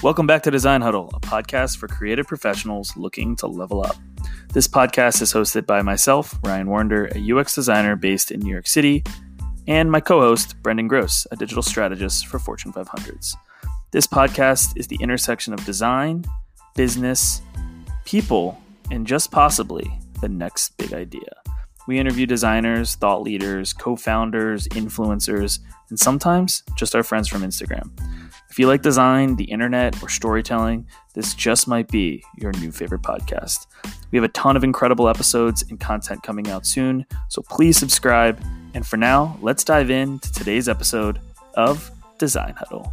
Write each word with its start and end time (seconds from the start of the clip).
Welcome 0.00 0.28
back 0.28 0.44
to 0.44 0.52
Design 0.52 0.80
Huddle, 0.80 1.10
a 1.12 1.18
podcast 1.18 1.78
for 1.78 1.88
creative 1.88 2.28
professionals 2.28 2.96
looking 2.96 3.34
to 3.34 3.48
level 3.48 3.84
up. 3.84 3.96
This 4.52 4.68
podcast 4.68 5.20
is 5.20 5.32
hosted 5.32 5.66
by 5.66 5.82
myself, 5.82 6.38
Ryan 6.44 6.68
Warnder, 6.68 7.10
a 7.16 7.32
UX 7.36 7.56
designer 7.56 7.96
based 7.96 8.30
in 8.30 8.38
New 8.38 8.52
York 8.52 8.68
City, 8.68 9.02
and 9.66 9.90
my 9.90 9.98
co 9.98 10.20
host, 10.20 10.54
Brendan 10.62 10.86
Gross, 10.86 11.26
a 11.32 11.36
digital 11.36 11.64
strategist 11.64 12.28
for 12.28 12.38
Fortune 12.38 12.72
500s. 12.72 13.34
This 13.90 14.06
podcast 14.06 14.76
is 14.76 14.86
the 14.86 14.98
intersection 15.00 15.52
of 15.52 15.64
design, 15.64 16.24
business, 16.76 17.42
people, 18.04 18.56
and 18.92 19.04
just 19.04 19.32
possibly 19.32 19.90
the 20.20 20.28
next 20.28 20.76
big 20.76 20.92
idea. 20.92 21.42
We 21.88 21.98
interview 21.98 22.24
designers, 22.24 22.94
thought 22.94 23.22
leaders, 23.22 23.72
co 23.72 23.96
founders, 23.96 24.68
influencers, 24.68 25.58
and 25.90 25.98
sometimes 25.98 26.62
just 26.76 26.94
our 26.94 27.02
friends 27.02 27.26
from 27.26 27.42
Instagram. 27.42 27.90
If 28.58 28.62
you 28.62 28.66
like 28.66 28.82
design, 28.82 29.36
the 29.36 29.44
internet, 29.44 30.02
or 30.02 30.08
storytelling, 30.08 30.88
this 31.14 31.32
just 31.32 31.68
might 31.68 31.86
be 31.86 32.24
your 32.38 32.50
new 32.54 32.72
favorite 32.72 33.02
podcast. 33.02 33.68
We 34.10 34.16
have 34.16 34.24
a 34.24 34.32
ton 34.32 34.56
of 34.56 34.64
incredible 34.64 35.08
episodes 35.08 35.62
and 35.70 35.78
content 35.78 36.24
coming 36.24 36.48
out 36.48 36.66
soon, 36.66 37.06
so 37.28 37.40
please 37.42 37.76
subscribe. 37.76 38.42
And 38.74 38.84
for 38.84 38.96
now, 38.96 39.38
let's 39.42 39.62
dive 39.62 39.90
into 39.90 40.32
today's 40.32 40.68
episode 40.68 41.20
of 41.54 41.88
Design 42.18 42.54
Huddle. 42.58 42.92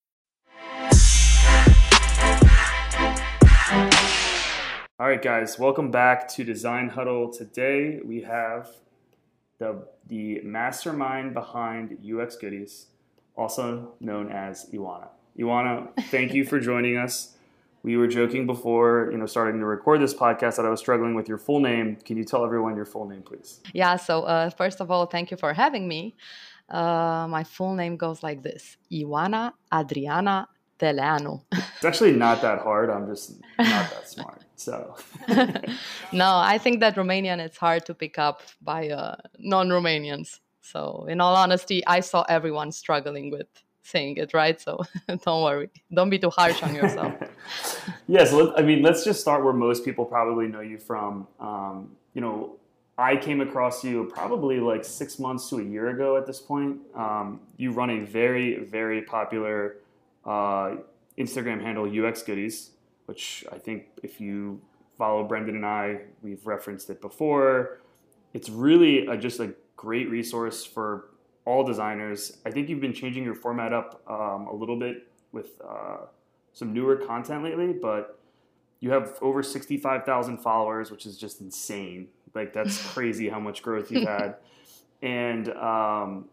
All 5.01 5.07
right, 5.07 5.19
guys, 5.19 5.57
welcome 5.57 5.89
back 5.89 6.27
to 6.35 6.43
Design 6.43 6.87
Huddle. 6.89 7.33
Today 7.33 7.99
we 8.05 8.21
have 8.21 8.69
the, 9.57 9.87
the 10.07 10.41
mastermind 10.41 11.33
behind 11.33 11.97
UX 12.05 12.35
Goodies, 12.35 12.85
also 13.35 13.93
known 13.99 14.31
as 14.31 14.69
Ioana. 14.71 15.07
Ioana, 15.39 15.87
thank 16.11 16.35
you 16.35 16.45
for 16.45 16.59
joining 16.59 16.97
us. 16.97 17.35
We 17.81 17.97
were 17.97 18.05
joking 18.07 18.45
before, 18.45 19.09
you 19.11 19.17
know, 19.17 19.25
starting 19.25 19.59
to 19.59 19.65
record 19.65 20.01
this 20.01 20.13
podcast 20.13 20.57
that 20.57 20.65
I 20.65 20.69
was 20.69 20.79
struggling 20.79 21.15
with 21.15 21.27
your 21.27 21.39
full 21.39 21.61
name. 21.61 21.95
Can 21.95 22.15
you 22.15 22.23
tell 22.23 22.45
everyone 22.45 22.75
your 22.75 22.85
full 22.85 23.07
name, 23.09 23.23
please? 23.23 23.59
Yeah. 23.73 23.95
So 23.95 24.21
uh, 24.23 24.51
first 24.51 24.81
of 24.81 24.91
all, 24.91 25.07
thank 25.07 25.31
you 25.31 25.37
for 25.37 25.51
having 25.53 25.87
me. 25.87 26.15
Uh, 26.69 27.25
my 27.27 27.43
full 27.43 27.73
name 27.73 27.97
goes 27.97 28.21
like 28.21 28.43
this: 28.43 28.77
Ioana 28.91 29.53
Adriana 29.73 30.47
It's 31.51 31.85
actually 31.85 32.13
not 32.13 32.41
that 32.41 32.59
hard. 32.59 32.89
I'm 32.89 33.07
just 33.07 33.39
not 33.57 33.89
that 33.91 34.09
smart. 34.09 34.41
So, 34.55 34.95
no, 36.13 36.37
I 36.37 36.57
think 36.59 36.79
that 36.81 36.95
Romanian 36.95 37.39
it's 37.39 37.57
hard 37.57 37.85
to 37.87 37.95
pick 37.95 38.19
up 38.19 38.41
by 38.61 38.89
uh, 38.89 39.15
non-Romanians. 39.39 40.39
So, 40.61 41.05
in 41.09 41.19
all 41.19 41.35
honesty, 41.35 41.85
I 41.87 42.01
saw 42.01 42.23
everyone 42.29 42.71
struggling 42.71 43.31
with 43.31 43.47
saying 43.81 44.17
it 44.17 44.33
right. 44.33 44.61
So, 44.61 44.81
don't 45.07 45.43
worry, 45.43 45.69
don't 45.91 46.11
be 46.11 46.19
too 46.19 46.29
harsh 46.29 46.61
on 46.61 46.75
yourself. 46.75 47.13
yes, 47.19 47.81
yeah, 48.07 48.25
so 48.25 48.55
I 48.55 48.61
mean, 48.61 48.83
let's 48.83 49.03
just 49.03 49.21
start 49.21 49.43
where 49.43 49.53
most 49.53 49.83
people 49.83 50.05
probably 50.05 50.47
know 50.47 50.61
you 50.61 50.77
from. 50.77 51.27
Um, 51.39 51.95
you 52.13 52.21
know, 52.21 52.57
I 52.97 53.15
came 53.15 53.41
across 53.41 53.83
you 53.83 54.11
probably 54.13 54.59
like 54.59 54.85
six 54.85 55.17
months 55.17 55.49
to 55.49 55.57
a 55.57 55.63
year 55.63 55.89
ago 55.89 56.17
at 56.17 56.27
this 56.27 56.39
point. 56.39 56.77
Um, 56.93 57.39
you 57.57 57.71
run 57.71 57.89
a 57.89 57.99
very, 58.05 58.59
very 58.59 59.01
popular 59.01 59.77
uh, 60.25 60.75
Instagram 61.17 61.61
handle, 61.61 61.85
UX 61.85 62.23
Goodies 62.23 62.71
which 63.11 63.43
I 63.51 63.57
think 63.57 63.87
if 64.03 64.21
you 64.21 64.61
follow 64.97 65.25
Brendan 65.25 65.55
and 65.55 65.65
I, 65.65 65.99
we've 66.21 66.45
referenced 66.47 66.89
it 66.89 67.01
before. 67.01 67.81
It's 68.33 68.49
really 68.49 69.05
a, 69.05 69.17
just 69.17 69.41
a 69.41 69.53
great 69.75 70.09
resource 70.09 70.63
for 70.63 71.09
all 71.43 71.65
designers. 71.65 72.37
I 72.45 72.51
think 72.51 72.69
you've 72.69 72.79
been 72.79 72.93
changing 72.93 73.25
your 73.25 73.35
format 73.35 73.73
up 73.73 74.01
um, 74.07 74.47
a 74.47 74.55
little 74.55 74.79
bit 74.79 75.07
with 75.33 75.59
uh, 75.61 76.05
some 76.53 76.73
newer 76.73 76.95
content 76.95 77.43
lately, 77.43 77.73
but 77.73 78.17
you 78.79 78.91
have 78.91 79.17
over 79.21 79.43
65,000 79.43 80.37
followers, 80.37 80.89
which 80.89 81.05
is 81.05 81.17
just 81.17 81.41
insane. 81.41 82.07
Like, 82.33 82.53
that's 82.53 82.81
crazy 82.93 83.27
how 83.27 83.41
much 83.41 83.61
growth 83.61 83.91
you've 83.91 84.07
had. 84.07 84.35
And 85.03 85.49
um, 85.53 86.25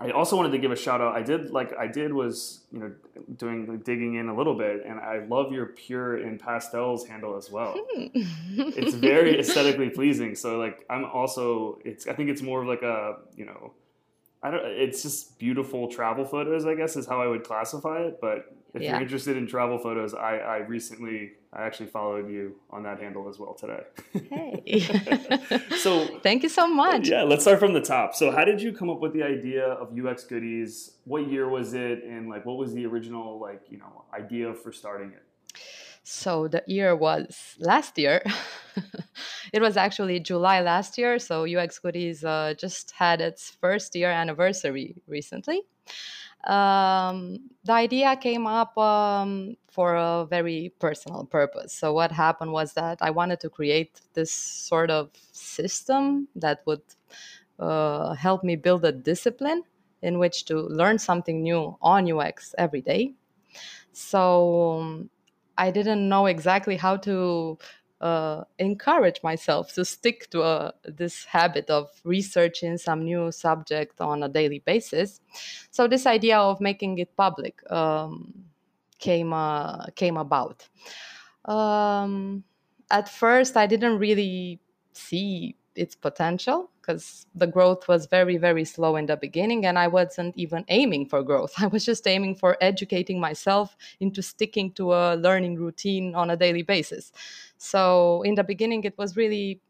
I 0.00 0.10
also 0.12 0.34
wanted 0.34 0.52
to 0.52 0.58
give 0.58 0.72
a 0.72 0.76
shout 0.76 1.02
out. 1.02 1.14
I 1.14 1.22
did 1.22 1.50
like 1.50 1.76
I 1.78 1.86
did 1.86 2.12
was 2.12 2.60
you 2.72 2.78
know 2.78 2.92
doing 3.36 3.66
like, 3.66 3.84
digging 3.84 4.14
in 4.14 4.28
a 4.28 4.34
little 4.34 4.54
bit, 4.54 4.82
and 4.86 4.98
I 4.98 5.18
love 5.26 5.52
your 5.52 5.66
pure 5.66 6.18
in 6.18 6.38
pastels 6.38 7.06
handle 7.06 7.36
as 7.36 7.50
well. 7.50 7.74
Hmm. 7.74 8.06
it's 8.14 8.94
very 8.94 9.38
aesthetically 9.40 9.90
pleasing. 9.90 10.34
So 10.34 10.58
like 10.58 10.86
I'm 10.88 11.04
also 11.04 11.78
it's 11.84 12.06
I 12.06 12.14
think 12.14 12.30
it's 12.30 12.40
more 12.40 12.62
of 12.62 12.68
like 12.68 12.82
a 12.82 13.16
you 13.36 13.44
know 13.44 13.74
I 14.42 14.50
don't 14.50 14.64
it's 14.64 15.02
just 15.02 15.38
beautiful 15.38 15.88
travel 15.88 16.24
photos. 16.24 16.64
I 16.64 16.74
guess 16.74 16.96
is 16.96 17.06
how 17.06 17.20
I 17.20 17.26
would 17.26 17.44
classify 17.44 18.00
it. 18.00 18.20
But 18.22 18.54
if 18.74 18.82
yeah. 18.82 18.92
you're 18.92 19.02
interested 19.02 19.36
in 19.36 19.46
travel 19.46 19.78
photos, 19.78 20.14
I, 20.14 20.36
I 20.36 20.56
recently 20.58 21.32
I 21.52 21.62
actually 21.62 21.86
followed 21.86 22.30
you 22.30 22.54
on 22.70 22.84
that 22.84 23.00
handle 23.00 23.28
as 23.28 23.38
well 23.38 23.54
today. 23.54 23.82
hey. 24.30 24.80
so 25.78 26.20
thank 26.22 26.44
you 26.44 26.48
so 26.48 26.68
much. 26.68 27.08
Yeah, 27.08 27.22
let's 27.22 27.42
start 27.42 27.58
from 27.58 27.72
the 27.72 27.80
top. 27.80 28.14
So 28.14 28.30
how 28.30 28.44
did 28.44 28.62
you 28.62 28.72
come 28.72 28.88
up 28.88 29.00
with 29.00 29.12
the 29.12 29.24
idea 29.24 29.66
of 29.66 29.96
UX 29.98 30.24
goodies? 30.24 30.92
What 31.04 31.28
year 31.28 31.48
was 31.48 31.74
it 31.74 32.04
and 32.04 32.28
like 32.28 32.46
what 32.46 32.56
was 32.56 32.72
the 32.72 32.86
original 32.86 33.40
like, 33.40 33.62
you 33.68 33.78
know, 33.78 34.04
idea 34.14 34.54
for 34.54 34.72
starting 34.72 35.10
it? 35.10 35.24
So 36.04 36.48
the 36.48 36.62
year 36.66 36.94
was 36.94 37.56
last 37.58 37.98
year. 37.98 38.22
it 39.52 39.60
was 39.60 39.76
actually 39.76 40.20
July 40.20 40.60
last 40.60 40.96
year. 40.96 41.18
So 41.18 41.44
UX 41.44 41.78
Goodies 41.78 42.24
uh, 42.24 42.54
just 42.56 42.92
had 42.92 43.20
its 43.20 43.50
first 43.60 43.94
year 43.96 44.10
anniversary 44.10 45.02
recently 45.08 45.62
um, 46.44 47.50
the 47.64 47.72
idea 47.72 48.16
came 48.16 48.46
up 48.46 48.76
um, 48.78 49.56
for 49.70 49.94
a 49.94 50.26
very 50.26 50.72
personal 50.78 51.24
purpose. 51.24 51.72
So, 51.72 51.92
what 51.92 52.12
happened 52.12 52.52
was 52.52 52.72
that 52.74 52.98
I 53.00 53.10
wanted 53.10 53.40
to 53.40 53.50
create 53.50 54.00
this 54.14 54.32
sort 54.32 54.90
of 54.90 55.10
system 55.32 56.28
that 56.36 56.62
would 56.66 56.82
uh, 57.58 58.14
help 58.14 58.44
me 58.44 58.56
build 58.56 58.84
a 58.84 58.92
discipline 58.92 59.64
in 60.02 60.18
which 60.18 60.46
to 60.46 60.60
learn 60.60 60.98
something 60.98 61.42
new 61.42 61.76
on 61.82 62.06
UX 62.06 62.54
every 62.58 62.80
day. 62.82 63.14
So, 63.92 64.80
um, 64.80 65.10
I 65.58 65.70
didn't 65.70 66.08
know 66.08 66.26
exactly 66.26 66.76
how 66.76 66.96
to 66.98 67.58
uh, 68.00 68.44
encourage 68.58 69.22
myself 69.22 69.72
to 69.74 69.84
stick 69.84 70.30
to 70.30 70.42
uh, 70.42 70.72
this 70.84 71.24
habit 71.24 71.68
of 71.68 71.90
researching 72.04 72.78
some 72.78 73.04
new 73.04 73.30
subject 73.30 74.00
on 74.00 74.22
a 74.22 74.28
daily 74.28 74.60
basis. 74.60 75.20
So 75.70 75.86
this 75.86 76.06
idea 76.06 76.38
of 76.38 76.60
making 76.60 76.98
it 76.98 77.14
public 77.16 77.60
um, 77.70 78.32
came 78.98 79.32
uh, 79.32 79.86
came 79.96 80.16
about. 80.16 80.68
Um, 81.44 82.44
at 82.90 83.08
first, 83.08 83.56
I 83.56 83.66
didn't 83.66 83.98
really 83.98 84.60
see 84.92 85.56
its 85.74 85.94
potential 85.94 86.70
because 86.80 87.26
the 87.34 87.46
growth 87.46 87.86
was 87.86 88.06
very 88.06 88.36
very 88.36 88.64
slow 88.64 88.96
in 88.96 89.06
the 89.06 89.16
beginning 89.16 89.64
and 89.64 89.78
i 89.78 89.86
wasn't 89.86 90.36
even 90.36 90.64
aiming 90.68 91.06
for 91.06 91.22
growth 91.22 91.52
i 91.58 91.66
was 91.68 91.84
just 91.84 92.06
aiming 92.06 92.34
for 92.34 92.56
educating 92.60 93.20
myself 93.20 93.76
into 94.00 94.20
sticking 94.20 94.72
to 94.72 94.92
a 94.92 95.14
learning 95.14 95.56
routine 95.56 96.14
on 96.14 96.30
a 96.30 96.36
daily 96.36 96.62
basis 96.62 97.12
so 97.60 98.22
in 98.22 98.34
the 98.34 98.44
beginning 98.44 98.82
it 98.84 98.96
was 98.96 99.16
really 99.16 99.60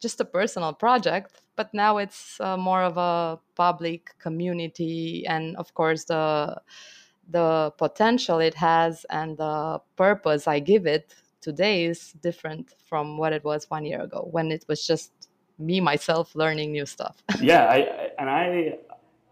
just 0.00 0.20
a 0.20 0.24
personal 0.24 0.72
project 0.72 1.42
but 1.56 1.72
now 1.74 1.98
it's 1.98 2.40
uh, 2.40 2.56
more 2.56 2.82
of 2.82 2.96
a 2.96 3.38
public 3.54 4.14
community 4.18 5.24
and 5.26 5.56
of 5.56 5.74
course 5.74 6.04
the 6.04 6.56
the 7.30 7.72
potential 7.78 8.38
it 8.38 8.54
has 8.54 9.04
and 9.10 9.36
the 9.38 9.80
purpose 9.96 10.46
i 10.46 10.58
give 10.58 10.86
it 10.86 11.14
today 11.40 11.84
is 11.84 12.12
different 12.22 12.72
from 12.88 13.18
what 13.18 13.32
it 13.32 13.44
was 13.44 13.68
one 13.68 13.84
year 13.84 14.02
ago 14.02 14.28
when 14.30 14.52
it 14.52 14.64
was 14.68 14.86
just 14.86 15.12
me 15.58 15.80
myself 15.80 16.34
learning 16.34 16.72
new 16.72 16.86
stuff. 16.86 17.22
yeah, 17.40 17.64
I, 17.64 18.10
and 18.18 18.28
I 18.28 18.78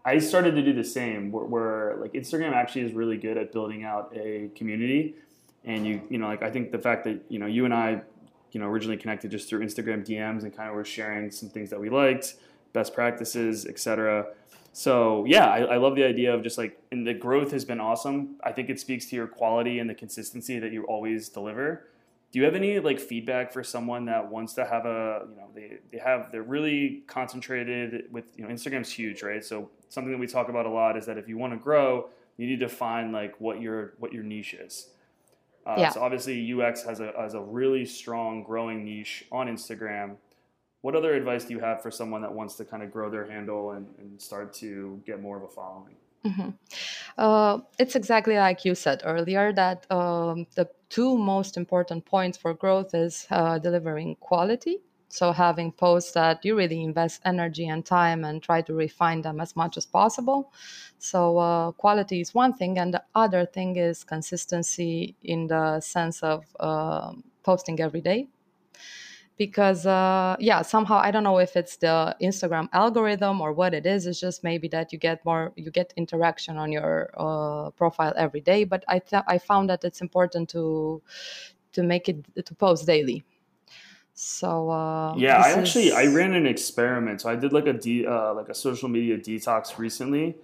I 0.03 0.17
started 0.17 0.55
to 0.55 0.61
do 0.61 0.73
the 0.73 0.83
same. 0.83 1.31
Where, 1.31 1.45
where, 1.45 1.97
like 1.99 2.13
Instagram 2.13 2.53
actually 2.53 2.81
is 2.81 2.93
really 2.93 3.17
good 3.17 3.37
at 3.37 3.51
building 3.51 3.83
out 3.83 4.13
a 4.15 4.49
community, 4.55 5.15
and 5.65 5.85
you 5.85 6.01
you 6.09 6.17
know 6.17 6.27
like 6.27 6.43
I 6.43 6.49
think 6.49 6.71
the 6.71 6.79
fact 6.79 7.03
that 7.05 7.21
you 7.29 7.39
know 7.39 7.45
you 7.45 7.65
and 7.65 7.73
I 7.73 8.01
you 8.51 8.59
know 8.59 8.67
originally 8.67 8.97
connected 8.97 9.31
just 9.31 9.49
through 9.49 9.65
Instagram 9.65 10.05
DMs 10.05 10.43
and 10.43 10.55
kind 10.55 10.69
of 10.69 10.75
were 10.75 10.85
sharing 10.85 11.31
some 11.31 11.49
things 11.49 11.69
that 11.69 11.79
we 11.79 11.89
liked. 11.89 12.35
best 12.73 12.93
practices, 12.93 13.65
etc. 13.65 14.27
So 14.73 15.25
yeah, 15.25 15.47
I, 15.47 15.59
I, 15.63 15.77
love 15.77 15.95
the 15.95 16.03
idea 16.03 16.33
of 16.33 16.43
just 16.43 16.57
like, 16.57 16.81
and 16.91 17.05
the 17.05 17.13
growth 17.13 17.51
has 17.51 17.65
been 17.65 17.81
awesome. 17.81 18.37
I 18.43 18.53
think 18.53 18.69
it 18.69 18.79
speaks 18.79 19.05
to 19.07 19.15
your 19.15 19.27
quality 19.27 19.79
and 19.79 19.89
the 19.89 19.95
consistency 19.95 20.59
that 20.59 20.71
you 20.71 20.83
always 20.85 21.27
deliver. 21.27 21.87
Do 22.31 22.39
you 22.39 22.45
have 22.45 22.55
any 22.55 22.79
like 22.79 22.99
feedback 22.99 23.51
for 23.51 23.63
someone 23.63 24.05
that 24.05 24.31
wants 24.31 24.53
to 24.53 24.65
have 24.65 24.85
a, 24.85 25.27
you 25.29 25.35
know, 25.35 25.49
they, 25.53 25.79
they 25.91 25.97
have, 25.97 26.31
they're 26.31 26.43
really 26.43 27.03
concentrated 27.07 28.05
with, 28.11 28.23
you 28.37 28.45
know, 28.45 28.49
Instagram's 28.49 28.89
huge, 28.89 29.21
right? 29.21 29.43
So 29.43 29.69
something 29.89 30.13
that 30.13 30.19
we 30.19 30.27
talk 30.27 30.47
about 30.47 30.65
a 30.65 30.69
lot 30.69 30.95
is 30.95 31.05
that 31.07 31.17
if 31.17 31.27
you 31.27 31.37
want 31.37 31.51
to 31.51 31.59
grow, 31.59 32.07
you 32.37 32.47
need 32.47 32.61
to 32.61 32.69
find 32.69 33.11
like 33.11 33.35
what 33.41 33.59
your, 33.59 33.95
what 33.99 34.13
your 34.13 34.23
niche 34.23 34.53
is. 34.53 34.87
Uh, 35.65 35.75
yeah. 35.77 35.89
So 35.89 36.01
obviously 36.01 36.53
UX 36.53 36.83
has 36.83 36.99
a, 36.99 37.13
has 37.17 37.33
a 37.33 37.41
really 37.41 37.85
strong 37.85 38.43
growing 38.43 38.83
niche 38.83 39.25
on 39.31 39.47
Instagram 39.47 40.17
what 40.81 40.95
other 40.95 41.13
advice 41.13 41.45
do 41.45 41.53
you 41.53 41.59
have 41.59 41.81
for 41.81 41.91
someone 41.91 42.21
that 42.21 42.33
wants 42.33 42.55
to 42.55 42.65
kind 42.65 42.83
of 42.83 42.91
grow 42.91 43.09
their 43.09 43.25
handle 43.25 43.71
and, 43.71 43.87
and 43.99 44.19
start 44.19 44.51
to 44.55 45.01
get 45.05 45.21
more 45.21 45.37
of 45.37 45.43
a 45.43 45.47
following? 45.47 45.95
Mm-hmm. 46.25 46.49
Uh, 47.17 47.59
it's 47.79 47.95
exactly 47.95 48.35
like 48.35 48.65
you 48.65 48.75
said 48.75 49.01
earlier 49.05 49.53
that 49.53 49.91
um, 49.91 50.45
the 50.55 50.67
two 50.89 51.17
most 51.17 51.57
important 51.57 52.05
points 52.05 52.37
for 52.37 52.53
growth 52.53 52.93
is 52.93 53.27
uh, 53.31 53.59
delivering 53.59 54.15
quality. 54.19 54.79
So 55.11 55.31
having 55.33 55.71
posts 55.73 56.13
that 56.13 56.43
you 56.45 56.55
really 56.55 56.81
invest 56.83 57.21
energy 57.25 57.67
and 57.67 57.85
time 57.85 58.23
and 58.23 58.41
try 58.41 58.61
to 58.61 58.73
refine 58.73 59.21
them 59.21 59.41
as 59.41 59.55
much 59.55 59.77
as 59.77 59.85
possible. 59.85 60.51
So 60.99 61.37
uh, 61.37 61.71
quality 61.73 62.21
is 62.21 62.33
one 62.33 62.53
thing, 62.53 62.79
and 62.79 62.93
the 62.93 63.03
other 63.15 63.45
thing 63.45 63.75
is 63.75 64.03
consistency 64.03 65.15
in 65.23 65.47
the 65.47 65.81
sense 65.81 66.23
of 66.23 66.45
um, 66.59 67.23
posting 67.43 67.79
every 67.81 68.01
day 68.01 68.27
because 69.37 69.85
uh, 69.85 70.35
yeah 70.39 70.61
somehow 70.61 70.97
i 70.99 71.09
don't 71.11 71.23
know 71.23 71.39
if 71.39 71.55
it's 71.55 71.77
the 71.77 72.15
instagram 72.21 72.67
algorithm 72.73 73.41
or 73.41 73.53
what 73.53 73.73
it 73.73 73.85
is 73.85 74.05
it's 74.05 74.19
just 74.19 74.43
maybe 74.43 74.67
that 74.67 74.91
you 74.93 74.99
get 74.99 75.23
more 75.25 75.51
you 75.55 75.71
get 75.71 75.93
interaction 75.97 76.57
on 76.57 76.71
your 76.71 77.09
uh, 77.17 77.69
profile 77.71 78.13
every 78.17 78.41
day 78.41 78.63
but 78.63 78.83
i 78.87 78.99
th- 78.99 79.23
i 79.27 79.37
found 79.37 79.69
that 79.69 79.83
it's 79.83 80.01
important 80.01 80.49
to 80.49 81.01
to 81.73 81.83
make 81.83 82.09
it 82.09 82.17
to 82.45 82.53
post 82.55 82.85
daily 82.85 83.23
so 84.23 84.69
uh, 84.69 85.15
yeah 85.15 85.41
i 85.43 85.49
actually 85.51 85.87
is... 85.87 85.93
i 85.93 86.05
ran 86.05 86.33
an 86.33 86.45
experiment 86.45 87.19
so 87.21 87.29
i 87.29 87.35
did 87.35 87.51
like 87.51 87.65
a 87.65 87.73
de- 87.73 88.05
uh, 88.05 88.33
like 88.33 88.49
a 88.49 88.53
social 88.53 88.87
media 88.87 89.17
detox 89.17 89.79
recently 89.79 90.35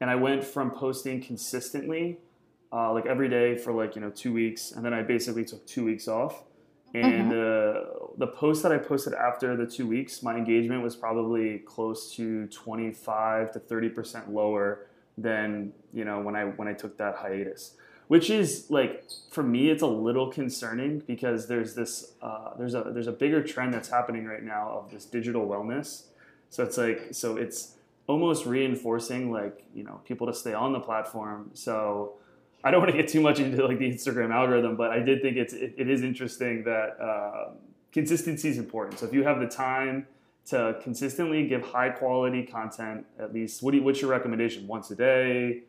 and 0.00 0.08
i 0.08 0.14
went 0.14 0.44
from 0.44 0.70
posting 0.70 1.20
consistently 1.20 2.16
uh, 2.72 2.92
like 2.92 3.06
every 3.06 3.28
day 3.28 3.56
for 3.56 3.72
like 3.72 3.96
you 3.96 4.00
know 4.00 4.10
two 4.10 4.32
weeks 4.32 4.70
and 4.70 4.84
then 4.84 4.94
i 4.94 5.02
basically 5.02 5.44
took 5.44 5.66
two 5.66 5.84
weeks 5.84 6.06
off 6.06 6.44
and 6.94 7.32
mm-hmm. 7.32 8.06
uh, 8.06 8.06
the 8.18 8.28
post 8.28 8.62
that 8.62 8.70
I 8.70 8.78
posted 8.78 9.14
after 9.14 9.56
the 9.56 9.66
two 9.66 9.84
weeks, 9.84 10.22
my 10.22 10.36
engagement 10.36 10.80
was 10.80 10.94
probably 10.94 11.58
close 11.58 12.14
to 12.14 12.46
25 12.46 13.50
to 13.50 13.58
30 13.58 13.88
percent 13.88 14.32
lower 14.32 14.86
than 15.18 15.72
you 15.92 16.04
know 16.04 16.20
when 16.20 16.36
I 16.36 16.44
when 16.44 16.68
I 16.68 16.72
took 16.72 16.96
that 16.98 17.16
hiatus. 17.16 17.72
Which 18.08 18.28
is 18.30 18.66
like 18.70 19.04
for 19.30 19.42
me, 19.42 19.70
it's 19.70 19.82
a 19.82 19.86
little 19.86 20.30
concerning 20.30 21.00
because 21.00 21.48
there's 21.48 21.74
this 21.74 22.12
uh, 22.22 22.54
there's 22.56 22.74
a 22.74 22.90
there's 22.92 23.06
a 23.06 23.12
bigger 23.12 23.42
trend 23.42 23.74
that's 23.74 23.88
happening 23.88 24.26
right 24.26 24.42
now 24.42 24.70
of 24.70 24.90
this 24.90 25.04
digital 25.04 25.46
wellness. 25.46 26.04
So 26.50 26.62
it's 26.62 26.76
like 26.76 27.08
so 27.12 27.36
it's 27.36 27.74
almost 28.06 28.46
reinforcing 28.46 29.32
like 29.32 29.64
you 29.74 29.84
know 29.84 30.00
people 30.06 30.26
to 30.26 30.34
stay 30.34 30.52
on 30.52 30.72
the 30.72 30.80
platform. 30.80 31.50
So 31.54 32.14
I 32.62 32.70
don't 32.70 32.80
want 32.82 32.92
to 32.92 32.96
get 32.96 33.08
too 33.08 33.20
much 33.20 33.40
into 33.40 33.66
like 33.66 33.78
the 33.78 33.90
Instagram 33.90 34.32
algorithm, 34.32 34.76
but 34.76 34.90
I 34.90 35.00
did 35.00 35.22
think 35.22 35.36
it's 35.36 35.54
it, 35.54 35.74
it 35.76 35.88
is 35.88 36.02
interesting 36.02 36.64
that 36.64 37.00
uh, 37.00 37.50
consistency 37.92 38.48
is 38.48 38.58
important. 38.58 38.98
So 38.98 39.06
if 39.06 39.14
you 39.14 39.24
have 39.24 39.40
the 39.40 39.48
time 39.48 40.06
to 40.46 40.76
consistently 40.82 41.46
give 41.48 41.62
high 41.62 41.88
quality 41.88 42.42
content, 42.42 43.06
at 43.18 43.32
least 43.32 43.62
what 43.62 43.70
do 43.70 43.78
you, 43.78 43.82
what's 43.82 44.00
your 44.00 44.10
recommendation? 44.10 44.66
Once 44.66 44.90
a 44.90 44.94
day, 44.94 45.62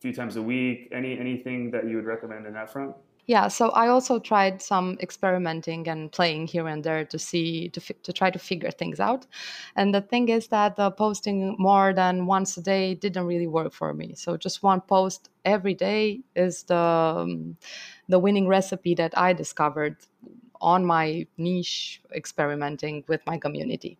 few 0.00 0.12
times 0.12 0.36
a 0.36 0.42
week? 0.42 0.88
Any 0.92 1.18
anything 1.18 1.70
that 1.70 1.86
you 1.88 1.96
would 1.96 2.06
recommend 2.06 2.46
in 2.46 2.54
that 2.54 2.72
front? 2.72 2.94
Yeah, 3.26 3.46
so 3.46 3.68
I 3.68 3.86
also 3.86 4.18
tried 4.18 4.60
some 4.60 4.98
experimenting 5.00 5.86
and 5.86 6.10
playing 6.10 6.48
here 6.48 6.66
and 6.66 6.82
there 6.82 7.04
to 7.04 7.18
see 7.18 7.68
to 7.68 7.80
to 8.02 8.12
try 8.12 8.30
to 8.30 8.38
figure 8.38 8.72
things 8.72 8.98
out. 8.98 9.26
And 9.76 9.94
the 9.94 10.00
thing 10.00 10.28
is 10.30 10.48
that 10.48 10.74
the 10.74 10.90
posting 10.90 11.54
more 11.58 11.92
than 11.94 12.26
once 12.26 12.56
a 12.56 12.62
day 12.62 12.94
didn't 12.94 13.26
really 13.26 13.46
work 13.46 13.72
for 13.72 13.94
me. 13.94 14.14
So 14.16 14.36
just 14.36 14.62
one 14.64 14.80
post 14.80 15.28
every 15.44 15.74
day 15.74 16.22
is 16.34 16.64
the 16.64 16.76
um, 16.76 17.56
the 18.08 18.18
winning 18.18 18.48
recipe 18.48 18.94
that 18.94 19.16
I 19.16 19.32
discovered 19.32 19.96
on 20.60 20.84
my 20.84 21.26
niche 21.38 22.02
experimenting 22.14 23.04
with 23.06 23.24
my 23.26 23.38
community. 23.38 23.96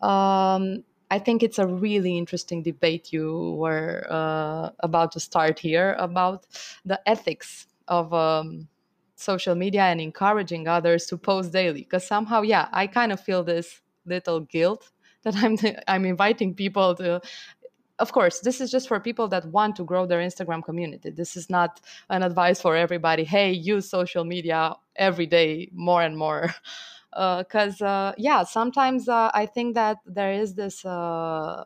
Um, 0.00 0.84
I 1.10 1.18
think 1.18 1.42
it's 1.42 1.58
a 1.58 1.66
really 1.66 2.16
interesting 2.16 2.62
debate 2.62 3.12
you 3.12 3.56
were 3.58 4.06
uh, 4.08 4.70
about 4.80 5.12
to 5.12 5.20
start 5.20 5.58
here 5.58 5.96
about 5.98 6.46
the 6.84 7.00
ethics 7.08 7.66
of 7.88 8.14
um, 8.14 8.68
social 9.16 9.54
media 9.54 9.82
and 9.82 10.00
encouraging 10.00 10.68
others 10.68 11.06
to 11.06 11.18
post 11.18 11.52
daily. 11.52 11.82
Because 11.82 12.06
somehow 12.06 12.42
yeah 12.42 12.68
i 12.72 12.86
kind 12.86 13.12
of 13.12 13.20
feel 13.20 13.42
this 13.44 13.82
little 14.06 14.40
guilt 14.40 14.90
that 15.22 15.36
i'm 15.36 15.56
i'm 15.88 16.04
inviting 16.06 16.54
people 16.54 16.94
to 16.94 17.20
of 17.98 18.12
course 18.12 18.40
this 18.40 18.60
is 18.60 18.70
just 18.70 18.88
for 18.88 18.98
people 18.98 19.28
that 19.28 19.44
want 19.46 19.76
to 19.76 19.84
grow 19.84 20.06
their 20.06 20.20
instagram 20.20 20.64
community. 20.64 21.10
This 21.10 21.36
is 21.36 21.50
not 21.50 21.80
an 22.08 22.22
advice 22.22 22.60
for 22.60 22.74
everybody. 22.76 23.24
Hey 23.24 23.52
use 23.52 23.90
social 23.90 24.24
media 24.24 24.74
every 24.96 25.26
day 25.26 25.68
more 25.72 26.02
and 26.02 26.16
more 26.16 26.54
because 27.12 27.80
uh, 27.82 27.86
uh, 27.86 28.12
yeah 28.18 28.44
sometimes 28.44 29.08
uh, 29.08 29.30
i 29.34 29.46
think 29.46 29.74
that 29.74 29.98
there 30.06 30.32
is 30.32 30.54
this 30.54 30.84
uh, 30.84 31.64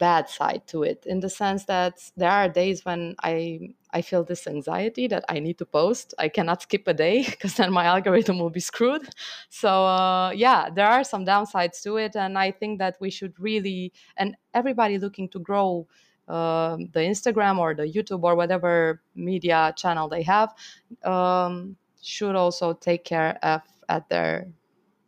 bad 0.00 0.28
side 0.28 0.66
to 0.66 0.82
it 0.82 1.04
in 1.06 1.20
the 1.20 1.28
sense 1.28 1.64
that 1.66 1.94
there 2.16 2.30
are 2.30 2.48
days 2.48 2.84
when 2.84 3.14
I 3.22 3.60
I 3.92 4.02
feel 4.02 4.24
this 4.24 4.46
anxiety 4.46 5.08
that 5.08 5.24
I 5.28 5.40
need 5.40 5.58
to 5.58 5.66
post. 5.66 6.14
I 6.18 6.28
cannot 6.28 6.62
skip 6.62 6.86
a 6.86 6.94
day 6.94 7.24
because 7.30 7.54
then 7.54 7.72
my 7.72 7.84
algorithm 7.84 8.38
will 8.38 8.50
be 8.50 8.60
screwed. 8.60 9.08
So 9.48 9.70
uh, 9.86 10.30
yeah, 10.30 10.70
there 10.70 10.86
are 10.86 11.04
some 11.04 11.24
downsides 11.26 11.82
to 11.82 11.96
it, 11.96 12.16
and 12.16 12.38
I 12.38 12.50
think 12.50 12.78
that 12.78 12.96
we 13.00 13.10
should 13.10 13.38
really 13.38 13.92
and 14.16 14.36
everybody 14.54 14.98
looking 14.98 15.28
to 15.30 15.38
grow. 15.38 15.86
Uh, 16.28 16.76
the 16.92 17.00
Instagram 17.00 17.58
or 17.58 17.74
the 17.74 17.82
YouTube 17.82 18.22
or 18.22 18.36
whatever 18.36 19.02
media 19.16 19.74
channel 19.76 20.08
they 20.08 20.22
have 20.22 20.54
um, 21.02 21.74
should 22.00 22.36
also 22.36 22.72
take 22.72 23.02
care 23.02 23.36
of 23.42 23.62
at 23.90 24.08
their 24.08 24.46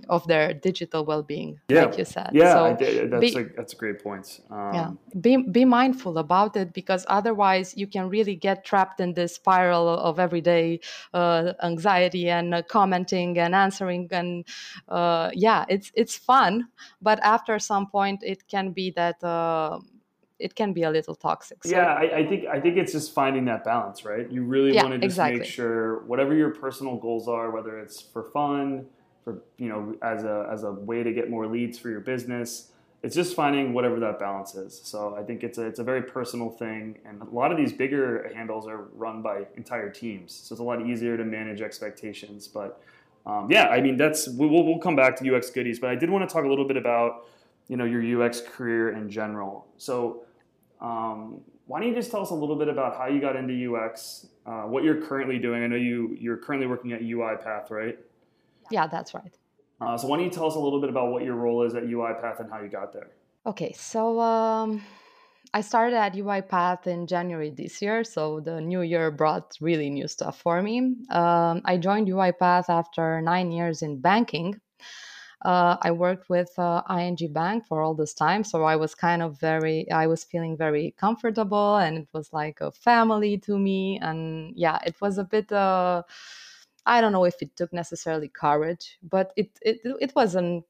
of 0.08 0.26
their 0.26 0.52
digital 0.52 1.04
well-being 1.04 1.60
yeah. 1.68 1.84
like 1.84 1.98
you 1.98 2.04
said. 2.04 2.30
Yeah 2.32 2.52
so 2.52 2.76
that's, 3.08 3.34
be, 3.34 3.40
a, 3.40 3.44
that's 3.56 3.72
a 3.72 3.76
great 3.76 4.02
point. 4.02 4.40
Um, 4.50 4.74
yeah. 4.74 4.90
Be, 5.20 5.36
be 5.36 5.64
mindful 5.64 6.18
about 6.18 6.56
it 6.56 6.72
because 6.72 7.04
otherwise 7.08 7.74
you 7.76 7.86
can 7.86 8.08
really 8.08 8.34
get 8.34 8.64
trapped 8.64 9.00
in 9.00 9.14
this 9.14 9.34
spiral 9.34 9.88
of 9.88 10.18
everyday 10.18 10.80
uh, 11.14 11.52
anxiety 11.62 12.30
and 12.30 12.54
uh, 12.54 12.62
commenting 12.62 13.38
and 13.38 13.54
answering 13.54 14.08
and 14.10 14.44
uh, 14.88 15.30
yeah 15.34 15.64
it's 15.68 15.92
it's 15.94 16.16
fun 16.16 16.68
but 17.00 17.20
after 17.22 17.58
some 17.58 17.86
point 17.86 18.22
it 18.22 18.46
can 18.48 18.72
be 18.72 18.90
that 18.90 19.22
uh, 19.22 19.78
it 20.42 20.54
can 20.54 20.72
be 20.72 20.82
a 20.82 20.90
little 20.90 21.14
toxic. 21.14 21.64
So. 21.64 21.70
Yeah, 21.70 21.94
I, 22.02 22.18
I, 22.20 22.26
think 22.26 22.46
I 22.46 22.58
think 22.60 22.76
it's 22.76 22.92
just 22.92 23.14
finding 23.14 23.44
that 23.46 23.64
balance, 23.64 24.04
right? 24.04 24.30
You 24.30 24.42
really 24.44 24.74
yeah, 24.74 24.82
want 24.82 24.94
to 24.94 24.98
just 24.98 25.12
exactly. 25.12 25.40
make 25.40 25.48
sure 25.48 26.04
whatever 26.04 26.34
your 26.34 26.50
personal 26.50 26.96
goals 26.96 27.28
are, 27.28 27.50
whether 27.50 27.78
it's 27.78 28.00
for 28.00 28.24
fun, 28.24 28.86
for 29.24 29.42
you 29.56 29.68
know 29.68 29.94
as 30.02 30.24
a 30.24 30.48
as 30.50 30.64
a 30.64 30.72
way 30.72 31.02
to 31.02 31.12
get 31.12 31.30
more 31.30 31.46
leads 31.46 31.78
for 31.78 31.90
your 31.90 32.00
business 32.00 32.68
it's 33.02 33.16
just 33.16 33.34
finding 33.34 33.72
whatever 33.72 33.98
that 34.00 34.18
balance 34.18 34.54
is 34.54 34.80
so 34.84 35.14
i 35.16 35.22
think 35.22 35.42
it's 35.42 35.58
a, 35.58 35.62
it's 35.66 35.78
a 35.78 35.84
very 35.84 36.02
personal 36.02 36.50
thing 36.50 36.98
and 37.04 37.20
a 37.22 37.24
lot 37.26 37.50
of 37.50 37.56
these 37.56 37.72
bigger 37.72 38.30
handles 38.34 38.66
are 38.66 38.84
run 38.94 39.22
by 39.22 39.46
entire 39.56 39.90
teams 39.90 40.32
so 40.32 40.52
it's 40.52 40.60
a 40.60 40.64
lot 40.64 40.84
easier 40.86 41.16
to 41.16 41.24
manage 41.24 41.60
expectations 41.60 42.48
but 42.48 42.80
um, 43.26 43.48
yeah 43.50 43.68
i 43.68 43.80
mean 43.80 43.96
that's 43.96 44.28
we'll, 44.28 44.50
we'll 44.50 44.78
come 44.78 44.96
back 44.96 45.16
to 45.16 45.34
ux 45.34 45.50
goodies 45.50 45.78
but 45.78 45.90
i 45.90 45.94
did 45.94 46.10
want 46.10 46.28
to 46.28 46.32
talk 46.32 46.44
a 46.44 46.48
little 46.48 46.66
bit 46.66 46.76
about 46.76 47.26
you 47.68 47.76
know 47.76 47.84
your 47.84 48.22
ux 48.22 48.40
career 48.40 48.90
in 48.90 49.08
general 49.08 49.66
so 49.76 50.24
um, 50.82 51.40
why 51.66 51.80
don't 51.80 51.88
you 51.88 51.94
just 51.94 52.10
tell 52.10 52.20
us 52.20 52.30
a 52.30 52.34
little 52.34 52.56
bit 52.56 52.68
about 52.68 52.98
how 52.98 53.06
you 53.06 53.20
got 53.20 53.36
into 53.36 53.74
ux 53.74 54.26
uh, 54.44 54.62
what 54.62 54.84
you're 54.84 55.00
currently 55.00 55.38
doing 55.38 55.62
i 55.62 55.66
know 55.66 55.76
you 55.76 56.14
you're 56.20 56.36
currently 56.36 56.66
working 56.66 56.92
at 56.92 57.00
uipath 57.00 57.70
right 57.70 57.98
yeah, 58.72 58.86
that's 58.86 59.14
right. 59.14 59.36
Uh, 59.80 59.96
so 59.98 60.06
why 60.06 60.16
don't 60.16 60.24
you 60.24 60.30
tell 60.30 60.46
us 60.46 60.54
a 60.54 60.58
little 60.58 60.80
bit 60.80 60.88
about 60.88 61.10
what 61.10 61.24
your 61.24 61.34
role 61.34 61.62
is 61.62 61.74
at 61.74 61.84
UiPath 61.84 62.40
and 62.40 62.50
how 62.50 62.60
you 62.60 62.68
got 62.68 62.92
there? 62.92 63.10
Okay, 63.44 63.72
so 63.72 64.20
um, 64.20 64.82
I 65.52 65.60
started 65.60 65.96
at 65.96 66.14
UiPath 66.14 66.86
in 66.86 67.06
January 67.06 67.50
this 67.50 67.82
year, 67.82 68.04
so 68.04 68.40
the 68.40 68.60
new 68.60 68.82
year 68.82 69.10
brought 69.10 69.56
really 69.60 69.90
new 69.90 70.06
stuff 70.06 70.40
for 70.40 70.62
me. 70.62 70.78
Um, 71.10 71.62
I 71.64 71.76
joined 71.78 72.08
UiPath 72.08 72.68
after 72.68 73.20
nine 73.20 73.50
years 73.50 73.82
in 73.82 74.00
banking. 74.00 74.60
Uh, 75.44 75.76
I 75.82 75.90
worked 75.90 76.28
with 76.28 76.56
uh, 76.58 76.82
ING 76.88 77.18
Bank 77.32 77.66
for 77.66 77.82
all 77.82 77.94
this 77.94 78.14
time, 78.14 78.44
so 78.44 78.64
I 78.64 78.76
was 78.76 78.94
kind 78.94 79.22
of 79.22 79.38
very, 79.40 79.90
I 79.90 80.06
was 80.06 80.24
feeling 80.24 80.56
very 80.56 80.92
comfortable, 80.98 81.76
and 81.76 81.98
it 81.98 82.08
was 82.12 82.32
like 82.32 82.60
a 82.60 82.70
family 82.72 83.38
to 83.38 83.58
me. 83.58 83.98
And 84.00 84.52
yeah, 84.56 84.78
it 84.86 85.00
was 85.00 85.18
a 85.18 85.24
bit. 85.24 85.50
Uh, 85.52 86.02
I 86.86 87.00
don't 87.00 87.12
know 87.12 87.24
if 87.24 87.40
it 87.42 87.56
took 87.56 87.72
necessarily 87.72 88.28
courage, 88.28 88.98
but 89.02 89.32
it 89.36 89.50
it 89.62 89.80
it 90.00 90.14
wasn't 90.16 90.64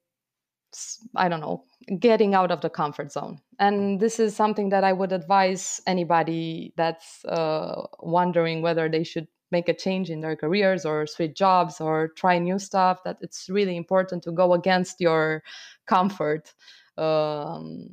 I 1.16 1.28
don't 1.28 1.40
know, 1.40 1.64
getting 1.98 2.34
out 2.34 2.50
of 2.50 2.60
the 2.62 2.70
comfort 2.70 3.12
zone. 3.12 3.40
And 3.58 4.00
this 4.00 4.18
is 4.18 4.34
something 4.34 4.70
that 4.70 4.84
I 4.84 4.92
would 4.92 5.12
advise 5.12 5.80
anybody 5.86 6.72
that's 6.76 7.24
uh, 7.26 7.86
wondering 8.00 8.62
whether 8.62 8.88
they 8.88 9.04
should 9.04 9.28
make 9.52 9.68
a 9.68 9.74
change 9.74 10.10
in 10.10 10.20
their 10.20 10.34
careers 10.36 10.84
or 10.84 11.06
switch 11.06 11.36
jobs 11.36 11.80
or 11.80 12.08
try 12.16 12.38
new 12.38 12.58
stuff. 12.58 13.04
That 13.04 13.18
it's 13.20 13.48
really 13.48 13.76
important 13.76 14.24
to 14.24 14.32
go 14.32 14.54
against 14.54 15.00
your 15.00 15.42
comfort. 15.86 16.52
Um, 16.98 17.88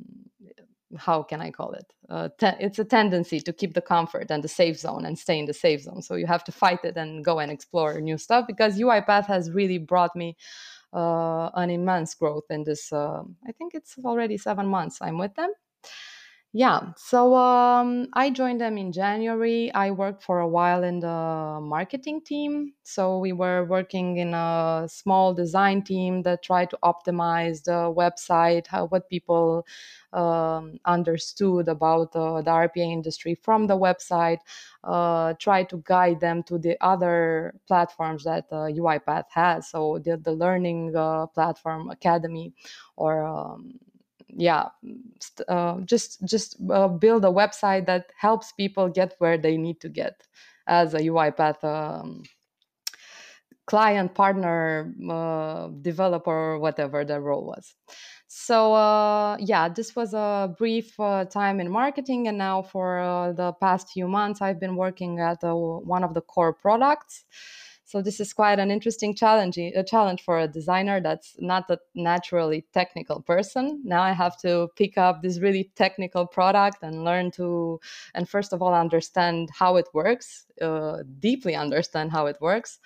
how 0.96 1.22
can 1.22 1.40
I 1.40 1.50
call 1.50 1.72
it? 1.72 1.86
Uh, 2.08 2.28
te- 2.38 2.58
it's 2.58 2.78
a 2.78 2.84
tendency 2.84 3.40
to 3.40 3.52
keep 3.52 3.74
the 3.74 3.80
comfort 3.80 4.30
and 4.30 4.42
the 4.42 4.48
safe 4.48 4.78
zone 4.78 5.04
and 5.04 5.18
stay 5.18 5.38
in 5.38 5.46
the 5.46 5.54
safe 5.54 5.82
zone. 5.82 6.02
So 6.02 6.16
you 6.16 6.26
have 6.26 6.42
to 6.44 6.52
fight 6.52 6.84
it 6.84 6.96
and 6.96 7.24
go 7.24 7.38
and 7.38 7.50
explore 7.52 8.00
new 8.00 8.18
stuff 8.18 8.46
because 8.46 8.78
UiPath 8.78 9.26
has 9.26 9.50
really 9.52 9.78
brought 9.78 10.16
me 10.16 10.36
uh, 10.92 11.50
an 11.54 11.70
immense 11.70 12.14
growth 12.14 12.44
in 12.50 12.64
this. 12.64 12.92
Uh, 12.92 13.22
I 13.46 13.52
think 13.52 13.74
it's 13.74 13.96
already 14.04 14.36
seven 14.36 14.66
months 14.66 14.98
I'm 15.00 15.18
with 15.18 15.34
them. 15.34 15.52
Yeah, 16.52 16.94
so 16.96 17.36
um, 17.36 18.08
I 18.12 18.30
joined 18.30 18.60
them 18.60 18.76
in 18.76 18.90
January. 18.90 19.72
I 19.72 19.92
worked 19.92 20.24
for 20.24 20.40
a 20.40 20.48
while 20.48 20.82
in 20.82 20.98
the 20.98 21.60
marketing 21.62 22.22
team. 22.22 22.72
So 22.82 23.18
we 23.18 23.30
were 23.32 23.64
working 23.64 24.16
in 24.16 24.34
a 24.34 24.88
small 24.90 25.32
design 25.32 25.82
team 25.82 26.22
that 26.22 26.42
tried 26.42 26.70
to 26.70 26.78
optimize 26.82 27.62
the 27.62 27.94
website, 27.94 28.66
how 28.66 28.86
what 28.86 29.08
people 29.08 29.64
um, 30.12 30.78
understood 30.86 31.68
about 31.68 32.16
uh, 32.16 32.42
the 32.42 32.50
RPA 32.50 32.84
industry 32.84 33.36
from 33.36 33.68
the 33.68 33.78
website, 33.78 34.38
uh, 34.82 35.34
try 35.38 35.62
to 35.62 35.80
guide 35.86 36.18
them 36.18 36.42
to 36.44 36.58
the 36.58 36.76
other 36.84 37.54
platforms 37.68 38.24
that 38.24 38.46
uh, 38.50 38.66
UiPath 38.66 39.26
has. 39.30 39.68
So 39.70 40.00
the, 40.00 40.16
the 40.16 40.32
learning 40.32 40.96
uh, 40.96 41.26
platform, 41.26 41.90
Academy, 41.90 42.54
or 42.96 43.22
um, 43.24 43.78
yeah 44.36 44.68
uh, 45.48 45.80
just 45.80 46.24
just 46.24 46.56
uh, 46.70 46.88
build 46.88 47.24
a 47.24 47.28
website 47.28 47.86
that 47.86 48.12
helps 48.16 48.52
people 48.52 48.88
get 48.88 49.14
where 49.18 49.38
they 49.38 49.56
need 49.56 49.80
to 49.80 49.88
get 49.88 50.26
as 50.66 50.94
a 50.94 50.98
uipath 51.00 51.62
um, 51.64 52.22
client 53.66 54.14
partner 54.14 54.92
uh, 55.08 55.68
developer 55.80 56.58
whatever 56.58 57.04
the 57.04 57.20
role 57.20 57.44
was. 57.46 57.74
So 58.26 58.74
uh, 58.74 59.36
yeah 59.38 59.68
this 59.68 59.94
was 59.94 60.14
a 60.14 60.54
brief 60.58 60.98
uh, 60.98 61.24
time 61.24 61.60
in 61.60 61.70
marketing 61.70 62.26
and 62.28 62.38
now 62.38 62.62
for 62.62 62.98
uh, 62.98 63.32
the 63.32 63.52
past 63.54 63.88
few 63.90 64.06
months 64.06 64.40
i've 64.40 64.60
been 64.60 64.76
working 64.76 65.18
at 65.18 65.38
one 65.42 66.04
of 66.04 66.14
the 66.14 66.20
core 66.20 66.52
products 66.52 67.24
so 67.90 68.00
this 68.00 68.20
is 68.20 68.32
quite 68.32 68.60
an 68.60 68.70
interesting 68.70 69.16
challenge, 69.16 69.58
a 69.58 69.82
challenge 69.82 70.22
for 70.22 70.38
a 70.38 70.46
designer 70.46 71.00
that's 71.00 71.34
not 71.40 71.68
a 71.70 71.78
naturally 71.96 72.64
technical 72.72 73.20
person. 73.20 73.82
Now 73.84 74.00
I 74.02 74.12
have 74.12 74.38
to 74.42 74.68
pick 74.76 74.96
up 74.96 75.22
this 75.22 75.40
really 75.40 75.72
technical 75.74 76.24
product 76.24 76.84
and 76.84 77.02
learn 77.02 77.32
to, 77.32 77.80
and 78.14 78.28
first 78.28 78.52
of 78.52 78.62
all, 78.62 78.72
understand 78.72 79.48
how 79.52 79.74
it 79.74 79.88
works, 79.92 80.46
uh, 80.62 80.98
deeply 81.18 81.56
understand 81.56 82.12
how 82.12 82.26
it 82.26 82.36
works. 82.40 82.78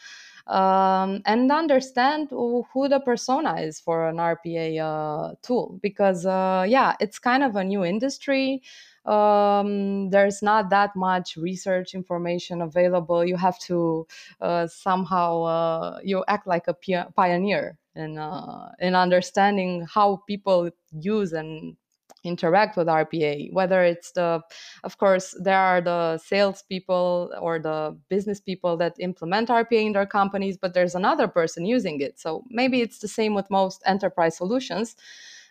Um, 0.47 1.21
and 1.27 1.53
understand 1.53 2.29
who 2.31 2.89
the 2.89 3.01
persona 3.01 3.57
is 3.61 3.81
for 3.81 4.09
an 4.09 4.17
RPA 4.17 4.69
uh, 4.81 5.35
tool 5.43 5.79
because, 5.83 6.25
uh, 6.25 6.65
yeah, 6.67 6.95
it's 7.01 7.19
kind 7.19 7.43
of 7.43 7.57
a 7.57 7.65
new 7.65 7.85
industry 7.85 8.63
um, 9.07 10.11
there's 10.11 10.43
not 10.43 10.71
that 10.71 10.97
much 10.97 11.37
research 11.37 11.95
information 11.95 12.63
available. 12.63 13.25
You 13.25 13.37
have 13.37 13.59
to 13.61 14.07
uh, 14.41 14.67
somehow 14.67 15.43
uh, 15.43 15.99
you 16.03 16.25
act 16.29 16.47
like 16.47 16.69
a 16.69 16.75
pioneer 17.17 17.79
in 17.95 18.19
uh, 18.19 18.73
in 18.81 18.95
understanding 18.95 19.87
how 19.93 20.23
people 20.27 20.71
use 20.93 21.33
and 21.33 21.77
interact 22.25 22.77
with 22.79 22.87
RPA. 22.87 23.53
Whether 23.53 23.85
it's 23.85 24.13
the, 24.13 24.41
of 24.83 24.97
course, 24.97 25.35
there 25.39 25.59
are 25.59 25.83
the 25.83 26.17
salespeople 26.17 27.35
or 27.39 27.59
the 27.59 27.99
business 28.09 28.41
people 28.41 28.79
that 28.79 28.95
implement 28.99 29.51
RPA 29.51 29.85
in 29.85 29.93
their 29.93 30.07
companies, 30.07 30.57
but 30.57 30.73
there's 30.73 30.95
another 30.95 31.29
person 31.29 31.67
using 31.67 32.01
it. 32.01 32.19
So 32.19 32.45
maybe 32.49 32.81
it's 32.81 33.01
the 33.01 33.09
same 33.09 33.35
with 33.35 33.51
most 33.51 33.83
enterprise 33.85 34.39
solutions 34.39 34.97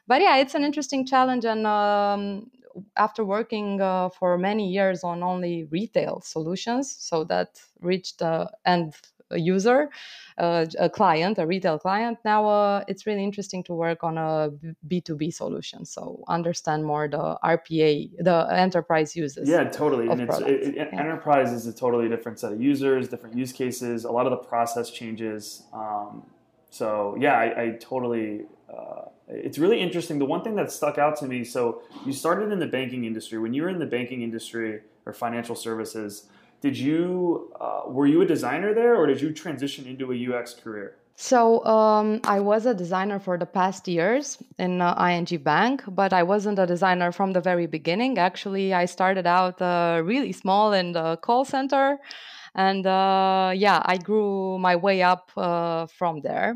but 0.08 0.22
yeah, 0.22 0.38
it's 0.38 0.56
an 0.56 0.64
interesting 0.64 1.06
challenge, 1.06 1.46
and 1.46 1.66
um, 1.66 2.52
after 2.98 3.24
working 3.24 3.82
uh, 3.82 4.10
for 4.10 4.38
many 4.38 4.70
years 4.70 5.04
on 5.04 5.24
only 5.24 5.66
retail 5.66 6.22
solutions, 6.22 6.96
so 6.98 7.24
that 7.26 7.60
reached 7.80 8.20
the 8.20 8.50
end 8.66 8.94
user, 9.38 9.90
uh, 10.38 10.66
a 10.80 10.90
client, 10.90 11.38
a 11.38 11.46
retail 11.46 11.80
client. 11.80 12.18
Now 12.26 12.48
uh, 12.48 12.84
it's 12.88 13.06
really 13.06 13.24
interesting 13.24 13.64
to 13.66 13.74
work 13.74 14.04
on 14.04 14.18
a 14.18 14.52
B2B 14.88 15.34
solution. 15.34 15.86
So 15.86 16.24
understand 16.28 16.86
more 16.86 17.08
the 17.08 17.38
RPA, 17.44 18.12
the 18.20 18.48
enterprise 18.52 19.16
uses. 19.16 19.50
Yeah, 19.50 19.64
totally. 19.66 20.10
And 20.10 20.22
it's, 20.22 20.40
it, 20.40 20.76
yeah. 20.76 20.90
enterprise 20.92 21.52
is 21.52 21.68
a 21.68 21.74
totally 21.74 22.10
different 22.10 22.40
set 22.40 22.54
of 22.54 22.62
users, 22.62 23.08
different 23.08 23.38
use 23.38 23.52
cases, 23.52 24.06
a 24.06 24.12
lot 24.12 24.26
of 24.26 24.32
the 24.32 24.38
process 24.38 24.90
changes. 24.90 25.64
Um, 25.74 26.24
so 26.70 27.16
yeah, 27.20 27.38
I, 27.38 27.62
I 27.62 27.70
totally 27.80 28.46
uh, 28.78 29.10
it's 29.28 29.58
really 29.58 29.82
interesting. 29.82 30.20
The 30.20 30.26
one 30.26 30.44
thing 30.44 30.56
that 30.56 30.72
stuck 30.72 30.98
out 30.98 31.18
to 31.20 31.26
me 31.26 31.44
so, 31.44 31.82
you 32.06 32.14
started 32.14 32.52
in 32.52 32.60
the 32.60 32.68
banking 32.68 33.06
industry. 33.06 33.40
When 33.40 33.54
you 33.54 33.64
were 33.64 33.70
in 33.70 33.80
the 33.80 33.86
banking 33.86 34.22
industry 34.22 34.82
or 35.06 35.14
financial 35.14 35.56
services, 35.56 36.28
did 36.62 36.78
you 36.78 37.52
uh, 37.60 37.84
were 37.88 38.08
you 38.08 38.22
a 38.22 38.26
designer 38.26 38.74
there 38.74 38.96
or 38.96 39.06
did 39.08 39.22
you 39.22 39.34
transition 39.34 39.86
into 39.86 40.12
a 40.14 40.40
UX 40.40 40.54
career? 40.54 40.98
So 41.16 41.64
um, 41.66 42.22
I 42.24 42.40
was 42.40 42.66
a 42.66 42.74
designer 42.74 43.20
for 43.20 43.38
the 43.38 43.46
past 43.46 43.88
years 43.88 44.42
in 44.58 44.82
uh, 44.82 44.96
ING 44.96 45.44
Bank, 45.44 45.84
but 45.88 46.12
I 46.12 46.24
wasn't 46.24 46.58
a 46.58 46.66
designer 46.66 47.12
from 47.12 47.34
the 47.34 47.42
very 47.42 47.68
beginning. 47.68 48.18
Actually, 48.18 48.74
I 48.74 48.86
started 48.86 49.28
out 49.28 49.62
uh, 49.62 50.02
really 50.04 50.32
small 50.32 50.74
in 50.74 50.94
the 50.94 51.18
call 51.18 51.46
center, 51.46 52.00
and 52.56 52.88
uh, 52.88 53.52
yeah, 53.56 53.84
I 53.86 53.98
grew 53.98 54.58
my 54.58 54.76
way 54.76 55.04
up 55.04 55.32
uh, 55.38 55.86
from 55.86 56.22
there 56.22 56.56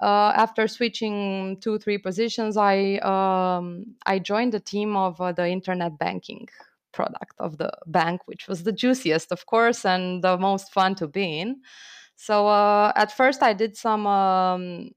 uh, 0.00 0.32
after 0.34 0.66
switching 0.66 1.58
two 1.60 1.78
three 1.78 1.98
positions, 1.98 2.56
I 2.56 2.96
um, 2.98 3.94
I 4.06 4.18
joined 4.18 4.52
the 4.52 4.60
team 4.60 4.96
of 4.96 5.20
uh, 5.20 5.32
the 5.32 5.48
internet 5.48 5.98
banking 5.98 6.48
product 6.92 7.34
of 7.38 7.58
the 7.58 7.72
bank, 7.86 8.22
which 8.26 8.48
was 8.48 8.62
the 8.62 8.72
juiciest, 8.72 9.32
of 9.32 9.46
course, 9.46 9.84
and 9.84 10.22
the 10.22 10.36
most 10.38 10.72
fun 10.72 10.94
to 10.96 11.08
be 11.08 11.40
in. 11.40 11.60
So 12.16 12.46
uh, 12.46 12.92
at 12.96 13.12
first, 13.12 13.42
I 13.42 13.52
did 13.52 13.76
some. 13.76 14.06
Um, 14.06 14.90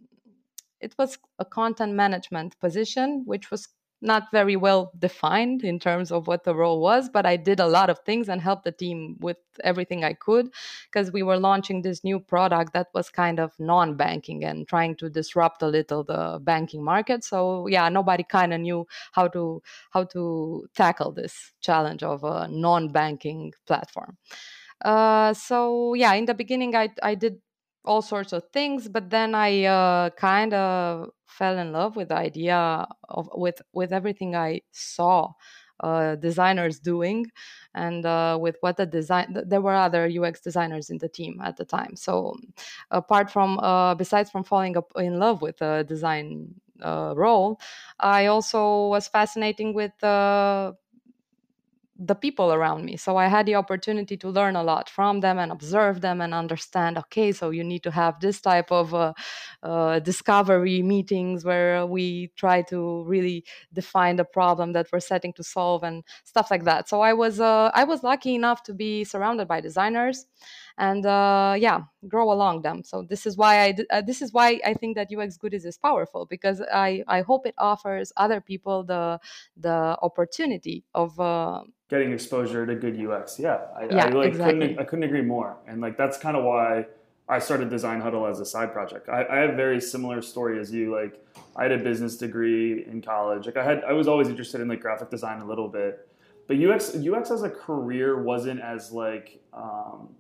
it 0.80 0.94
was 0.98 1.18
a 1.39 1.46
content 1.46 1.94
management 1.94 2.60
position, 2.60 3.24
which 3.25 3.50
was 3.50 3.68
not 4.01 4.24
very 4.32 4.56
well 4.56 4.92
defined 4.98 5.63
in 5.63 5.80
terms 5.80 6.12
of 6.12 6.27
what 6.27 6.44
the 6.44 6.56
role 6.56 6.80
was, 6.82 7.10
but 7.10 7.25
I 7.25 7.36
did 7.36 7.60
a 7.60 7.68
lot 7.68 7.89
of 7.89 8.00
things 8.00 8.30
and 8.30 8.42
helped 8.42 8.66
the 8.66 8.72
team 8.72 9.18
with 9.20 9.38
everything 9.63 10.04
I 10.04 10.13
could 10.13 10.50
because 10.92 11.12
we 11.12 11.24
were 11.24 11.38
launching 11.38 11.82
this 11.82 12.04
new 12.04 12.20
product 12.20 12.74
that 12.74 12.88
was 12.94 13.10
kind 13.10 13.39
of 13.39 13.54
non 13.60 13.96
banking 13.96 14.44
and 14.44 14.68
trying 14.68 14.96
to 14.98 15.10
disrupt 15.10 15.62
a 15.62 15.68
little 15.68 16.04
the 16.04 16.39
banking 16.42 16.84
market. 16.84 17.24
So 17.24 17.68
yeah, 17.68 17.89
nobody 17.89 18.24
kind 18.24 18.54
of 18.54 18.62
knew 18.62 18.86
how 19.13 19.27
to 19.30 19.62
how 19.92 20.04
to 20.06 20.68
tackle 20.75 21.12
this 21.12 21.54
challenge 21.62 22.04
of 22.04 22.24
a 22.24 22.48
non 22.50 22.89
banking 22.89 23.54
platform. 23.66 24.18
Uh, 24.84 25.34
so 25.34 25.94
yeah, 25.96 26.13
in 26.13 26.25
the 26.25 26.34
beginning, 26.36 26.75
I 26.75 26.89
I 27.01 27.16
did 27.16 27.39
all 27.88 28.01
sorts 28.01 28.34
of 28.34 28.44
things 28.53 28.88
but 28.89 29.10
then 29.10 29.34
i 29.36 29.63
uh, 29.65 30.10
kind 30.12 30.53
of 30.53 31.10
fell 31.25 31.58
in 31.58 31.72
love 31.72 31.96
with 31.96 32.10
the 32.10 32.15
idea 32.15 32.88
of 33.10 33.29
with 33.36 33.62
with 33.74 33.91
everything 33.94 34.36
i 34.36 34.62
saw 34.72 35.32
uh, 35.82 36.15
designers 36.15 36.79
doing 36.79 37.27
and 37.75 38.06
uh, 38.06 38.38
with 38.41 38.58
what 38.62 38.77
the 38.77 38.86
design 38.86 39.27
there 39.46 39.62
were 39.62 39.75
other 39.75 40.10
ux 40.22 40.41
designers 40.41 40.89
in 40.89 40.98
the 40.98 41.10
team 41.10 41.39
at 41.44 41.58
the 41.58 41.65
time. 41.65 41.96
So 41.96 42.36
apart 42.91 43.29
from 43.32 43.60
uh, 43.60 43.96
besides 43.96 44.29
from 44.32 44.44
falling 44.44 44.77
up 44.77 44.91
in 44.96 45.20
love 45.20 45.41
with 45.41 45.58
the 45.58 45.86
design 45.88 46.56
uh, 46.82 47.13
role 47.17 47.60
i 48.00 48.27
also 48.27 48.88
was 48.88 49.08
fascinating 49.08 49.74
with 49.74 50.03
uh, 50.03 50.74
the 52.00 52.16
people 52.16 52.54
around 52.54 52.86
me. 52.86 52.96
So 52.96 53.18
I 53.18 53.27
had 53.27 53.46
the 53.48 53.56
opportunity 53.56 54.18
to 54.18 54.30
learn 54.30 54.56
a 54.56 54.63
lot 54.63 54.89
from 54.89 55.22
them 55.22 55.39
and 55.39 55.51
observe 55.51 56.01
them 56.01 56.22
and 56.22 56.34
understand. 56.34 56.98
Okay, 56.98 57.32
so 57.32 57.50
you 57.50 57.63
need 57.63 57.82
to 57.84 57.92
have 57.92 58.20
this 58.20 58.39
type 58.39 58.72
of 58.72 58.94
uh, 58.94 59.13
uh, 59.63 60.00
discovery 60.00 60.82
meetings 60.84 61.44
where 61.44 61.86
we 61.86 62.32
try 62.36 62.62
to 62.63 63.04
really 63.06 63.44
define 63.74 64.16
the 64.16 64.25
problem 64.25 64.74
that 64.74 64.88
we're 64.94 65.00
setting 65.00 65.34
to 65.34 65.44
solve 65.44 65.84
and 65.84 66.04
stuff 66.24 66.51
like 66.51 66.66
that. 66.66 66.88
So 66.88 67.01
I 67.01 67.13
was 67.13 67.39
uh, 67.39 67.72
I 67.74 67.84
was 67.84 68.04
lucky 68.04 68.36
enough 68.36 68.63
to 68.63 68.74
be 68.74 69.04
surrounded 69.04 69.48
by 69.48 69.62
designers 69.62 70.25
and 70.78 71.06
uh, 71.06 71.56
yeah 71.58 71.82
grow 72.08 72.32
along 72.32 72.62
them 72.62 72.84
so 72.84 73.02
this 73.02 73.26
is 73.26 73.38
why 73.38 73.66
i 73.66 73.76
uh, 73.90 74.02
this 74.02 74.22
is 74.22 74.32
why 74.34 74.60
i 74.66 74.74
think 74.74 74.96
that 74.96 75.08
ux 75.12 75.38
goodies 75.38 75.66
is 75.66 75.78
powerful 75.78 76.26
because 76.26 76.62
i 76.74 77.04
i 77.08 77.22
hope 77.22 77.46
it 77.46 77.56
offers 77.58 78.14
other 78.18 78.40
people 78.40 78.84
the 78.84 79.20
the 79.58 79.98
opportunity 80.02 80.84
of 80.94 81.20
uh, 81.20 81.62
getting 81.90 82.12
exposure 82.12 82.66
to 82.66 82.76
good 82.76 83.00
ux 83.08 83.40
yeah 83.40 83.60
i, 83.76 83.86
yeah, 83.86 84.06
I 84.06 84.10
like 84.10 84.28
exactly. 84.30 84.60
couldn't 84.60 84.80
i 84.80 84.84
couldn't 84.84 85.04
agree 85.04 85.22
more 85.22 85.58
and 85.68 85.82
like 85.82 85.98
that's 85.98 86.18
kind 86.18 86.38
of 86.38 86.44
why 86.44 86.86
I 87.30 87.40
started 87.40 87.70
Design 87.70 88.00
Huddle 88.00 88.26
as 88.26 88.40
a 88.40 88.46
side 88.46 88.72
project. 88.72 89.10
I, 89.10 89.26
I 89.26 89.36
have 89.40 89.50
a 89.50 89.56
very 89.56 89.82
similar 89.82 90.22
story 90.22 90.60
as 90.60 90.72
you. 90.72 90.96
Like 90.96 91.22
I 91.58 91.64
had 91.64 91.74
a 91.74 91.78
business 91.78 92.16
degree 92.16 92.86
in 92.86 93.02
college. 93.02 93.46
Like 93.46 93.58
I 93.58 93.66
had, 93.66 93.84
I 93.84 93.92
was 93.92 94.08
always 94.08 94.30
interested 94.30 94.62
in 94.62 94.70
like 94.70 94.80
graphic 94.80 95.10
design 95.10 95.42
a 95.42 95.46
little 95.46 95.68
bit, 95.68 96.08
but 96.48 96.58
UX 96.58 96.96
UX 96.96 97.30
as 97.30 97.44
a 97.44 97.50
career 97.50 98.24
wasn't 98.24 98.62
as 98.62 98.94
like 98.94 99.42
um, 99.54 100.16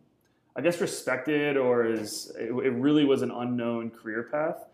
I 0.57 0.61
guess 0.61 0.81
respected 0.81 1.55
or 1.55 1.85
as 1.85 2.31
it, 2.37 2.49
it, 2.49 2.73
really 2.73 3.05
was 3.05 3.21
an 3.21 3.29
unknown 3.29 3.91
career 3.91 4.23
path. 4.23 4.65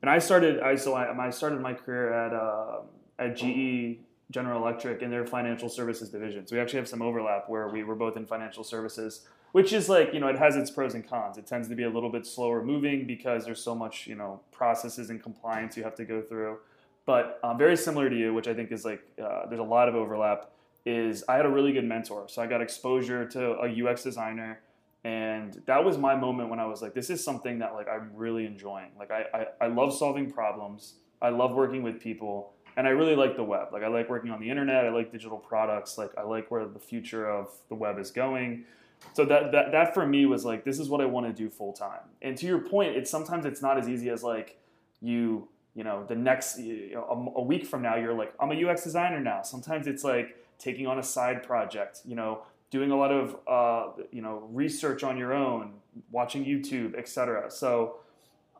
And 0.00 0.10
I 0.10 0.18
started, 0.18 0.60
I 0.60 0.76
so 0.76 0.94
I, 0.94 1.26
I 1.26 1.30
started 1.30 1.60
my 1.60 1.74
career 1.74 2.12
at 2.12 2.32
uh, 2.32 2.80
at 3.18 3.36
GE 3.36 3.98
General 4.30 4.62
Electric 4.62 5.02
in 5.02 5.10
their 5.10 5.26
financial 5.26 5.68
services 5.68 6.08
division. 6.08 6.46
So 6.46 6.56
we 6.56 6.60
actually 6.60 6.78
have 6.78 6.88
some 6.88 7.02
overlap 7.02 7.48
where 7.48 7.68
we 7.68 7.84
were 7.84 7.94
both 7.94 8.16
in 8.16 8.26
financial 8.26 8.64
services 8.64 9.26
which 9.56 9.72
is 9.72 9.88
like 9.88 10.12
you 10.12 10.20
know 10.20 10.28
it 10.28 10.36
has 10.36 10.54
its 10.54 10.70
pros 10.70 10.92
and 10.92 11.08
cons 11.08 11.38
it 11.38 11.46
tends 11.46 11.66
to 11.66 11.74
be 11.74 11.84
a 11.84 11.88
little 11.88 12.10
bit 12.10 12.26
slower 12.26 12.62
moving 12.62 13.06
because 13.06 13.46
there's 13.46 13.62
so 13.62 13.74
much 13.74 14.06
you 14.06 14.14
know 14.14 14.38
processes 14.52 15.08
and 15.08 15.22
compliance 15.22 15.78
you 15.78 15.82
have 15.82 15.94
to 15.94 16.04
go 16.04 16.20
through 16.20 16.58
but 17.06 17.40
uh, 17.42 17.54
very 17.54 17.74
similar 17.74 18.10
to 18.10 18.16
you 18.16 18.34
which 18.34 18.48
i 18.48 18.52
think 18.52 18.70
is 18.70 18.84
like 18.84 19.02
uh, 19.22 19.46
there's 19.46 19.58
a 19.58 19.70
lot 19.76 19.88
of 19.88 19.94
overlap 19.94 20.50
is 20.84 21.24
i 21.26 21.36
had 21.36 21.46
a 21.46 21.48
really 21.48 21.72
good 21.72 21.86
mentor 21.86 22.26
so 22.28 22.42
i 22.42 22.46
got 22.46 22.60
exposure 22.60 23.24
to 23.24 23.52
a 23.60 23.82
ux 23.82 24.02
designer 24.02 24.60
and 25.06 25.62
that 25.66 25.84
was 25.84 25.98
my 25.98 26.14
moment 26.16 26.48
when 26.48 26.58
i 26.58 26.66
was 26.66 26.82
like 26.82 26.94
this 26.94 27.10
is 27.10 27.22
something 27.22 27.58
that 27.58 27.74
like 27.74 27.88
i'm 27.88 28.10
really 28.14 28.46
enjoying 28.46 28.90
like 28.98 29.10
i, 29.10 29.24
I, 29.32 29.66
I 29.66 29.66
love 29.68 29.96
solving 29.96 30.30
problems 30.30 30.94
i 31.22 31.28
love 31.28 31.54
working 31.54 31.82
with 31.82 32.00
people 32.00 32.52
and 32.78 32.86
I 32.86 32.90
really 32.90 33.16
like 33.16 33.36
the 33.36 33.42
web. 33.42 33.68
Like 33.72 33.82
I 33.82 33.88
like 33.88 34.10
working 34.10 34.30
on 34.30 34.38
the 34.38 34.50
internet. 34.50 34.84
I 34.84 34.90
like 34.90 35.10
digital 35.10 35.38
products. 35.38 35.96
Like 35.96 36.10
I 36.18 36.24
like 36.24 36.50
where 36.50 36.66
the 36.66 36.78
future 36.78 37.26
of 37.26 37.48
the 37.70 37.74
web 37.74 37.98
is 37.98 38.10
going 38.10 38.66
so 39.12 39.24
that, 39.24 39.52
that 39.52 39.72
that 39.72 39.94
for 39.94 40.06
me 40.06 40.26
was 40.26 40.44
like 40.44 40.64
this 40.64 40.78
is 40.78 40.88
what 40.88 41.00
i 41.00 41.04
want 41.04 41.26
to 41.26 41.32
do 41.32 41.48
full 41.48 41.72
time 41.72 42.00
and 42.22 42.36
to 42.36 42.46
your 42.46 42.58
point 42.58 42.96
it's 42.96 43.10
sometimes 43.10 43.44
it's 43.44 43.62
not 43.62 43.78
as 43.78 43.88
easy 43.88 44.08
as 44.10 44.22
like 44.22 44.58
you 45.00 45.48
you 45.74 45.84
know 45.84 46.04
the 46.04 46.14
next 46.14 46.58
you 46.58 46.94
know, 46.94 47.32
a, 47.36 47.40
a, 47.40 47.42
week 47.42 47.66
from 47.66 47.82
now 47.82 47.96
you're 47.96 48.14
like 48.14 48.32
i'm 48.40 48.50
a 48.50 48.64
ux 48.64 48.84
designer 48.84 49.20
now 49.20 49.42
sometimes 49.42 49.86
it's 49.86 50.04
like 50.04 50.36
taking 50.58 50.86
on 50.86 50.98
a 50.98 51.02
side 51.02 51.42
project 51.42 52.00
you 52.04 52.16
know 52.16 52.42
doing 52.70 52.90
a 52.90 52.96
lot 52.96 53.12
of 53.12 53.36
uh, 53.46 54.02
you 54.10 54.22
know 54.22 54.48
research 54.52 55.02
on 55.02 55.16
your 55.16 55.32
own 55.32 55.74
watching 56.10 56.44
youtube 56.44 56.96
etc 56.98 57.50
so 57.50 57.96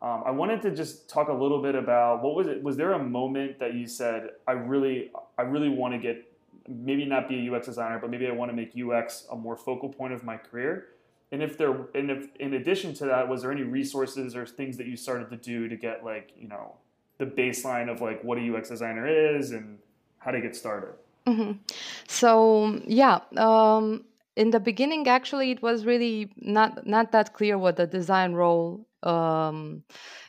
um, 0.01 0.23
i 0.25 0.31
wanted 0.31 0.61
to 0.61 0.71
just 0.71 1.09
talk 1.09 1.29
a 1.29 1.33
little 1.33 1.61
bit 1.61 1.75
about 1.75 2.23
what 2.23 2.35
was 2.35 2.47
it 2.47 2.61
was 2.63 2.77
there 2.77 2.93
a 2.93 3.03
moment 3.03 3.59
that 3.59 3.73
you 3.73 3.87
said 3.87 4.29
i 4.47 4.51
really 4.51 5.11
i 5.37 5.41
really 5.41 5.69
want 5.69 5.93
to 5.93 5.99
get 5.99 6.27
maybe 6.67 7.05
not 7.05 7.29
be 7.29 7.47
a 7.47 7.53
UX 7.53 7.65
designer, 7.65 7.99
but 7.99 8.09
maybe 8.09 8.27
I 8.27 8.31
want 8.31 8.51
to 8.51 8.55
make 8.55 8.73
UX 8.77 9.25
a 9.31 9.35
more 9.35 9.55
focal 9.55 9.89
point 9.89 10.13
of 10.13 10.23
my 10.23 10.37
career. 10.37 10.87
And 11.31 11.41
if 11.41 11.57
there, 11.57 11.87
and 11.93 12.09
if 12.09 12.27
in 12.39 12.53
addition 12.53 12.93
to 12.95 13.05
that, 13.05 13.27
was 13.27 13.41
there 13.41 13.51
any 13.51 13.63
resources 13.63 14.35
or 14.35 14.45
things 14.45 14.77
that 14.77 14.87
you 14.87 14.95
started 14.95 15.29
to 15.29 15.37
do 15.37 15.67
to 15.67 15.75
get 15.75 16.03
like 16.03 16.31
you 16.37 16.47
know 16.47 16.75
the 17.17 17.25
baseline 17.25 17.89
of 17.89 18.01
like 18.01 18.23
what 18.23 18.37
a 18.37 18.55
UX 18.55 18.69
designer 18.69 19.07
is 19.07 19.51
and 19.51 19.79
how 20.19 20.31
to 20.31 20.41
get 20.41 20.55
started? 20.55 20.93
Mm-hmm. 21.27 21.51
So 22.07 22.81
yeah. 22.87 23.19
Um, 23.35 24.05
in 24.35 24.51
the 24.51 24.59
beginning, 24.59 25.07
actually, 25.07 25.51
it 25.51 25.61
was 25.61 25.85
really 25.85 26.31
not 26.37 26.85
not 26.87 27.11
that 27.11 27.33
clear 27.33 27.57
what 27.57 27.75
the 27.77 27.87
design 27.87 28.33
role 28.33 28.87
um, 29.03 29.83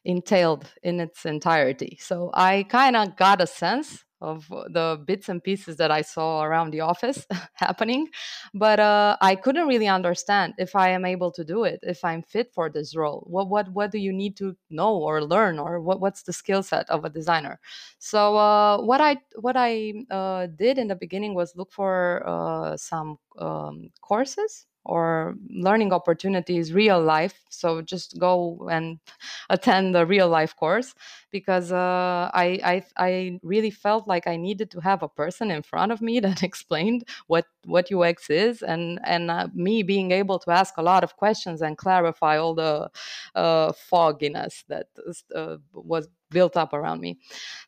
entailed 0.04 0.72
in 0.82 1.00
its 1.00 1.26
entirety. 1.26 1.98
So 2.00 2.30
I 2.34 2.64
kind 2.68 2.96
of 2.96 3.16
got 3.16 3.40
a 3.42 3.46
sense 3.46 4.04
of 4.20 4.48
the 4.48 5.00
bits 5.04 5.28
and 5.28 5.42
pieces 5.42 5.76
that 5.76 5.90
I 5.90 6.02
saw 6.02 6.42
around 6.42 6.70
the 6.70 6.80
office 6.80 7.26
happening. 7.54 8.08
But 8.54 8.80
uh, 8.80 9.16
I 9.20 9.34
couldn't 9.36 9.68
really 9.68 9.88
understand 9.88 10.54
if 10.58 10.74
I 10.74 10.90
am 10.90 11.04
able 11.04 11.30
to 11.32 11.44
do 11.44 11.64
it, 11.64 11.80
if 11.82 12.04
I'm 12.04 12.22
fit 12.22 12.52
for 12.52 12.68
this 12.68 12.96
role. 12.96 13.24
What 13.26 13.48
what 13.48 13.70
what 13.72 13.92
do 13.92 13.98
you 13.98 14.12
need 14.12 14.36
to 14.38 14.56
know 14.70 14.96
or 14.96 15.22
learn, 15.22 15.58
or 15.58 15.80
what 15.80 16.00
what's 16.00 16.22
the 16.22 16.32
skill 16.32 16.62
set 16.62 16.88
of 16.90 17.04
a 17.04 17.10
designer? 17.10 17.60
So 17.98 18.36
uh, 18.36 18.82
what 18.82 19.00
I 19.00 19.18
what 19.36 19.56
I 19.56 19.94
uh, 20.10 20.46
did 20.46 20.78
in 20.78 20.88
the 20.88 20.96
beginning 20.96 21.34
was 21.34 21.54
look 21.56 21.72
for 21.72 22.22
uh, 22.26 22.76
some 22.76 23.18
um, 23.38 23.90
courses 24.00 24.66
or 24.88 25.34
learning 25.50 25.92
opportunities 25.92 26.72
real 26.72 27.00
life. 27.00 27.40
So 27.50 27.82
just 27.82 28.18
go 28.18 28.68
and 28.70 28.98
attend 29.50 29.94
the 29.94 30.06
real 30.06 30.28
life 30.28 30.56
course 30.56 30.94
because 31.30 31.72
uh, 31.72 32.30
I, 32.32 32.58
I, 32.64 32.84
I 32.96 33.40
really 33.42 33.70
felt 33.70 34.08
like 34.08 34.26
I 34.26 34.36
needed 34.36 34.70
to 34.72 34.80
have 34.80 35.02
a 35.02 35.08
person 35.08 35.50
in 35.50 35.62
front 35.62 35.92
of 35.92 36.00
me 36.00 36.20
that 36.26 36.42
explained 36.42 37.04
what 37.26 37.44
what 37.64 37.90
UX 37.90 38.30
is 38.30 38.62
and 38.62 38.98
and 39.04 39.30
uh, 39.30 39.48
me 39.54 39.82
being 39.82 40.10
able 40.10 40.38
to 40.40 40.50
ask 40.50 40.76
a 40.78 40.82
lot 40.82 41.04
of 41.04 41.16
questions 41.16 41.60
and 41.62 41.76
clarify 41.76 42.38
all 42.38 42.54
the 42.54 42.90
uh, 43.34 43.72
fogginess 43.72 44.64
that 44.68 44.86
uh, 45.34 45.56
was 45.72 46.08
built 46.30 46.56
up 46.56 46.72
around 46.72 47.00
me. 47.00 47.18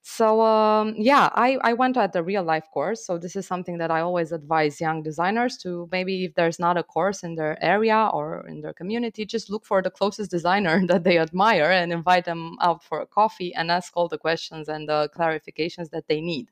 So 0.03 0.40
um, 0.40 0.94
yeah, 0.96 1.31
I, 1.35 1.59
I 1.62 1.73
went 1.73 1.96
at 1.96 2.12
the 2.12 2.23
real 2.23 2.42
life 2.42 2.68
course. 2.73 3.05
So 3.05 3.18
this 3.18 3.37
is 3.37 3.46
something 3.46 3.79
that 3.79 3.90
I 3.90 4.01
always 4.01 4.33
advise 4.33 4.81
young 4.81 5.03
designers 5.03 5.57
to 5.59 5.88
maybe 5.92 6.25
if 6.25 6.35
there's 6.35 6.59
not 6.59 6.77
a 6.77 6.83
course 6.83 7.23
in 7.23 7.35
their 7.35 7.62
area 7.62 8.11
or 8.12 8.46
in 8.49 8.61
their 8.61 8.73
community, 8.73 9.25
just 9.25 9.51
look 9.51 9.64
for 9.64 9.83
the 9.83 9.90
closest 9.90 10.31
designer 10.31 10.87
that 10.88 11.05
they 11.05 11.18
admire 11.18 11.70
and 11.70 11.92
invite 11.92 12.25
them 12.25 12.57
out 12.61 12.83
for 12.83 13.01
a 13.01 13.07
coffee 13.07 13.55
and 13.55 13.70
ask 13.70 13.92
all 13.96 14.09
the 14.09 14.18
questions 14.18 14.68
and 14.68 14.88
the 14.88 15.11
clarifications 15.16 15.90
that 15.90 16.07
they 16.09 16.20
need. 16.20 16.51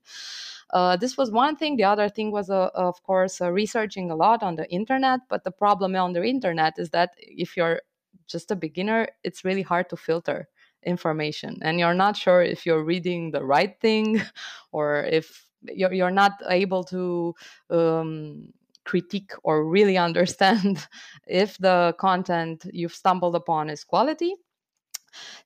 Uh, 0.71 0.97
this 0.97 1.17
was 1.17 1.31
one 1.31 1.57
thing. 1.57 1.77
The 1.77 1.85
other 1.85 2.09
thing 2.11 2.31
was, 2.31 2.51
uh, 2.51 2.69
of 2.75 3.03
course, 3.03 3.41
uh, 3.41 3.51
researching 3.51 4.11
a 4.11 4.17
lot 4.17 4.43
on 4.43 4.57
the 4.57 4.71
internet. 4.71 5.21
But 5.29 5.45
the 5.45 5.51
problem 5.51 5.97
on 5.97 6.13
the 6.13 6.23
internet 6.23 6.75
is 6.79 6.91
that 6.91 7.13
if 7.19 7.57
you're 7.57 7.81
just 8.27 8.51
a 8.51 8.57
beginner, 8.57 9.09
it's 9.25 9.45
really 9.45 9.63
hard 9.63 9.89
to 9.89 9.97
filter 9.97 10.49
information 10.85 11.59
and 11.63 11.79
you're 11.79 11.95
not 11.95 12.17
sure 12.17 12.43
if 12.43 12.65
you're 12.65 12.85
reading 12.85 13.31
the 13.31 13.45
right 13.45 13.81
thing 13.81 14.21
or 14.73 15.05
if 15.05 15.47
you're, 15.63 15.93
you're 15.93 16.11
not 16.11 16.33
able 16.49 16.85
to 16.85 17.35
um, 17.71 18.53
critique 18.85 19.33
or 19.43 19.67
really 19.67 19.99
understand 19.99 20.87
if 21.27 21.59
the 21.59 21.95
content 21.99 22.65
you've 22.73 22.95
stumbled 22.95 23.35
upon 23.35 23.69
is 23.69 23.85
quality. 23.85 24.35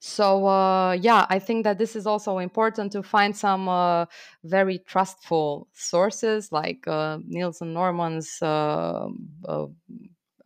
So 0.01 0.47
uh, 0.47 0.93
yeah 0.93 1.27
i 1.31 1.39
think 1.39 1.65
that 1.65 1.79
this 1.79 1.95
is 1.97 2.07
also 2.07 2.39
important 2.39 2.93
to 2.93 3.03
find 3.03 3.37
some 3.37 3.69
uh, 3.69 4.07
very 4.45 4.79
trustful 4.79 5.69
sources 5.73 6.51
like 6.51 6.87
uh, 6.89 7.19
Nielsen 7.25 7.73
Norman's 7.73 8.39
uh, 8.43 9.07
uh, 9.47 9.67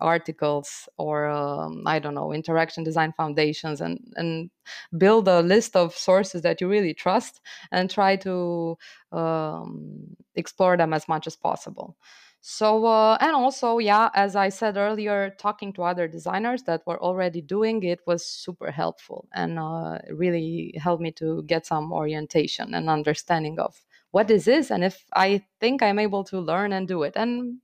articles 0.00 0.88
or 0.98 1.26
um, 1.28 1.82
i 1.86 1.98
don't 1.98 2.14
know 2.14 2.32
interaction 2.32 2.84
design 2.84 3.12
foundations 3.16 3.80
and 3.80 3.98
and 4.16 4.50
build 4.98 5.28
a 5.28 5.40
list 5.42 5.76
of 5.76 5.94
sources 5.94 6.42
that 6.42 6.60
you 6.60 6.68
really 6.68 6.94
trust 6.94 7.40
and 7.72 7.90
try 7.90 8.16
to 8.16 8.76
um, 9.12 10.16
explore 10.34 10.76
them 10.76 10.92
as 10.92 11.08
much 11.08 11.26
as 11.26 11.36
possible. 11.36 11.96
So 12.40 12.84
uh, 12.86 13.18
and 13.20 13.34
also 13.34 13.78
yeah 13.78 14.08
as 14.14 14.36
i 14.36 14.48
said 14.48 14.76
earlier 14.76 15.34
talking 15.36 15.72
to 15.72 15.82
other 15.82 16.06
designers 16.06 16.62
that 16.64 16.82
were 16.86 17.02
already 17.02 17.40
doing 17.40 17.82
it 17.82 18.00
was 18.06 18.24
super 18.24 18.70
helpful 18.70 19.26
and 19.34 19.58
uh, 19.58 19.98
really 20.10 20.72
helped 20.76 21.02
me 21.02 21.10
to 21.12 21.42
get 21.44 21.66
some 21.66 21.92
orientation 21.92 22.72
and 22.74 22.88
understanding 22.88 23.58
of 23.58 23.82
what 24.12 24.28
this 24.28 24.46
is 24.46 24.70
and 24.70 24.84
if 24.84 25.04
i 25.14 25.42
think 25.60 25.82
i'm 25.82 25.98
able 25.98 26.22
to 26.22 26.38
learn 26.38 26.72
and 26.72 26.86
do 26.86 27.02
it. 27.02 27.14
And 27.16 27.58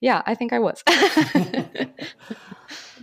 yeah, 0.00 0.22
I 0.26 0.34
think 0.34 0.52
I 0.52 0.58
was. 0.58 0.82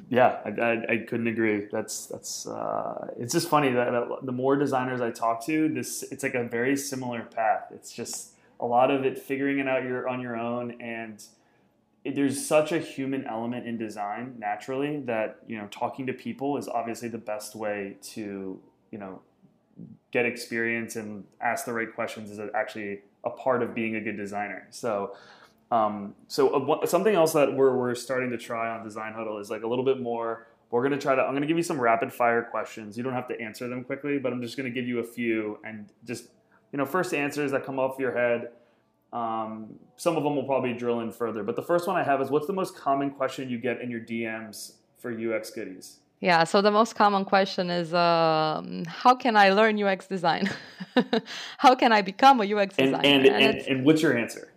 yeah, 0.09 0.39
I, 0.45 0.49
I, 0.49 0.85
I, 0.89 0.97
couldn't 1.07 1.27
agree. 1.27 1.67
That's 1.71 2.07
that's 2.07 2.47
uh, 2.47 3.07
it's 3.17 3.33
just 3.33 3.49
funny 3.49 3.71
that, 3.71 3.91
that 3.91 4.19
the 4.23 4.31
more 4.31 4.55
designers 4.55 5.01
I 5.01 5.11
talk 5.11 5.45
to, 5.45 5.69
this 5.69 6.03
it's 6.11 6.23
like 6.23 6.35
a 6.35 6.43
very 6.43 6.77
similar 6.77 7.21
path. 7.23 7.71
It's 7.73 7.91
just 7.91 8.33
a 8.59 8.65
lot 8.65 8.91
of 8.91 9.05
it 9.05 9.17
figuring 9.17 9.59
it 9.59 9.67
out 9.67 9.83
your 9.83 10.07
on 10.07 10.21
your 10.21 10.37
own 10.37 10.79
and 10.81 11.23
it, 12.03 12.15
there's 12.15 12.45
such 12.45 12.71
a 12.71 12.79
human 12.79 13.25
element 13.25 13.67
in 13.67 13.77
design 13.77 14.35
naturally 14.37 14.99
that 15.01 15.39
you 15.47 15.57
know 15.57 15.67
talking 15.71 16.05
to 16.07 16.13
people 16.13 16.57
is 16.57 16.67
obviously 16.67 17.09
the 17.09 17.17
best 17.17 17.55
way 17.55 17.97
to 18.01 18.59
you 18.91 18.97
know 18.97 19.21
get 20.11 20.25
experience 20.25 20.95
and 20.95 21.23
ask 21.41 21.65
the 21.65 21.73
right 21.73 21.93
questions 21.93 22.29
is 22.29 22.39
actually 22.53 23.01
a 23.25 23.29
part 23.29 23.63
of 23.63 23.73
being 23.73 23.95
a 23.95 24.01
good 24.01 24.17
designer 24.17 24.67
so 24.69 25.15
um, 25.73 26.13
so 26.27 26.49
uh, 26.49 26.85
something 26.85 27.15
else 27.15 27.33
that 27.33 27.51
we're, 27.51 27.75
we're 27.75 27.95
starting 27.95 28.29
to 28.29 28.37
try 28.37 28.69
on 28.69 28.83
Design 28.83 29.13
Huddle 29.13 29.39
is 29.39 29.49
like 29.49 29.63
a 29.63 29.67
little 29.67 29.83
bit 29.83 29.99
more. 29.99 30.45
We're 30.69 30.87
going 30.87 30.91
to 30.91 30.99
try 30.99 31.15
to. 31.15 31.21
I'm 31.21 31.31
going 31.31 31.41
to 31.41 31.47
give 31.47 31.57
you 31.57 31.63
some 31.63 31.79
rapid 31.79 32.13
fire 32.13 32.43
questions. 32.43 32.95
You 32.95 33.03
don't 33.03 33.13
have 33.13 33.27
to 33.29 33.41
answer 33.41 33.67
them 33.67 33.83
quickly, 33.83 34.19
but 34.19 34.31
I'm 34.31 34.41
just 34.41 34.55
going 34.55 34.71
to 34.71 34.73
give 34.73 34.87
you 34.87 34.99
a 34.99 35.03
few 35.03 35.57
and 35.65 35.89
just 36.05 36.25
you 36.71 36.77
know 36.77 36.85
first 36.85 37.13
answers 37.13 37.51
that 37.51 37.65
come 37.65 37.79
off 37.79 37.97
your 37.97 38.15
head. 38.15 38.49
Um, 39.13 39.79
some 39.95 40.15
of 40.15 40.23
them 40.23 40.35
will 40.35 40.43
probably 40.43 40.73
drill 40.73 40.99
in 40.99 41.11
further, 41.11 41.43
but 41.43 41.55
the 41.55 41.61
first 41.61 41.87
one 41.87 41.95
I 41.95 42.03
have 42.03 42.21
is 42.21 42.29
what's 42.29 42.47
the 42.47 42.53
most 42.53 42.75
common 42.75 43.09
question 43.09 43.49
you 43.49 43.57
get 43.57 43.81
in 43.81 43.89
your 43.89 43.99
DMs 43.99 44.73
for 44.97 45.11
UX 45.11 45.49
goodies? 45.51 45.97
Yeah, 46.19 46.43
so 46.45 46.61
the 46.61 46.71
most 46.71 46.95
common 46.95 47.25
question 47.25 47.69
is 47.69 47.93
um, 47.93 48.85
how 48.85 49.13
can 49.13 49.35
I 49.35 49.49
learn 49.49 49.81
UX 49.81 50.07
design? 50.07 50.49
how 51.57 51.75
can 51.75 51.91
I 51.91 52.01
become 52.01 52.41
a 52.41 52.45
UX 52.45 52.77
designer? 52.77 53.01
And, 53.03 53.25
and, 53.25 53.27
and, 53.27 53.57
and, 53.57 53.67
and 53.67 53.85
what's 53.85 54.01
your 54.01 54.17
answer? 54.17 54.52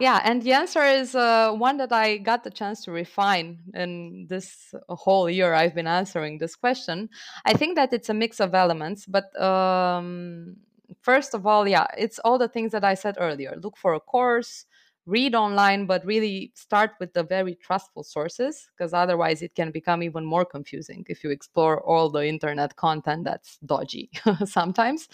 Yeah, 0.00 0.20
and 0.22 0.42
the 0.42 0.52
answer 0.52 0.84
is 0.84 1.14
uh, 1.16 1.52
one 1.52 1.78
that 1.78 1.92
I 1.92 2.18
got 2.18 2.44
the 2.44 2.50
chance 2.50 2.84
to 2.84 2.92
refine 2.92 3.58
in 3.74 4.26
this 4.28 4.72
whole 4.88 5.28
year 5.28 5.54
I've 5.54 5.74
been 5.74 5.88
answering 5.88 6.38
this 6.38 6.54
question. 6.54 7.08
I 7.44 7.54
think 7.54 7.74
that 7.74 7.92
it's 7.92 8.08
a 8.08 8.14
mix 8.14 8.38
of 8.38 8.54
elements, 8.54 9.06
but 9.06 9.34
um, 9.40 10.56
first 11.02 11.34
of 11.34 11.46
all, 11.46 11.66
yeah, 11.66 11.86
it's 11.96 12.20
all 12.20 12.38
the 12.38 12.46
things 12.46 12.70
that 12.72 12.84
I 12.84 12.94
said 12.94 13.16
earlier. 13.18 13.56
Look 13.60 13.76
for 13.76 13.94
a 13.94 14.00
course, 14.00 14.66
read 15.08 15.34
online, 15.34 15.86
but 15.86 16.04
really 16.04 16.52
start 16.54 16.90
with 17.00 17.14
the 17.14 17.22
very 17.22 17.54
trustful 17.54 18.02
sources 18.02 18.68
because 18.76 18.92
otherwise 18.92 19.40
it 19.40 19.54
can 19.54 19.70
become 19.70 20.02
even 20.02 20.24
more 20.24 20.44
confusing 20.44 21.02
if 21.08 21.24
you 21.24 21.30
explore 21.30 21.80
all 21.80 22.10
the 22.10 22.26
internet 22.26 22.76
content 22.76 23.24
that's 23.24 23.58
dodgy 23.64 24.10
sometimes. 24.44 25.08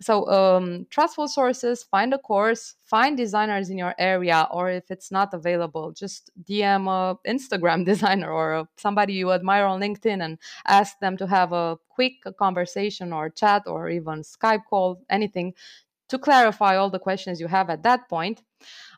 So, 0.00 0.26
um, 0.30 0.86
trustful 0.90 1.26
sources, 1.26 1.82
find 1.82 2.14
a 2.14 2.18
course, 2.18 2.76
find 2.84 3.16
designers 3.16 3.70
in 3.70 3.76
your 3.78 3.94
area, 3.98 4.46
or 4.52 4.70
if 4.70 4.88
it's 4.88 5.10
not 5.10 5.34
available, 5.34 5.90
just 5.90 6.30
DM 6.44 6.86
a 6.88 7.18
Instagram 7.28 7.84
designer 7.92 8.30
or 8.30 8.68
somebody 8.76 9.14
you 9.14 9.32
admire 9.32 9.64
on 9.64 9.80
LinkedIn 9.80 10.22
and 10.24 10.38
ask 10.68 10.98
them 11.00 11.16
to 11.16 11.26
have 11.26 11.52
a 11.52 11.76
quick 11.88 12.22
conversation 12.38 13.12
or 13.12 13.28
chat 13.28 13.64
or 13.66 13.90
even 13.90 14.22
Skype 14.22 14.64
call, 14.70 15.02
anything 15.10 15.54
to 16.10 16.18
clarify 16.18 16.76
all 16.76 16.90
the 16.90 16.98
questions 16.98 17.40
you 17.40 17.48
have 17.48 17.70
at 17.70 17.82
that 17.82 18.08
point. 18.08 18.42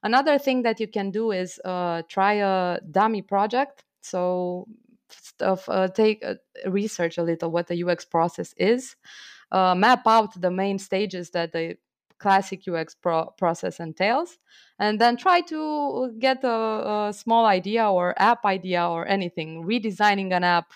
Another 0.03 0.39
thing 0.39 0.63
that 0.63 0.81
you 0.81 0.89
can 0.89 1.11
do 1.11 1.31
is 1.31 1.61
uh, 1.65 2.03
try 2.09 2.35
a 2.35 2.81
dummy 2.91 3.23
project. 3.23 3.85
So, 4.01 4.67
stuff, 5.09 5.69
uh, 5.69 5.89
take 5.89 6.25
uh, 6.25 6.35
research 6.67 7.19
a 7.19 7.23
little 7.23 7.51
what 7.51 7.69
the 7.69 7.85
UX 7.85 8.05
process 8.05 8.55
is, 8.57 8.97
uh, 9.53 9.75
map 9.75 10.07
out 10.07 10.41
the 10.41 10.51
main 10.51 10.79
stages 10.79 11.31
that 11.31 11.53
the 11.53 11.77
classic 12.19 12.63
UX 12.67 12.95
pro- 12.95 13.31
process 13.37 13.79
entails, 13.81 14.39
and 14.79 15.01
then 15.01 15.17
try 15.17 15.41
to 15.43 16.15
get 16.19 16.43
a, 16.45 17.09
a 17.09 17.13
small 17.13 17.47
idea 17.47 17.89
or 17.89 18.15
app 18.17 18.45
idea 18.45 18.89
or 18.89 19.07
anything, 19.07 19.65
redesigning 19.65 20.33
an 20.33 20.45
app 20.45 20.73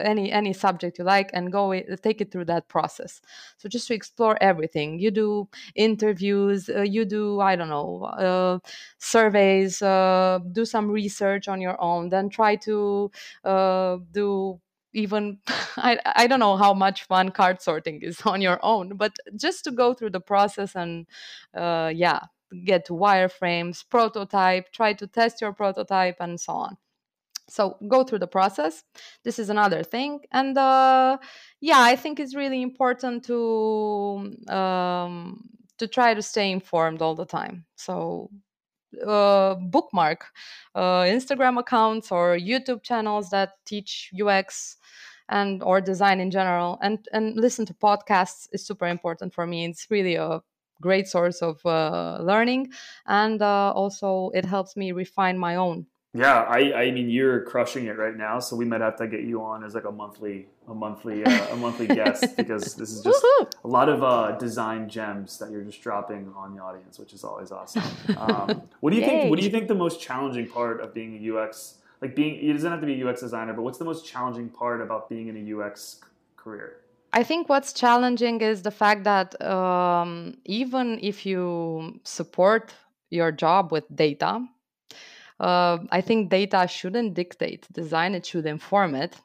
any 0.00 0.32
any 0.32 0.52
subject 0.52 0.98
you 0.98 1.04
like 1.04 1.30
and 1.32 1.52
go 1.52 1.72
take 2.02 2.20
it 2.20 2.30
through 2.32 2.46
that 2.46 2.68
process. 2.68 3.20
So 3.58 3.68
just 3.68 3.88
to 3.88 3.94
explore 3.94 4.36
everything. 4.40 4.98
You 4.98 5.10
do 5.10 5.48
interviews 5.74 6.68
uh, 6.68 6.82
you 6.82 7.04
do 7.04 7.40
i 7.40 7.56
don't 7.56 7.68
know 7.68 8.04
uh, 8.04 8.58
surveys 8.98 9.82
uh, 9.82 10.38
do 10.52 10.64
some 10.64 10.90
research 10.90 11.48
on 11.48 11.60
your 11.60 11.80
own 11.80 12.08
then 12.08 12.28
try 12.28 12.56
to 12.56 13.10
uh, 13.44 13.98
do 14.12 14.60
even 14.92 15.38
I, 15.76 15.98
I 16.04 16.26
don't 16.26 16.40
know 16.40 16.56
how 16.56 16.74
much 16.74 17.04
fun 17.04 17.30
card 17.30 17.62
sorting 17.62 18.02
is 18.02 18.20
on 18.26 18.40
your 18.40 18.58
own 18.62 18.96
but 18.96 19.16
just 19.36 19.64
to 19.64 19.70
go 19.70 19.94
through 19.94 20.10
the 20.10 20.20
process 20.20 20.74
and 20.74 21.06
uh, 21.54 21.92
yeah 21.94 22.20
get 22.64 22.88
wireframes 22.88 23.84
prototype 23.88 24.72
try 24.72 24.92
to 24.92 25.06
test 25.06 25.40
your 25.40 25.52
prototype 25.52 26.16
and 26.20 26.38
so 26.40 26.52
on 26.52 26.76
so 27.52 27.76
go 27.88 28.02
through 28.02 28.20
the 28.20 28.26
process. 28.26 28.82
This 29.24 29.38
is 29.38 29.50
another 29.50 29.82
thing. 29.82 30.20
And 30.32 30.56
uh, 30.56 31.18
yeah 31.60 31.80
i 31.80 31.94
think 31.96 32.18
it's 32.18 32.34
really 32.34 32.62
important 32.62 33.24
to 33.24 33.38
um, 34.48 35.42
to 35.78 35.86
try 35.86 36.14
to 36.14 36.22
stay 36.22 36.50
informed 36.50 37.02
all 37.02 37.14
the 37.14 37.26
time. 37.26 37.64
So 37.76 38.30
uh, 39.06 39.54
bookmark 39.54 40.26
uh, 40.74 41.02
instagram 41.16 41.58
accounts 41.58 42.12
or 42.12 42.36
youtube 42.36 42.82
channels 42.82 43.30
that 43.30 43.52
teach 43.64 44.10
ux 44.20 44.76
and 45.28 45.62
or 45.62 45.80
design 45.80 46.20
in 46.20 46.30
general. 46.30 46.78
And 46.82 46.98
and 47.12 47.36
listen 47.36 47.66
to 47.66 47.74
podcasts 47.74 48.48
is 48.52 48.66
super 48.66 48.86
important 48.86 49.34
for 49.34 49.46
me. 49.46 49.64
It's 49.64 49.86
really 49.90 50.16
a 50.16 50.42
great 50.80 51.08
source 51.08 51.42
of 51.42 51.64
uh, 51.64 52.18
learning. 52.22 52.72
And 53.06 53.40
uh, 53.40 53.72
also 53.72 54.30
it 54.34 54.44
helps 54.44 54.76
me 54.76 54.92
refine 54.92 55.38
my 55.38 55.56
own 55.56 55.86
yeah, 56.14 56.42
I, 56.42 56.72
I 56.74 56.90
mean 56.90 57.08
you're 57.08 57.40
crushing 57.42 57.86
it 57.86 57.96
right 57.96 58.16
now, 58.16 58.38
so 58.38 58.56
we 58.56 58.64
might 58.64 58.80
have 58.80 58.96
to 58.96 59.06
get 59.06 59.22
you 59.22 59.42
on 59.42 59.64
as 59.64 59.74
like 59.74 59.84
a 59.84 59.92
monthly 59.92 60.46
a 60.68 60.74
monthly 60.74 61.24
uh, 61.24 61.46
a 61.52 61.56
monthly 61.56 61.86
guest 62.00 62.36
because 62.36 62.74
this 62.74 62.90
is 62.90 63.02
just 63.02 63.24
a 63.64 63.68
lot 63.68 63.88
of 63.88 64.02
uh, 64.02 64.32
design 64.32 64.88
gems 64.88 65.38
that 65.38 65.50
you're 65.50 65.62
just 65.62 65.82
dropping 65.82 66.32
on 66.36 66.54
the 66.54 66.62
audience, 66.62 66.98
which 66.98 67.12
is 67.12 67.24
always 67.24 67.50
awesome. 67.50 67.82
Um, 68.16 68.62
what 68.80 68.90
do 68.90 68.96
you 68.96 69.02
Yay. 69.02 69.08
think? 69.08 69.30
What 69.30 69.38
do 69.38 69.44
you 69.44 69.50
think 69.50 69.68
the 69.68 69.74
most 69.74 70.00
challenging 70.00 70.48
part 70.48 70.80
of 70.80 70.92
being 70.92 71.16
a 71.16 71.34
UX 71.34 71.78
like 72.02 72.14
being 72.16 72.34
it 72.46 72.52
doesn't 72.52 72.70
have 72.70 72.80
to 72.80 72.86
be 72.86 73.00
a 73.00 73.08
UX 73.08 73.20
designer, 73.20 73.54
but 73.54 73.62
what's 73.62 73.78
the 73.78 73.84
most 73.84 74.04
challenging 74.04 74.48
part 74.48 74.82
about 74.82 75.08
being 75.08 75.28
in 75.28 75.36
a 75.36 75.44
UX 75.56 76.00
career? 76.36 76.78
I 77.14 77.22
think 77.22 77.48
what's 77.48 77.72
challenging 77.72 78.40
is 78.40 78.62
the 78.62 78.70
fact 78.70 79.04
that 79.04 79.40
um, 79.42 80.34
even 80.44 80.98
if 81.02 81.24
you 81.24 82.00
support 82.04 82.74
your 83.10 83.30
job 83.30 83.70
with 83.70 83.84
data, 83.94 84.40
uh, 85.40 85.78
I 85.90 86.00
think 86.00 86.30
data 86.30 86.66
shouldn't 86.68 87.14
dictate 87.14 87.66
design, 87.72 88.14
it 88.14 88.26
should 88.26 88.46
inform 88.46 88.94
it. 88.94 89.16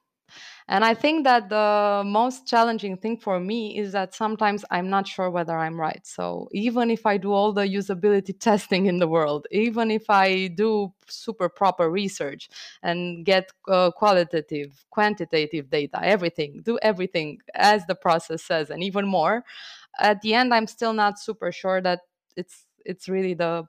And 0.69 0.83
I 0.83 0.93
think 0.93 1.23
that 1.23 1.47
the 1.47 2.03
most 2.05 2.45
challenging 2.45 2.97
thing 2.97 3.17
for 3.17 3.39
me 3.39 3.77
is 3.77 3.93
that 3.93 4.13
sometimes 4.13 4.65
I'm 4.69 4.89
not 4.89 5.07
sure 5.07 5.29
whether 5.29 5.57
I'm 5.57 5.79
right. 5.79 6.05
So 6.05 6.49
even 6.51 6.91
if 6.91 7.05
I 7.05 7.15
do 7.17 7.31
all 7.31 7.53
the 7.53 7.61
usability 7.61 8.37
testing 8.39 8.87
in 8.87 8.99
the 8.99 9.07
world, 9.07 9.47
even 9.51 9.89
if 9.91 10.09
I 10.09 10.47
do 10.47 10.93
super 11.07 11.47
proper 11.47 11.89
research 11.89 12.49
and 12.83 13.25
get 13.25 13.49
uh, 13.69 13.91
qualitative, 13.91 14.85
quantitative 14.89 15.69
data, 15.69 15.99
everything, 16.03 16.61
do 16.63 16.77
everything 16.81 17.39
as 17.55 17.85
the 17.85 17.95
process 17.95 18.43
says, 18.43 18.69
and 18.69 18.83
even 18.83 19.07
more, 19.07 19.45
at 19.99 20.21
the 20.21 20.33
end, 20.33 20.53
I'm 20.53 20.67
still 20.67 20.93
not 20.93 21.17
super 21.17 21.51
sure 21.51 21.81
that 21.81 22.01
it's 22.35 22.66
it's 22.87 23.09
really 23.09 23.33
the 23.35 23.65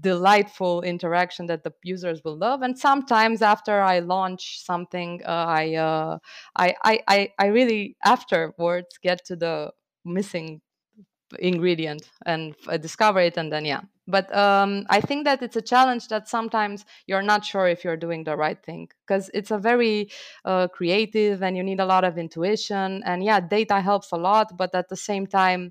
delightful 0.00 0.82
interaction 0.82 1.46
that 1.46 1.64
the 1.64 1.72
users 1.82 2.22
will 2.24 2.36
love. 2.36 2.62
And 2.62 2.78
sometimes 2.78 3.42
after 3.42 3.80
I 3.80 4.00
launch 4.00 4.60
something, 4.60 5.22
uh, 5.24 5.46
I, 5.48 5.74
uh, 5.74 6.18
I, 6.56 6.74
I, 6.84 7.00
I 7.08 7.32
I 7.38 7.46
really 7.46 7.96
afterwards 8.04 8.98
get 9.02 9.24
to 9.26 9.36
the 9.36 9.72
missing 10.04 10.60
ingredient 11.38 12.10
and 12.24 12.54
uh, 12.68 12.78
discover 12.78 13.20
it 13.20 13.36
and 13.36 13.52
then 13.52 13.64
yeah 13.64 13.82
but 14.06 14.34
um, 14.34 14.86
i 14.88 14.98
think 14.98 15.24
that 15.26 15.42
it's 15.42 15.56
a 15.56 15.62
challenge 15.62 16.08
that 16.08 16.26
sometimes 16.26 16.86
you're 17.06 17.20
not 17.22 17.44
sure 17.44 17.68
if 17.68 17.84
you're 17.84 17.98
doing 17.98 18.24
the 18.24 18.34
right 18.34 18.62
thing 18.64 18.88
because 19.06 19.30
it's 19.34 19.50
a 19.50 19.58
very 19.58 20.10
uh, 20.46 20.66
creative 20.68 21.42
and 21.42 21.54
you 21.54 21.62
need 21.62 21.80
a 21.80 21.84
lot 21.84 22.02
of 22.02 22.16
intuition 22.16 23.02
and 23.04 23.22
yeah 23.22 23.40
data 23.40 23.80
helps 23.82 24.10
a 24.10 24.16
lot 24.16 24.56
but 24.56 24.74
at 24.74 24.88
the 24.88 24.96
same 24.96 25.26
time 25.26 25.70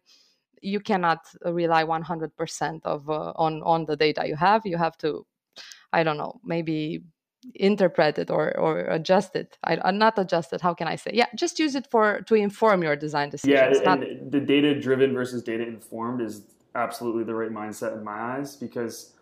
you 0.62 0.80
cannot 0.80 1.26
rely 1.46 1.84
100% 1.84 2.82
of 2.86 3.10
uh, 3.10 3.34
on 3.36 3.62
on 3.64 3.86
the 3.86 3.96
data 3.96 4.28
you 4.28 4.36
have. 4.36 4.66
You 4.66 4.78
have 4.78 4.98
to 5.00 5.26
i 5.94 6.04
don't 6.04 6.18
know 6.18 6.40
maybe 6.44 7.02
interpret 7.56 8.18
it 8.18 8.30
or 8.30 8.58
or 8.58 8.80
adjust 8.80 9.36
it. 9.36 9.58
I, 9.64 9.78
uh, 9.78 9.92
not 9.92 10.18
adjust 10.18 10.54
it 10.54 10.62
how 10.62 10.74
can 10.74 10.88
i 10.88 10.96
say? 10.96 11.12
Yeah 11.14 11.28
just 11.36 11.60
use 11.60 11.76
it 11.76 11.88
for 11.90 12.22
to 12.22 12.36
inform 12.36 12.84
your 12.84 12.96
design 12.96 13.30
decisions 13.30 13.80
yeah 13.84 13.92
and 13.92 14.02
not... 14.02 14.32
the 14.32 14.40
data 14.40 14.80
driven 14.80 15.14
versus 15.14 15.44
data 15.44 15.66
informed 15.66 16.22
is 16.22 16.42
absolutely 16.76 17.24
the 17.24 17.34
right 17.34 17.52
mindset 17.52 17.98
in 17.98 18.04
my 18.04 18.20
eyes 18.36 18.56
because 18.56 19.14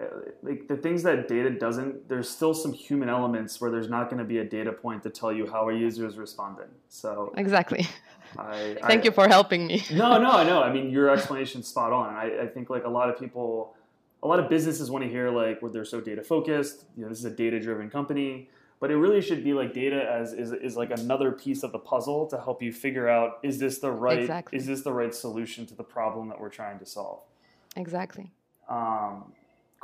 uh, 0.00 0.06
like 0.42 0.66
the 0.66 0.76
things 0.76 1.02
that 1.04 1.28
data 1.28 1.50
doesn't 1.50 2.08
there's 2.08 2.28
still 2.28 2.54
some 2.54 2.72
human 2.72 3.08
elements 3.08 3.60
where 3.60 3.70
there's 3.70 3.88
not 3.88 4.10
going 4.10 4.18
to 4.18 4.24
be 4.24 4.38
a 4.38 4.44
data 4.44 4.72
point 4.72 5.02
to 5.02 5.10
tell 5.10 5.32
you 5.32 5.46
how 5.46 5.68
a 5.68 5.74
user 5.74 6.04
is 6.06 6.16
responding. 6.16 6.66
So 6.88 7.32
exactly 7.36 7.86
I, 8.38 8.76
Thank 8.82 9.02
I, 9.02 9.04
you 9.04 9.10
for 9.10 9.28
helping 9.28 9.66
me. 9.66 9.84
no, 9.92 10.18
no, 10.18 10.44
no. 10.44 10.62
I 10.62 10.72
mean, 10.72 10.90
your 10.90 11.10
explanation's 11.10 11.68
spot 11.68 11.92
on. 11.92 12.14
I, 12.14 12.42
I 12.42 12.46
think 12.46 12.70
like 12.70 12.84
a 12.84 12.88
lot 12.88 13.08
of 13.08 13.18
people, 13.18 13.74
a 14.22 14.28
lot 14.28 14.40
of 14.40 14.48
businesses 14.48 14.90
want 14.90 15.04
to 15.04 15.10
hear 15.10 15.30
like 15.30 15.60
where 15.62 15.70
they're 15.70 15.84
so 15.84 16.00
data 16.00 16.22
focused. 16.22 16.84
You 16.96 17.04
know, 17.04 17.08
this 17.08 17.18
is 17.18 17.24
a 17.24 17.30
data 17.30 17.60
driven 17.60 17.90
company, 17.90 18.48
but 18.80 18.90
it 18.90 18.96
really 18.96 19.20
should 19.20 19.44
be 19.44 19.52
like 19.52 19.72
data 19.72 20.08
as 20.10 20.32
is, 20.32 20.52
is 20.52 20.76
like 20.76 20.90
another 20.90 21.32
piece 21.32 21.62
of 21.62 21.72
the 21.72 21.78
puzzle 21.78 22.26
to 22.28 22.38
help 22.38 22.62
you 22.62 22.72
figure 22.72 23.08
out 23.08 23.38
is 23.42 23.58
this 23.58 23.78
the 23.78 23.90
right 23.90 24.20
exactly. 24.20 24.58
is 24.58 24.66
this 24.66 24.82
the 24.82 24.92
right 24.92 25.14
solution 25.14 25.66
to 25.66 25.74
the 25.74 25.84
problem 25.84 26.28
that 26.28 26.40
we're 26.40 26.48
trying 26.48 26.78
to 26.78 26.86
solve. 26.86 27.20
Exactly. 27.76 28.30
Um, 28.68 29.32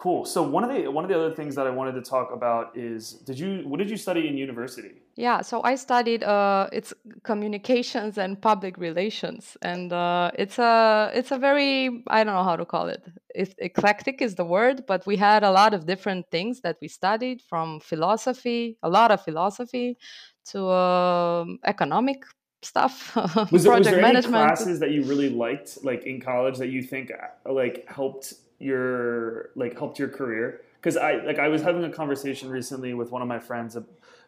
Cool. 0.01 0.25
So 0.25 0.43
one 0.43 0.65
of 0.65 0.75
the 0.75 0.91
one 0.91 1.05
of 1.05 1.11
the 1.11 1.15
other 1.15 1.35
things 1.35 1.55
that 1.57 1.67
I 1.67 1.71
wanted 1.71 1.93
to 1.93 2.01
talk 2.01 2.33
about 2.33 2.75
is 2.75 3.13
did 3.13 3.39
you 3.39 3.69
what 3.69 3.77
did 3.77 3.91
you 3.91 3.99
study 3.99 4.29
in 4.29 4.39
university? 4.39 5.00
Yeah, 5.21 5.43
so 5.43 5.63
I 5.63 5.75
studied 5.75 6.25
uh, 6.25 6.69
it's 6.73 6.95
communications 7.25 8.17
and 8.17 8.41
public 8.41 8.79
relations, 8.79 9.55
and 9.61 9.93
uh, 9.93 10.31
it's 10.39 10.59
a 10.59 11.11
it's 11.13 11.31
a 11.31 11.37
very 11.37 12.03
I 12.07 12.25
don't 12.25 12.35
know 12.35 12.43
how 12.43 12.57
to 12.57 12.65
call 12.65 12.89
it. 12.89 13.05
If 13.35 13.55
eclectic 13.59 14.23
is 14.23 14.37
the 14.37 14.47
word, 14.47 14.87
but 14.87 15.07
we 15.07 15.19
had 15.19 15.43
a 15.43 15.51
lot 15.51 15.75
of 15.75 15.85
different 15.85 16.31
things 16.31 16.63
that 16.63 16.79
we 16.81 16.89
studied 16.89 17.43
from 17.43 17.81
philosophy, 17.81 18.79
a 18.83 18.89
lot 18.89 19.11
of 19.11 19.23
philosophy, 19.23 19.99
to 20.53 20.69
uh, 20.69 21.45
economic 21.67 22.25
stuff 22.63 23.15
was, 23.17 23.65
project 23.65 23.79
was 23.79 23.87
there 23.89 24.01
management 24.01 24.37
any 24.37 24.47
classes 24.47 24.81
that 24.81 24.91
you 24.91 25.03
really 25.05 25.29
liked 25.29 25.85
like 25.85 26.05
in 26.05 26.19
college 26.21 26.57
that 26.57 26.69
you 26.69 26.83
think 26.83 27.13
like 27.45 27.87
helped 27.89 28.33
your 28.59 29.51
like 29.55 29.79
helped 29.79 29.99
your 29.99 30.09
career? 30.09 30.63
Because 30.77 30.97
I 30.97 31.17
like 31.17 31.39
I 31.39 31.49
was 31.49 31.61
having 31.61 31.85
a 31.85 31.91
conversation 31.91 32.49
recently 32.49 32.95
with 32.95 33.11
one 33.11 33.21
of 33.21 33.29
my 33.29 33.39
friends, 33.39 33.77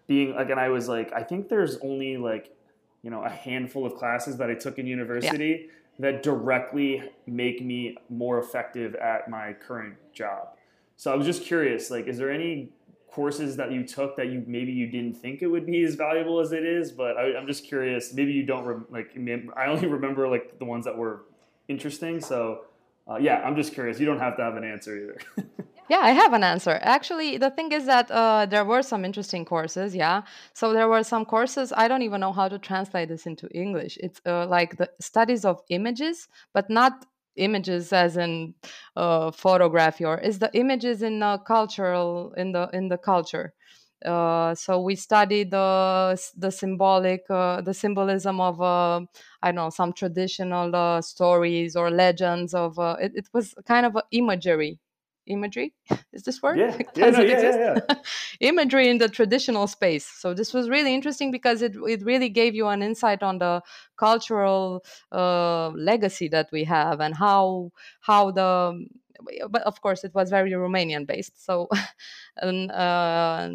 being 0.07 0.35
like, 0.35 0.51
and 0.51 0.61
I 0.61 0.69
was 0.69 0.89
like, 0.89 1.13
I 1.13 1.23
think 1.23 1.49
there's 1.49 1.77
only 1.79 2.17
like 2.17 2.55
you 3.03 3.11
know 3.11 3.23
a 3.23 3.31
handful 3.31 3.85
of 3.87 3.95
classes 3.95 4.37
that 4.39 4.51
I 4.51 4.55
took 4.55 4.79
in 4.79 4.87
university 4.87 5.67
yeah. 5.67 5.73
that 5.99 6.23
directly 6.23 7.03
make 7.27 7.65
me 7.65 7.97
more 8.09 8.39
effective 8.39 8.95
at 8.97 9.29
my 9.29 9.53
current 9.53 9.97
job. 10.13 10.49
So 10.97 11.13
I 11.13 11.17
was 11.17 11.27
just 11.27 11.45
curious, 11.45 11.91
like, 11.91 12.07
is 12.07 12.19
there 12.19 12.31
any 12.31 12.71
courses 13.11 13.57
that 13.57 13.73
you 13.73 13.87
took 13.87 14.17
that 14.17 14.29
you 14.29 14.43
maybe 14.47 14.73
you 14.73 14.87
didn't 14.87 15.15
think 15.15 15.43
it 15.43 15.47
would 15.47 15.67
be 15.67 15.83
as 15.85 15.97
valuable 15.97 16.41
as 16.41 16.53
it 16.53 16.65
is? 16.65 16.93
But 16.93 17.17
I, 17.17 17.39
am 17.39 17.47
just 17.47 17.65
curious. 17.65 18.13
Maybe 18.13 18.33
you 18.33 18.45
don't 18.45 18.91
like. 18.93 19.17
I 19.57 19.67
only 19.67 19.87
remember 19.99 20.29
like 20.29 20.59
the 20.59 20.65
ones 20.65 20.85
that 20.85 20.97
were 20.97 21.25
interesting. 21.69 22.21
So 22.21 22.65
uh, 23.09 23.17
yeah, 23.17 23.43
I'm 23.45 23.57
just 23.57 23.75
curious. 23.75 23.99
You 23.99 24.07
don't 24.07 24.21
have 24.21 24.37
to 24.37 24.43
have 24.43 24.57
an 24.57 24.65
answer 24.65 24.97
either. 24.97 25.47
yeah, 25.93 25.99
I 26.01 26.11
have 26.11 26.33
an 26.33 26.43
answer. 26.43 26.79
Actually, 26.83 27.37
the 27.39 27.51
thing 27.51 27.71
is 27.73 27.87
that 27.87 28.11
uh, 28.11 28.47
there 28.47 28.65
were 28.65 28.83
some 28.83 29.05
interesting 29.05 29.45
courses. 29.45 29.95
Yeah, 29.95 30.23
so 30.55 30.73
there 30.73 30.89
were 30.89 31.03
some 31.05 31.25
courses. 31.25 31.73
I 31.77 31.87
don't 31.89 32.03
even 32.03 32.21
know 32.21 32.33
how 32.33 32.49
to 32.49 32.59
translate 32.59 33.09
this 33.09 33.27
into 33.27 33.49
English. 33.51 33.99
It's 34.01 34.21
uh, 34.27 34.47
like 34.47 34.77
the 34.79 34.91
studies 35.01 35.45
of 35.45 35.61
images, 35.69 36.29
but 36.55 36.71
not 36.71 37.05
images 37.37 37.93
as 37.93 38.17
in 38.17 38.55
uh, 38.97 39.31
photography 39.31 40.05
or 40.05 40.19
is 40.19 40.39
the 40.39 40.51
images 40.55 41.03
in 41.03 41.21
the 41.21 41.39
cultural 41.47 42.33
in 42.37 42.53
the 42.53 42.69
in 42.75 42.89
the 42.89 42.99
culture 42.99 43.55
uh, 44.05 44.55
so 44.55 44.81
we 44.81 44.95
studied 44.97 45.51
the 45.51 46.15
the 46.37 46.51
symbolic 46.51 47.23
uh, 47.31 47.61
the 47.63 47.73
symbolism 47.73 48.41
of 48.41 48.61
uh, 48.61 49.01
I 49.43 49.47
don't 49.49 49.55
know 49.55 49.71
some 49.71 49.95
traditional 49.95 50.77
uh, 50.77 51.01
stories 51.01 51.77
or 51.77 51.91
legends 51.91 52.53
of 52.53 52.79
uh, 52.79 52.97
it, 53.01 53.13
it 53.15 53.29
was 53.33 53.55
kind 53.67 53.87
of 53.87 53.97
imagery 54.11 54.79
imagery? 55.27 55.75
Is 56.13 56.23
this 56.23 56.43
word 56.43 56.59
yeah, 56.59 56.77
yeah, 56.95 57.11
no, 57.11 57.21
yeah, 57.21 57.41
yeah, 57.79 57.95
imagery 58.41 58.89
in 58.89 58.99
the 58.99 59.09
traditional 59.09 59.67
space. 59.67 60.07
So 60.07 60.35
this 60.35 60.53
was 60.53 60.69
really 60.69 60.95
interesting 60.95 61.31
because 61.31 61.63
it, 61.63 61.77
it 61.87 62.03
really 62.05 62.29
gave 62.29 62.55
you 62.55 62.69
an 62.69 62.83
insight 62.83 63.23
on 63.23 63.39
the 63.39 63.63
cultural 63.97 64.85
uh, 65.11 65.69
legacy 65.71 66.29
that 66.29 66.49
we 66.53 66.65
have 66.65 67.01
and 67.01 67.15
how 67.15 67.71
how 68.01 68.31
the 68.31 68.87
but 69.51 69.63
of 69.63 69.81
course 69.81 70.05
it 70.05 70.15
was 70.15 70.31
very 70.31 70.51
romanian 70.51 71.07
based 71.07 71.45
so 71.45 71.69
and, 72.39 72.71
uh, 72.73 73.49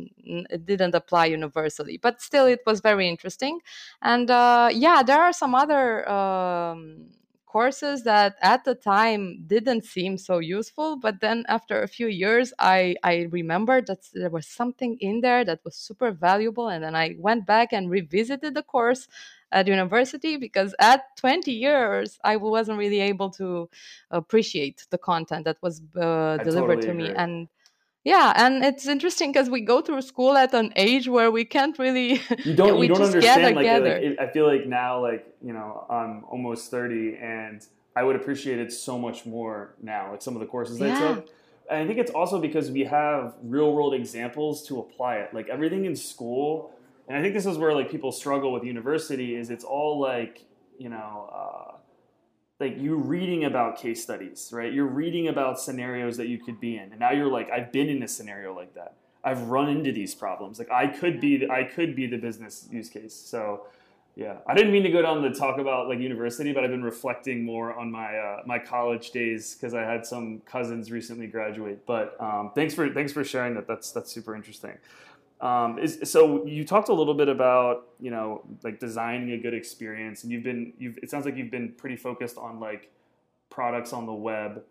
it 0.49 0.65
didn't 0.65 0.95
apply 0.95 1.25
universally 1.25 1.99
but 2.01 2.21
still 2.21 2.45
it 2.45 2.62
was 2.65 2.80
very 2.80 3.08
interesting. 3.08 3.60
And 4.01 4.30
uh, 4.32 4.69
yeah 4.71 5.03
there 5.03 5.21
are 5.21 5.34
some 5.34 5.56
other 5.56 6.08
um, 6.10 7.10
courses 7.58 8.04
that 8.04 8.36
at 8.41 8.62
the 8.65 8.76
time 8.76 9.24
didn't 9.54 9.84
seem 9.96 10.13
so 10.17 10.36
useful 10.58 10.89
but 11.06 11.15
then 11.26 11.38
after 11.58 11.76
a 11.82 11.88
few 11.98 12.08
years 12.24 12.48
i 12.60 12.96
i 13.12 13.15
remembered 13.39 13.86
that 13.88 14.02
there 14.13 14.30
was 14.38 14.46
something 14.62 14.91
in 15.10 15.15
there 15.22 15.43
that 15.50 15.60
was 15.65 15.76
super 15.88 16.12
valuable 16.12 16.67
and 16.74 16.82
then 16.84 16.96
i 16.96 17.08
went 17.28 17.43
back 17.54 17.70
and 17.74 17.89
revisited 17.89 18.54
the 18.54 18.63
course 18.76 19.08
at 19.52 19.67
university 19.67 20.34
because 20.38 20.72
at 20.80 21.02
20 21.17 21.52
years 21.52 22.20
i 22.24 22.36
wasn't 22.36 22.78
really 22.84 23.00
able 23.00 23.30
to 23.30 23.70
appreciate 24.12 24.86
the 24.93 24.98
content 24.98 25.43
that 25.46 25.58
was 25.62 25.82
uh, 26.00 26.38
delivered 26.50 26.80
totally 26.80 26.88
to 26.88 26.93
me 26.93 27.08
and 27.24 27.48
yeah 28.08 28.34
and 28.36 28.63
it's 28.63 28.88
interesting 28.88 29.32
because 29.32 29.50
we 29.50 29.62
go 29.62 29.82
through 29.82 30.02
school 30.02 30.38
at 30.38 30.54
an 30.54 30.72
age 30.76 31.08
where 31.08 31.30
we 31.30 31.43
can't 31.43 31.78
really 31.78 32.22
you 32.46 32.54
don't 32.62 32.82
you 32.82 32.88
don't 32.88 33.02
understand 33.02 33.43
like, 33.43 33.56
like 33.56 34.20
i 34.20 34.28
feel 34.32 34.48
like 34.48 34.65
now 34.65 35.02
like 35.02 35.26
you 35.43 35.54
know 35.54 35.86
i'm 35.89 36.24
almost 36.30 36.72
30 36.72 37.17
and 37.22 37.65
i 37.96 38.04
would 38.04 38.15
appreciate 38.15 38.60
it 38.60 38.72
so 38.72 38.98
much 38.98 39.26
more 39.26 39.76
now 39.82 40.12
like 40.12 40.22
some 40.22 40.36
of 40.36 40.39
the 40.39 40.48
courses 40.48 40.80
yeah. 40.80 40.96
i 40.96 41.00
took. 41.00 41.30
And 41.70 41.84
i 41.84 41.86
think 41.88 42.00
it's 42.00 42.12
also 42.12 42.39
because 42.39 42.72
we 42.72 42.86
have 42.86 43.36
real 43.43 43.74
world 43.74 43.93
examples 43.93 44.65
to 44.67 44.80
apply 44.80 45.15
it. 45.17 45.34
Like 45.34 45.50
everything 45.50 45.84
in 45.84 45.96
school 45.96 46.72
and 47.08 47.17
i 47.17 47.22
think 47.22 47.34
this 47.34 47.46
is 47.46 47.58
where 47.58 47.74
like 47.74 47.91
people 47.91 48.12
struggle 48.12 48.52
with 48.54 48.63
university 48.63 49.36
is 49.36 49.50
it's 49.50 49.63
all 49.63 50.00
like 50.00 50.46
you 50.78 50.89
know 50.89 51.30
uh, 51.34 51.76
like 52.60 52.78
you 52.78 52.96
reading 52.96 53.46
about 53.46 53.78
case 53.78 54.02
studies, 54.02 54.50
right? 54.52 54.74
You're 54.74 54.86
reading 54.88 55.28
about 55.28 55.60
scenarios 55.60 56.17
that 56.17 56.28
you 56.28 56.39
could 56.39 56.60
be 56.60 56.78
in, 56.78 56.91
and 56.91 57.00
now 57.00 57.12
you're 57.12 57.32
like, 57.32 57.52
I've 57.52 57.72
been 57.72 57.89
in 57.89 58.02
a 58.04 58.08
scenario 58.08 58.56
like 58.56 58.74
that. 58.74 58.96
I've 59.24 59.43
run 59.43 59.70
into 59.70 59.91
these 59.91 60.15
problems. 60.15 60.58
Like 60.58 60.72
I 60.72 60.88
could 60.88 61.20
be, 61.20 61.38
the, 61.38 61.52
I 61.52 61.63
could 61.63 61.96
be 61.96 62.08
the 62.08 62.17
business 62.17 62.67
use 62.72 62.89
case. 62.89 63.13
So, 63.13 63.67
yeah, 64.15 64.38
I 64.48 64.56
didn't 64.56 64.72
mean 64.72 64.84
to 64.84 64.89
go 64.89 65.02
down 65.02 65.22
to 65.22 65.32
talk 65.32 65.60
about 65.60 65.88
like 65.88 66.00
university, 66.00 66.52
but 66.52 66.63
I've 66.63 66.72
been 66.72 66.84
reflecting 66.84 67.43
more 67.43 67.74
on 67.74 67.91
my 67.91 68.17
uh, 68.17 68.41
my 68.46 68.58
college 68.58 69.12
days 69.12 69.54
because 69.54 69.76
I 69.76 69.82
had 69.82 70.06
some 70.06 70.41
cousins 70.46 70.89
recently 70.91 71.28
graduate. 71.28 71.86
But 71.86 72.20
um, 72.20 72.52
thanks 72.56 72.74
for 72.74 72.89
thanks 72.91 73.12
for 73.12 73.24
sharing 73.24 73.54
that. 73.56 73.67
That's 73.67 73.91
that's 73.91 74.12
super 74.12 74.36
interesting. 74.36 74.78
Um, 75.39 75.78
is, 75.78 76.00
so 76.04 76.45
you 76.45 76.65
talked 76.65 76.89
a 76.89 76.93
little 76.93 77.13
bit 77.13 77.30
about 77.30 77.89
you 78.00 78.10
know 78.10 78.43
like 78.63 78.80
designing 78.80 79.32
a 79.32 79.38
good 79.38 79.54
experience, 79.54 80.23
and 80.23 80.32
you've 80.32 80.43
been 80.43 80.73
you've 80.78 80.97
it 80.97 81.10
sounds 81.10 81.26
like 81.26 81.36
you've 81.36 81.52
been 81.52 81.73
pretty 81.78 81.95
focused 81.95 82.38
on 82.38 82.60
like 82.60 82.91
products 83.50 83.93
on 83.93 84.06
the 84.06 84.13
web. 84.13 84.63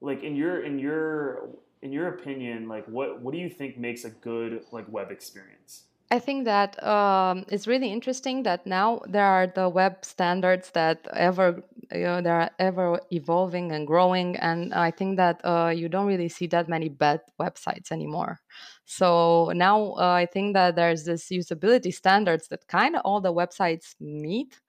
Like 0.00 0.22
in 0.22 0.36
your 0.36 0.62
in 0.62 0.78
your 0.78 1.48
in 1.82 1.92
your 1.92 2.08
opinion, 2.08 2.68
like 2.68 2.86
what 2.86 3.20
what 3.20 3.32
do 3.32 3.38
you 3.38 3.48
think 3.48 3.76
makes 3.76 4.04
a 4.04 4.10
good 4.10 4.64
like 4.70 4.86
web 4.88 5.10
experience? 5.10 5.84
I 6.10 6.18
think 6.18 6.44
that 6.44 6.80
um, 6.82 7.44
it's 7.48 7.66
really 7.66 7.90
interesting 7.90 8.44
that 8.44 8.66
now 8.66 9.00
there 9.08 9.24
are 9.26 9.46
the 9.46 9.68
web 9.68 10.04
standards 10.04 10.70
that 10.72 11.08
ever 11.12 11.62
you 11.90 12.04
know 12.04 12.20
they 12.20 12.30
are 12.30 12.50
ever 12.58 13.00
evolving 13.10 13.72
and 13.72 13.86
growing, 13.86 14.36
and 14.36 14.72
I 14.74 14.90
think 14.90 15.16
that 15.16 15.40
uh, 15.44 15.72
you 15.74 15.88
don't 15.88 16.06
really 16.06 16.28
see 16.28 16.46
that 16.48 16.68
many 16.68 16.88
bad 16.88 17.20
websites 17.40 17.90
anymore. 17.90 18.38
So 18.84 19.52
now 19.54 19.92
uh, 19.92 20.12
I 20.12 20.26
think 20.26 20.54
that 20.54 20.76
there's 20.76 21.04
this 21.04 21.28
usability 21.30 21.92
standards 21.92 22.48
that 22.48 22.66
kind 22.68 22.96
of 22.96 23.02
all 23.04 23.20
the 23.20 23.32
websites 23.32 23.94
meet. 24.00 24.60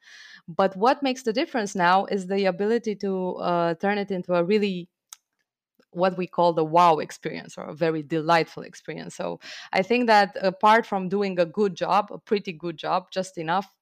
But 0.47 0.75
what 0.77 1.03
makes 1.03 1.23
the 1.23 1.33
difference 1.33 1.75
now 1.75 2.05
is 2.05 2.27
the 2.27 2.45
ability 2.45 2.95
to 2.97 3.35
uh, 3.35 3.75
turn 3.75 3.97
it 3.97 4.11
into 4.11 4.33
a 4.33 4.43
really 4.43 4.89
what 5.91 6.17
we 6.17 6.27
call 6.27 6.53
the 6.53 6.63
wow 6.65 6.97
experience 6.97 7.57
or 7.57 7.63
a 7.65 7.73
very 7.73 8.03
delightful 8.03 8.63
experience. 8.63 9.15
So 9.15 9.39
I 9.71 9.81
think 9.81 10.07
that 10.07 10.35
apart 10.41 10.85
from 10.85 11.07
doing 11.09 11.39
a 11.39 11.45
good 11.45 11.75
job, 11.75 12.09
a 12.11 12.17
pretty 12.19 12.51
good 12.51 12.77
job, 12.77 13.11
just 13.11 13.37
enough, 13.37 13.73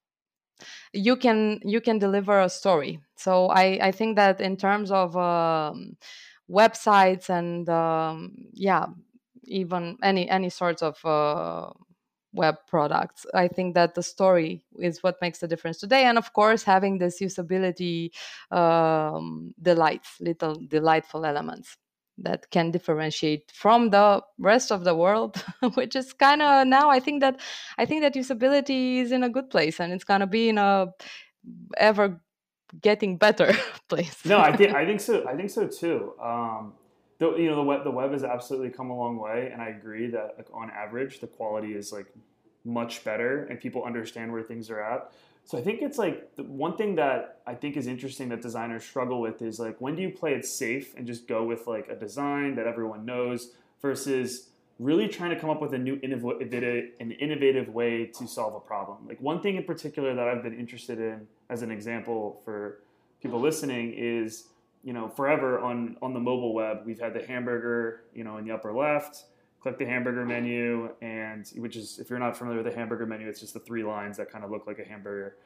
you 0.93 1.15
can 1.15 1.59
you 1.63 1.81
can 1.81 1.99
deliver 1.99 2.39
a 2.39 2.49
story. 2.49 2.99
So 3.17 3.47
I 3.47 3.79
I 3.81 3.91
think 3.91 4.15
that 4.17 4.39
in 4.41 4.57
terms 4.57 4.91
of 4.91 5.15
um, 5.17 5.97
websites 6.49 7.29
and 7.29 7.67
um, 7.69 8.33
yeah, 8.53 8.87
even 9.45 9.97
any 10.03 10.29
any 10.29 10.49
sorts 10.49 10.81
of 10.81 11.03
uh, 11.05 11.69
web 12.33 12.55
products. 12.67 13.25
I 13.33 13.47
think 13.47 13.75
that 13.75 13.95
the 13.95 14.03
story 14.03 14.65
is 14.79 15.03
what 15.03 15.21
makes 15.21 15.39
the 15.39 15.47
difference 15.47 15.77
today. 15.77 16.03
And 16.05 16.17
of 16.17 16.33
course, 16.33 16.63
having 16.63 16.97
this 16.97 17.21
usability 17.21 18.09
um, 18.51 19.53
delights, 19.61 20.17
little 20.19 20.55
delightful 20.55 21.25
elements 21.25 21.77
that 22.17 22.49
can 22.51 22.71
differentiate 22.71 23.51
from 23.51 23.89
the 23.89 24.21
rest 24.37 24.71
of 24.71 24.83
the 24.83 24.95
world 24.95 25.43
which 25.73 25.95
is 25.95 26.13
kind 26.13 26.41
of 26.41 26.67
now 26.67 26.89
i 26.89 26.99
think 26.99 27.21
that 27.21 27.39
i 27.79 27.85
think 27.85 28.01
that 28.01 28.13
usability 28.13 28.97
is 28.97 29.11
in 29.11 29.23
a 29.23 29.29
good 29.29 29.49
place 29.49 29.79
and 29.79 29.91
it's 29.91 30.03
going 30.03 30.19
to 30.19 30.27
be 30.27 30.49
in 30.49 30.59
a 30.59 30.87
ever 31.77 32.21
getting 32.81 33.17
better 33.17 33.51
place 33.89 34.23
no 34.25 34.37
i 34.37 34.55
think 34.55 34.75
i 34.75 34.85
think 34.89 35.01
so 35.01 35.27
i 35.27 35.35
think 35.35 35.49
so 35.49 35.67
too 35.67 36.13
um 36.21 36.73
the, 37.31 37.37
you 37.41 37.49
know 37.49 37.55
the 37.55 37.63
web 37.63 37.83
the 37.83 37.91
web 37.91 38.11
has 38.11 38.23
absolutely 38.23 38.69
come 38.69 38.89
a 38.89 38.97
long 38.97 39.17
way 39.17 39.49
and 39.51 39.61
i 39.61 39.67
agree 39.67 40.07
that 40.07 40.35
like 40.37 40.47
on 40.53 40.69
average 40.71 41.19
the 41.19 41.27
quality 41.27 41.73
is 41.73 41.91
like 41.91 42.07
much 42.65 43.03
better 43.03 43.45
and 43.45 43.59
people 43.59 43.83
understand 43.83 44.31
where 44.31 44.43
things 44.43 44.69
are 44.69 44.81
at 44.81 45.11
so 45.45 45.57
I 45.57 45.61
think 45.61 45.81
it's 45.81 45.97
like 45.97 46.37
the 46.37 46.43
one 46.43 46.77
thing 46.77 46.95
that 46.95 47.41
I 47.45 47.53
think 47.53 47.75
is 47.75 47.85
interesting 47.85 48.29
that 48.29 48.41
designers 48.41 48.85
struggle 48.85 49.19
with 49.19 49.41
is 49.41 49.59
like 49.59 49.75
when 49.81 49.95
do 49.95 50.01
you 50.01 50.09
play 50.09 50.33
it 50.33 50.45
safe 50.45 50.95
and 50.95 51.05
just 51.05 51.27
go 51.27 51.43
with 51.43 51.67
like 51.67 51.89
a 51.89 51.95
design 51.95 52.55
that 52.55 52.65
everyone 52.65 53.05
knows 53.05 53.51
versus 53.81 54.47
really 54.79 55.07
trying 55.07 55.29
to 55.29 55.39
come 55.39 55.49
up 55.49 55.61
with 55.61 55.73
a 55.73 55.77
new 55.77 55.99
innovative 56.01 56.91
an 56.99 57.11
innovative 57.11 57.69
way 57.69 58.05
to 58.05 58.27
solve 58.27 58.55
a 58.55 58.59
problem. 58.59 58.97
Like 59.07 59.19
one 59.21 59.41
thing 59.41 59.55
in 59.55 59.63
particular 59.63 60.15
that 60.15 60.27
I've 60.27 60.43
been 60.43 60.57
interested 60.57 60.99
in 60.99 61.27
as 61.49 61.61
an 61.61 61.71
example 61.71 62.41
for 62.43 62.79
people 63.21 63.39
listening 63.39 63.93
is 63.93 64.47
you 64.83 64.93
know 64.93 65.07
forever 65.09 65.59
on 65.59 65.97
on 66.01 66.13
the 66.13 66.19
mobile 66.19 66.53
web 66.53 66.79
we've 66.85 66.99
had 66.99 67.13
the 67.13 67.25
hamburger 67.25 68.01
you 68.13 68.23
know 68.23 68.37
in 68.37 68.45
the 68.45 68.53
upper 68.53 68.73
left 68.73 69.25
click 69.63 69.77
the 69.77 69.85
hamburger 69.85 70.25
menu, 70.25 70.89
and 71.01 71.47
which 71.55 71.77
is 71.77 71.97
if 71.97 72.09
you're 72.09 72.19
not 72.19 72.35
familiar 72.37 72.61
with 72.61 72.71
the 72.71 72.77
hamburger 72.77 73.05
menu, 73.05 73.29
it's 73.29 73.39
just 73.39 73.53
the 73.53 73.61
three 73.61 73.83
lines 73.83 74.17
that 74.17 74.29
kind 74.29 74.43
of 74.43 74.51
look 74.51 74.67
like 74.67 74.77
a 74.77 74.83
hamburger. 74.83 75.37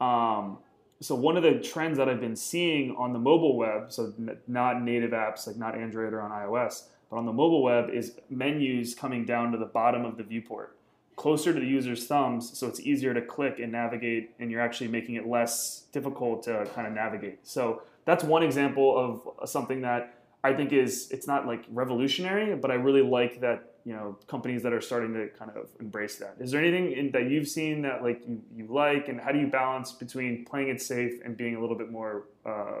Um, 0.00 0.58
so 1.00 1.16
one 1.16 1.36
of 1.36 1.42
the 1.42 1.54
trends 1.54 1.98
that 1.98 2.08
I've 2.08 2.20
been 2.20 2.36
seeing 2.36 2.94
on 2.96 3.12
the 3.12 3.18
mobile 3.18 3.56
web, 3.56 3.92
so 3.92 4.14
not 4.46 4.82
native 4.82 5.10
apps 5.10 5.48
like 5.48 5.56
not 5.56 5.76
Android 5.76 6.14
or 6.14 6.22
on 6.22 6.30
iOS, 6.30 6.84
but 7.10 7.16
on 7.16 7.26
the 7.26 7.32
mobile 7.32 7.62
web 7.62 7.90
is 7.90 8.12
menus 8.30 8.94
coming 8.94 9.26
down 9.26 9.50
to 9.50 9.58
the 9.58 9.66
bottom 9.66 10.04
of 10.04 10.16
the 10.16 10.22
viewport, 10.22 10.78
closer 11.16 11.52
to 11.52 11.58
the 11.58 11.66
user's 11.66 12.06
thumbs, 12.06 12.56
so 12.56 12.68
it's 12.68 12.78
easier 12.80 13.12
to 13.14 13.20
click 13.20 13.58
and 13.58 13.72
navigate, 13.72 14.30
and 14.38 14.48
you're 14.48 14.60
actually 14.60 14.88
making 14.88 15.16
it 15.16 15.26
less 15.26 15.86
difficult 15.90 16.44
to 16.44 16.68
kind 16.72 16.86
of 16.86 16.92
navigate. 16.92 17.40
So 17.42 17.82
that's 18.06 18.24
one 18.24 18.42
example 18.42 18.96
of 18.96 19.48
something 19.48 19.82
that 19.82 20.14
I 20.42 20.54
think 20.54 20.72
is 20.72 21.10
it's 21.10 21.26
not 21.26 21.46
like 21.46 21.64
revolutionary, 21.70 22.54
but 22.54 22.70
I 22.70 22.74
really 22.74 23.02
like 23.02 23.40
that 23.40 23.74
you 23.84 23.92
know 23.92 24.18
companies 24.26 24.62
that 24.62 24.72
are 24.72 24.80
starting 24.80 25.12
to 25.14 25.28
kind 25.38 25.50
of 25.50 25.68
embrace 25.80 26.16
that. 26.16 26.36
Is 26.40 26.50
there 26.52 26.60
anything 26.60 26.92
in, 26.92 27.10
that 27.10 27.28
you've 27.28 27.48
seen 27.48 27.82
that 27.82 28.02
like 28.02 28.22
you, 28.26 28.40
you 28.54 28.66
like, 28.68 29.08
and 29.08 29.20
how 29.20 29.32
do 29.32 29.38
you 29.38 29.48
balance 29.48 29.92
between 29.92 30.44
playing 30.44 30.68
it 30.68 30.80
safe 30.80 31.20
and 31.24 31.36
being 31.36 31.56
a 31.56 31.60
little 31.60 31.76
bit 31.76 31.90
more 31.90 32.24
uh, 32.46 32.80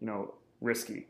you 0.00 0.06
know 0.06 0.34
risky? 0.60 1.08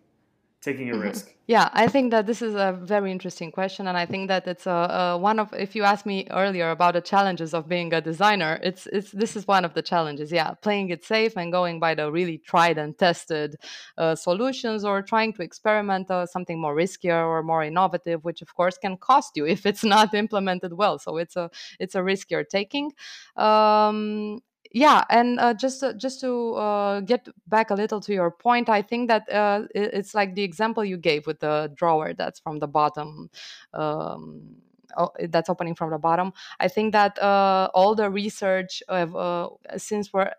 Taking 0.61 0.91
a 0.91 0.93
mm-hmm. 0.93 1.03
risk? 1.03 1.35
Yeah, 1.47 1.69
I 1.73 1.89
think 1.89 2.13
that 2.13 2.27
this 2.27 2.43
is 2.43 2.55
a 2.55 2.79
very 2.81 3.11
interesting 3.11 3.51
question, 3.51 3.89
and 3.89 3.97
I 3.97 4.07
think 4.07 4.29
that 4.29 4.47
it's 4.47 4.67
a, 4.67 4.71
a, 4.71 5.19
one 5.19 5.41
of. 5.41 5.53
If 5.53 5.75
you 5.75 5.83
asked 5.83 6.07
me 6.07 6.29
earlier 6.31 6.71
about 6.71 6.95
the 6.95 7.01
challenges 7.01 7.55
of 7.55 7.67
being 7.69 7.93
a 7.93 8.01
designer, 8.01 8.61
it's 8.63 8.87
it's 8.87 9.11
this 9.11 9.35
is 9.35 9.49
one 9.49 9.65
of 9.65 9.75
the 9.75 9.83
challenges. 9.83 10.31
Yeah, 10.31 10.55
playing 10.55 10.91
it 10.91 11.05
safe 11.05 11.37
and 11.37 11.51
going 11.51 11.81
by 11.81 11.97
the 11.97 12.13
really 12.13 12.39
tried 12.39 12.79
and 12.79 12.97
tested 12.97 13.57
uh, 13.99 14.15
solutions, 14.15 14.85
or 14.85 15.03
trying 15.03 15.33
to 15.35 15.43
experiment 15.43 16.09
uh, 16.09 16.25
something 16.27 16.61
more 16.61 16.77
riskier 16.77 17.27
or 17.27 17.43
more 17.43 17.65
innovative, 17.65 18.23
which 18.23 18.41
of 18.41 18.55
course 18.55 18.79
can 18.79 18.97
cost 18.97 19.33
you 19.35 19.45
if 19.57 19.67
it's 19.67 19.83
not 19.83 20.15
implemented 20.15 20.75
well. 20.75 21.01
So 21.01 21.17
it's 21.17 21.35
a 21.35 21.51
it's 21.81 21.97
a 21.97 22.03
risk 22.03 22.31
you're 22.31 22.45
taking. 22.45 22.93
Um, 23.35 24.41
yeah 24.73 25.05
and 25.11 25.41
uh, 25.41 25.55
just 25.55 25.83
uh, 25.83 25.93
just 25.95 26.21
to 26.21 26.55
uh, 26.55 27.01
get 27.01 27.29
back 27.49 27.71
a 27.71 27.75
little 27.75 28.01
to 28.01 28.13
your 28.13 28.31
point 28.31 28.69
i 28.69 28.81
think 28.83 29.09
that 29.09 29.29
uh, 29.33 29.63
it's 29.75 30.15
like 30.15 30.35
the 30.35 30.43
example 30.43 30.85
you 30.85 30.97
gave 30.97 31.27
with 31.27 31.41
the 31.41 31.71
drawer 31.75 32.13
that's 32.15 32.39
from 32.41 32.59
the 32.59 32.69
bottom 32.69 33.31
um, 33.75 34.57
oh, 34.97 35.11
that's 35.29 35.49
opening 35.49 35.75
from 35.75 35.91
the 35.91 35.99
bottom. 35.99 36.33
I 36.59 36.69
think 36.69 36.93
that 36.93 37.21
uh, 37.23 37.69
all 37.75 37.95
the 37.95 38.11
research 38.11 38.83
uh, 38.89 39.49
since 39.77 40.13
we're 40.13 40.33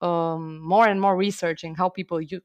um, 0.00 0.60
more 0.60 0.86
and 0.88 1.00
more 1.00 1.16
researching 1.16 1.74
how 1.76 1.88
people 1.88 2.20
use 2.20 2.42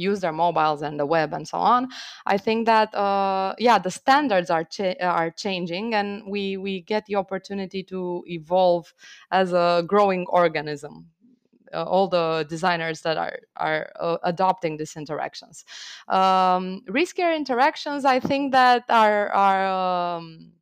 use 0.00 0.20
their 0.20 0.32
mobiles 0.32 0.82
and 0.82 0.98
the 0.98 1.06
web 1.06 1.32
and 1.32 1.46
so 1.46 1.58
on. 1.58 1.88
I 2.26 2.38
think 2.38 2.66
that 2.66 2.94
uh, 2.94 3.54
yeah 3.58 3.78
the 3.78 3.90
standards 3.90 4.50
are 4.50 4.64
cha- 4.64 5.00
are 5.00 5.30
changing 5.30 5.94
and 5.94 6.22
we 6.26 6.56
we 6.56 6.80
get 6.82 7.06
the 7.06 7.16
opportunity 7.16 7.82
to 7.84 8.24
evolve 8.26 8.94
as 9.30 9.52
a 9.52 9.84
growing 9.86 10.26
organism. 10.28 11.06
Uh, 11.72 11.84
all 11.84 12.08
the 12.08 12.44
designers 12.48 13.02
that 13.02 13.16
are 13.16 13.38
are 13.56 13.92
uh, 14.00 14.16
adopting 14.24 14.76
these 14.76 14.96
interactions. 14.96 15.64
Um, 16.08 16.82
riskier 16.88 17.36
interactions 17.36 18.04
i 18.04 18.18
think 18.18 18.50
that 18.52 18.82
are 18.88 19.28
are 19.30 20.16
um, 20.18 20.52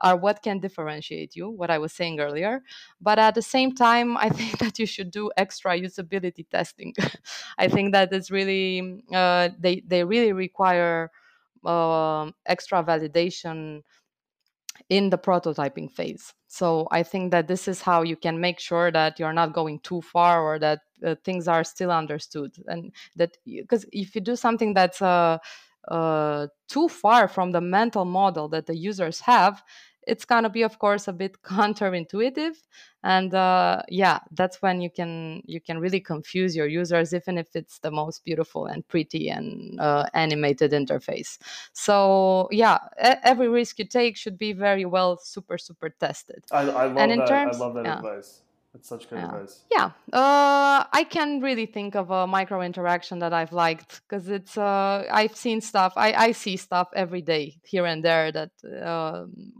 are 0.00 0.16
what 0.16 0.42
can 0.42 0.58
differentiate 0.60 1.36
you, 1.36 1.48
what 1.48 1.70
I 1.70 1.78
was 1.78 1.92
saying 1.92 2.20
earlier. 2.20 2.62
But 3.00 3.18
at 3.18 3.34
the 3.34 3.42
same 3.42 3.74
time, 3.74 4.16
I 4.16 4.28
think 4.38 4.58
that 4.58 4.78
you 4.78 4.86
should 4.86 5.10
do 5.10 5.30
extra 5.36 5.78
usability 5.78 6.48
testing. 6.48 6.94
I 7.58 7.68
think 7.68 7.92
that 7.92 8.12
it's 8.12 8.30
really, 8.30 9.02
uh, 9.12 9.50
they, 9.58 9.82
they 9.86 10.04
really 10.04 10.32
require 10.32 11.10
uh, 11.64 12.30
extra 12.46 12.82
validation 12.84 13.82
in 14.88 15.10
the 15.10 15.18
prototyping 15.18 15.90
phase. 15.90 16.32
So 16.48 16.86
I 16.90 17.02
think 17.02 17.32
that 17.32 17.48
this 17.48 17.66
is 17.68 17.82
how 17.82 18.02
you 18.02 18.16
can 18.16 18.40
make 18.40 18.60
sure 18.60 18.90
that 18.92 19.18
you're 19.18 19.32
not 19.32 19.52
going 19.52 19.80
too 19.80 20.00
far 20.02 20.42
or 20.42 20.58
that 20.58 20.80
uh, 21.04 21.16
things 21.24 21.48
are 21.48 21.64
still 21.64 21.90
understood. 21.90 22.54
And 22.66 22.92
that 23.16 23.36
because 23.44 23.84
if 23.92 24.14
you 24.14 24.20
do 24.20 24.36
something 24.36 24.74
that's 24.74 25.02
uh, 25.02 25.38
uh, 25.88 26.48
too 26.68 26.88
far 26.88 27.28
from 27.28 27.52
the 27.52 27.60
mental 27.60 28.04
model 28.04 28.48
that 28.48 28.66
the 28.66 28.76
users 28.76 29.20
have, 29.20 29.62
it's 30.06 30.24
gonna 30.24 30.48
be, 30.48 30.62
of 30.62 30.78
course, 30.78 31.08
a 31.08 31.12
bit 31.12 31.42
counterintuitive, 31.42 32.54
and 33.02 33.34
uh, 33.34 33.82
yeah, 33.88 34.20
that's 34.32 34.62
when 34.62 34.80
you 34.80 34.90
can 34.90 35.42
you 35.44 35.60
can 35.60 35.78
really 35.80 36.00
confuse 36.00 36.56
your 36.56 36.68
users, 36.68 37.12
even 37.12 37.38
if 37.38 37.54
it's 37.54 37.80
the 37.80 37.90
most 37.90 38.24
beautiful 38.24 38.66
and 38.66 38.86
pretty 38.88 39.28
and 39.28 39.80
uh, 39.80 40.06
animated 40.14 40.72
interface. 40.72 41.38
So 41.72 42.48
yeah, 42.52 42.78
every 42.98 43.48
risk 43.48 43.78
you 43.78 43.86
take 43.86 44.16
should 44.16 44.38
be 44.38 44.52
very 44.52 44.84
well 44.84 45.18
super 45.18 45.58
super 45.58 45.90
tested. 45.90 46.44
I, 46.52 46.60
I 46.60 46.86
love 46.86 46.98
and 46.98 47.12
in 47.12 47.18
that. 47.18 47.28
Terms, 47.28 47.56
I 47.56 47.58
love 47.58 47.74
that 47.74 47.84
yeah. 47.84 47.96
advice. 47.98 48.42
It's 48.76 48.88
such 48.88 49.08
good 49.08 49.18
yeah. 49.18 49.26
advice. 49.26 49.64
Yeah, 49.70 49.86
uh, 50.12 50.84
I 50.92 51.06
can 51.08 51.40
really 51.40 51.66
think 51.66 51.96
of 51.96 52.10
a 52.10 52.26
micro 52.26 52.60
interaction 52.60 53.18
that 53.20 53.32
I've 53.32 53.52
liked 53.52 54.02
because 54.02 54.28
it's. 54.28 54.56
Uh, 54.56 55.04
I've 55.10 55.36
seen 55.36 55.60
stuff. 55.60 55.94
I, 55.96 56.12
I 56.12 56.32
see 56.32 56.56
stuff 56.56 56.88
every 56.94 57.22
day 57.22 57.56
here 57.64 57.86
and 57.86 58.04
there 58.04 58.32
that. 58.32 58.50
Um, 58.84 59.52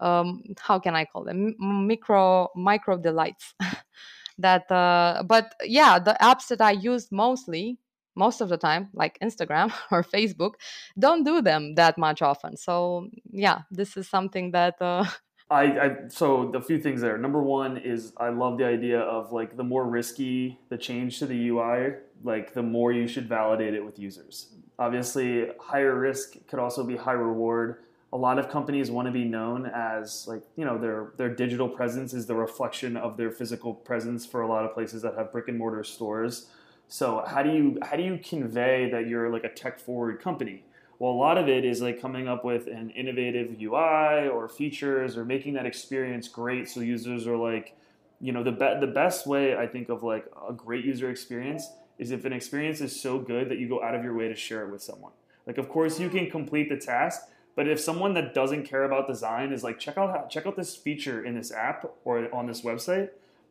um, 0.00 0.42
how 0.60 0.78
can 0.78 0.94
I 0.94 1.04
call 1.04 1.24
them 1.24 1.54
micro 1.58 2.48
micro 2.54 2.96
delights. 2.96 3.54
that, 4.38 4.70
uh, 4.70 5.22
but 5.26 5.54
yeah, 5.64 5.98
the 5.98 6.16
apps 6.20 6.48
that 6.48 6.60
I 6.60 6.72
use 6.72 7.10
mostly 7.10 7.78
most 8.14 8.40
of 8.40 8.48
the 8.48 8.56
time, 8.56 8.88
like 8.92 9.18
Instagram 9.20 9.72
or 9.90 10.02
Facebook, 10.02 10.54
don't 10.98 11.24
do 11.24 11.42
them 11.42 11.74
that 11.74 11.98
much 11.98 12.22
often. 12.22 12.56
So 12.56 13.08
yeah, 13.30 13.60
this 13.70 13.96
is 13.96 14.08
something 14.08 14.52
that 14.52 14.74
uh, 14.80 15.04
I, 15.50 15.62
I 15.62 15.96
so 16.08 16.50
the 16.50 16.60
few 16.60 16.78
things 16.78 17.00
there. 17.00 17.16
Number 17.16 17.42
one 17.42 17.78
is 17.78 18.12
I 18.18 18.28
love 18.28 18.58
the 18.58 18.66
idea 18.66 19.00
of 19.00 19.32
like 19.32 19.56
the 19.56 19.64
more 19.64 19.84
risky 19.84 20.58
the 20.68 20.76
change 20.76 21.18
to 21.20 21.26
the 21.26 21.48
UI, 21.48 21.94
like 22.22 22.52
the 22.52 22.62
more 22.62 22.92
you 22.92 23.08
should 23.08 23.28
validate 23.28 23.74
it 23.74 23.84
with 23.84 23.98
users. 23.98 24.48
Obviously, 24.78 25.48
higher 25.58 25.98
risk 25.98 26.34
could 26.48 26.58
also 26.58 26.84
be 26.84 26.96
high 26.96 27.12
reward. 27.12 27.84
A 28.12 28.16
lot 28.16 28.38
of 28.38 28.48
companies 28.50 28.90
want 28.90 29.06
to 29.06 29.12
be 29.12 29.24
known 29.24 29.66
as 29.66 30.26
like 30.28 30.42
you 30.56 30.66
know 30.66 30.76
their 30.76 31.12
their 31.16 31.34
digital 31.34 31.68
presence 31.68 32.12
is 32.12 32.26
the 32.26 32.34
reflection 32.34 32.96
of 32.96 33.16
their 33.16 33.30
physical 33.30 33.72
presence 33.72 34.26
for 34.26 34.42
a 34.42 34.48
lot 34.48 34.66
of 34.66 34.74
places 34.74 35.00
that 35.02 35.14
have 35.14 35.32
brick 35.32 35.48
and 35.48 35.56
mortar 35.56 35.82
stores. 35.82 36.48
So 36.88 37.24
how 37.26 37.42
do 37.42 37.50
you 37.50 37.78
how 37.82 37.96
do 37.96 38.02
you 38.02 38.18
convey 38.18 38.90
that 38.90 39.08
you're 39.08 39.30
like 39.30 39.44
a 39.44 39.50
tech 39.50 39.80
forward 39.80 40.20
company? 40.20 40.64
Well, 40.98 41.12
a 41.12 41.14
lot 41.14 41.38
of 41.38 41.48
it 41.48 41.64
is 41.64 41.80
like 41.80 42.00
coming 42.00 42.26
up 42.26 42.44
with 42.44 42.66
an 42.66 42.90
innovative 42.90 43.56
UI 43.60 44.28
or 44.28 44.48
features 44.48 45.16
or 45.16 45.24
making 45.24 45.54
that 45.54 45.64
experience 45.64 46.26
great 46.26 46.68
so 46.68 46.80
users 46.80 47.26
are 47.26 47.36
like, 47.36 47.76
you 48.20 48.32
know, 48.32 48.42
the 48.42 48.50
be- 48.50 48.80
the 48.80 48.92
best 48.92 49.26
way 49.26 49.56
I 49.56 49.66
think 49.66 49.90
of 49.90 50.02
like 50.02 50.26
a 50.48 50.52
great 50.52 50.84
user 50.84 51.08
experience 51.08 51.70
is 51.98 52.10
if 52.10 52.24
an 52.24 52.32
experience 52.32 52.80
is 52.80 52.98
so 53.00 53.18
good 53.18 53.48
that 53.48 53.58
you 53.58 53.68
go 53.68 53.82
out 53.82 53.94
of 53.94 54.02
your 54.02 54.14
way 54.14 54.28
to 54.28 54.34
share 54.34 54.64
it 54.64 54.72
with 54.72 54.82
someone. 54.82 55.12
Like, 55.46 55.58
of 55.58 55.68
course, 55.68 55.98
you 55.98 56.08
can 56.08 56.30
complete 56.30 56.68
the 56.68 56.76
task, 56.76 57.22
but 57.56 57.66
if 57.66 57.80
someone 57.80 58.14
that 58.14 58.34
doesn't 58.34 58.64
care 58.64 58.84
about 58.84 59.08
design 59.08 59.52
is 59.52 59.64
like, 59.64 59.78
check 59.78 59.96
out 59.96 60.10
how, 60.10 60.26
check 60.28 60.46
out 60.46 60.56
this 60.56 60.76
feature 60.76 61.24
in 61.24 61.34
this 61.34 61.50
app 61.50 61.90
or 62.04 62.32
on 62.34 62.46
this 62.46 62.62
website, 62.62 63.10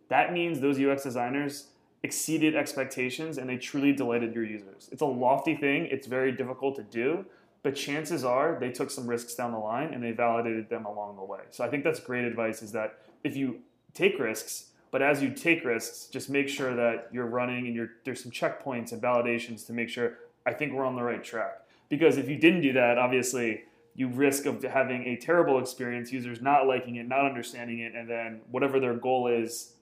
that 0.09 0.31
means 0.31 0.59
those 0.59 0.79
UX 0.79 1.03
designers 1.03 1.67
exceeded 2.03 2.55
expectations 2.55 3.37
and 3.37 3.49
they 3.49 3.57
truly 3.57 3.91
delighted 3.91 4.33
your 4.33 4.45
users. 4.45 4.89
It's 4.91 5.01
a 5.01 5.05
lofty 5.05 5.55
thing, 5.55 5.87
it's 5.87 6.07
very 6.07 6.31
difficult 6.31 6.75
to 6.75 6.83
do, 6.83 7.25
but 7.63 7.75
chances 7.75 8.23
are 8.23 8.57
they 8.59 8.71
took 8.71 8.91
some 8.91 9.07
risks 9.07 9.35
down 9.35 9.51
the 9.51 9.57
line 9.57 9.93
and 9.93 10.03
they 10.03 10.11
validated 10.11 10.69
them 10.69 10.85
along 10.85 11.15
the 11.17 11.23
way. 11.23 11.41
So 11.51 11.63
I 11.63 11.69
think 11.69 11.83
that's 11.83 11.99
great 11.99 12.25
advice 12.25 12.61
is 12.61 12.71
that 12.73 12.99
if 13.23 13.35
you 13.35 13.59
take 13.93 14.19
risks, 14.19 14.67
but 14.91 15.01
as 15.01 15.21
you 15.21 15.31
take 15.31 15.65
risks, 15.65 16.05
just 16.05 16.29
make 16.29 16.47
sure 16.47 16.75
that 16.75 17.09
you're 17.11 17.25
running 17.25 17.67
and 17.67 17.75
you're, 17.75 17.89
there's 18.05 18.21
some 18.21 18.31
checkpoints 18.31 18.91
and 18.91 19.01
validations 19.01 19.65
to 19.67 19.73
make 19.73 19.89
sure 19.89 20.17
I 20.45 20.53
think 20.53 20.73
we're 20.73 20.85
on 20.85 20.95
the 20.95 21.03
right 21.03 21.23
track. 21.23 21.61
Because 21.89 22.17
if 22.17 22.29
you 22.29 22.37
didn't 22.37 22.61
do 22.61 22.73
that, 22.73 22.97
obviously 22.97 23.63
you 23.95 24.07
risk 24.07 24.45
of 24.45 24.61
having 24.63 25.05
a 25.07 25.17
terrible 25.17 25.59
experience, 25.59 26.11
users 26.11 26.41
not 26.41 26.67
liking 26.67 26.97
it, 26.97 27.07
not 27.07 27.25
understanding 27.25 27.79
it, 27.79 27.95
and 27.95 28.09
then 28.09 28.41
whatever 28.51 28.79
their 28.79 28.93
goal 28.93 29.27
is, 29.27 29.73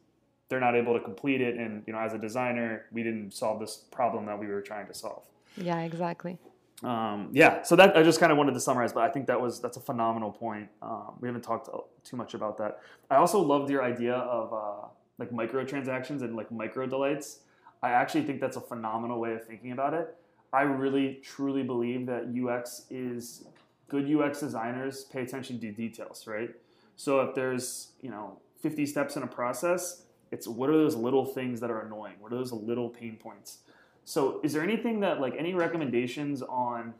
they're 0.47 0.59
not 0.59 0.75
able 0.75 0.93
to 0.93 1.03
complete 1.03 1.41
it. 1.41 1.57
And 1.57 1.83
you 1.85 1.93
know, 1.93 1.99
as 1.99 2.13
a 2.13 2.17
designer, 2.17 2.85
we 2.91 3.03
didn't 3.03 3.33
solve 3.33 3.59
this 3.59 3.75
problem 3.91 4.25
that 4.27 4.39
we 4.39 4.47
were 4.47 4.61
trying 4.61 4.87
to 4.87 4.93
solve. 4.93 5.23
Yeah, 5.57 5.81
exactly 5.81 6.37
um, 6.83 7.29
yeah, 7.31 7.63
so 7.63 7.75
that 7.77 7.95
I 7.95 8.03
just 8.03 8.19
kind 8.19 8.31
of 8.31 8.37
wanted 8.37 8.53
to 8.53 8.59
summarize, 8.59 8.91
but 8.91 9.03
I 9.03 9.09
think 9.09 9.27
that 9.27 9.39
was 9.39 9.61
that's 9.61 9.77
a 9.77 9.81
phenomenal 9.81 10.31
point. 10.31 10.69
Um, 10.81 11.15
we 11.21 11.27
haven't 11.27 11.43
talked 11.43 11.69
too 12.03 12.17
much 12.17 12.33
about 12.33 12.57
that. 12.57 12.79
I 13.09 13.15
also 13.15 13.39
loved 13.39 13.69
your 13.69 13.83
idea 13.83 14.15
of 14.15 14.53
uh, 14.53 14.87
like 15.17 15.31
micro 15.31 15.61
interactions 15.61 16.21
and 16.21 16.35
like 16.35 16.51
micro 16.51 16.85
delights. 16.85 17.39
I 17.81 17.91
actually 17.91 18.23
think 18.23 18.41
that's 18.41 18.57
a 18.57 18.61
phenomenal 18.61 19.19
way 19.19 19.33
of 19.33 19.45
thinking 19.45 19.71
about 19.71 19.93
it. 19.93 20.15
I 20.51 20.63
really 20.63 21.19
truly 21.23 21.63
believe 21.63 22.05
that 22.07 22.33
UX 22.33 22.85
is 22.89 23.45
good 23.87 24.09
UX 24.09 24.41
designers 24.41 25.05
pay 25.05 25.21
attention 25.21 25.59
to 25.59 25.71
details, 25.71 26.27
right? 26.27 26.49
So 26.97 27.21
if 27.21 27.35
there's 27.35 27.91
you 28.01 28.09
know 28.09 28.39
50 28.61 28.85
steps 28.85 29.15
in 29.15 29.23
a 29.23 29.27
process, 29.27 30.03
it's 30.31 30.47
what 30.47 30.69
are 30.69 30.77
those 30.77 30.95
little 30.95 31.25
things 31.25 31.61
that 31.61 31.71
are 31.71 31.85
annoying? 31.85 32.15
What 32.19 32.33
are 32.33 32.37
those 32.37 32.51
little 32.51 32.89
pain 32.89 33.15
points? 33.15 33.59
So, 34.05 34.39
is 34.43 34.53
there 34.53 34.61
anything 34.61 34.99
that 35.01 35.19
like 35.19 35.35
any 35.37 35.53
recommendations 35.53 36.41
on 36.41 36.93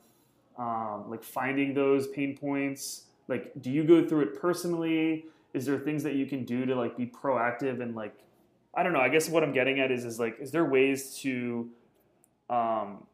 um, 0.58 1.06
like 1.08 1.24
finding 1.24 1.74
those 1.74 2.08
pain 2.08 2.36
points? 2.38 3.04
Like, 3.28 3.52
do 3.62 3.72
you 3.72 3.84
go 3.84 4.08
through 4.08 4.22
it 4.22 4.42
personally? 4.42 5.26
Is 5.54 5.66
there 5.66 5.80
things 5.80 6.04
that 6.04 6.16
you 6.16 6.26
can 6.26 6.44
do 6.44 6.66
to 6.66 6.76
like 6.76 6.98
be 6.98 7.06
proactive 7.06 7.82
and 7.82 7.96
like 7.96 8.16
I 8.74 8.84
don't 8.84 8.92
know. 8.92 9.00
I 9.00 9.08
guess 9.08 9.30
what 9.30 9.42
I'm 9.42 9.54
getting 9.54 9.80
at 9.80 9.92
is 9.92 10.04
is 10.04 10.20
like 10.20 10.38
is 10.40 10.52
there 10.52 10.66
ways 10.66 11.16
to 11.20 11.70
um, 12.50 13.06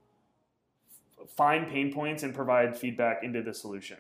find 1.35 1.67
pain 1.67 1.93
points 1.93 2.23
and 2.23 2.33
provide 2.33 2.75
feedback 2.75 3.23
into 3.23 3.43
the 3.43 3.53
solution? 3.53 3.97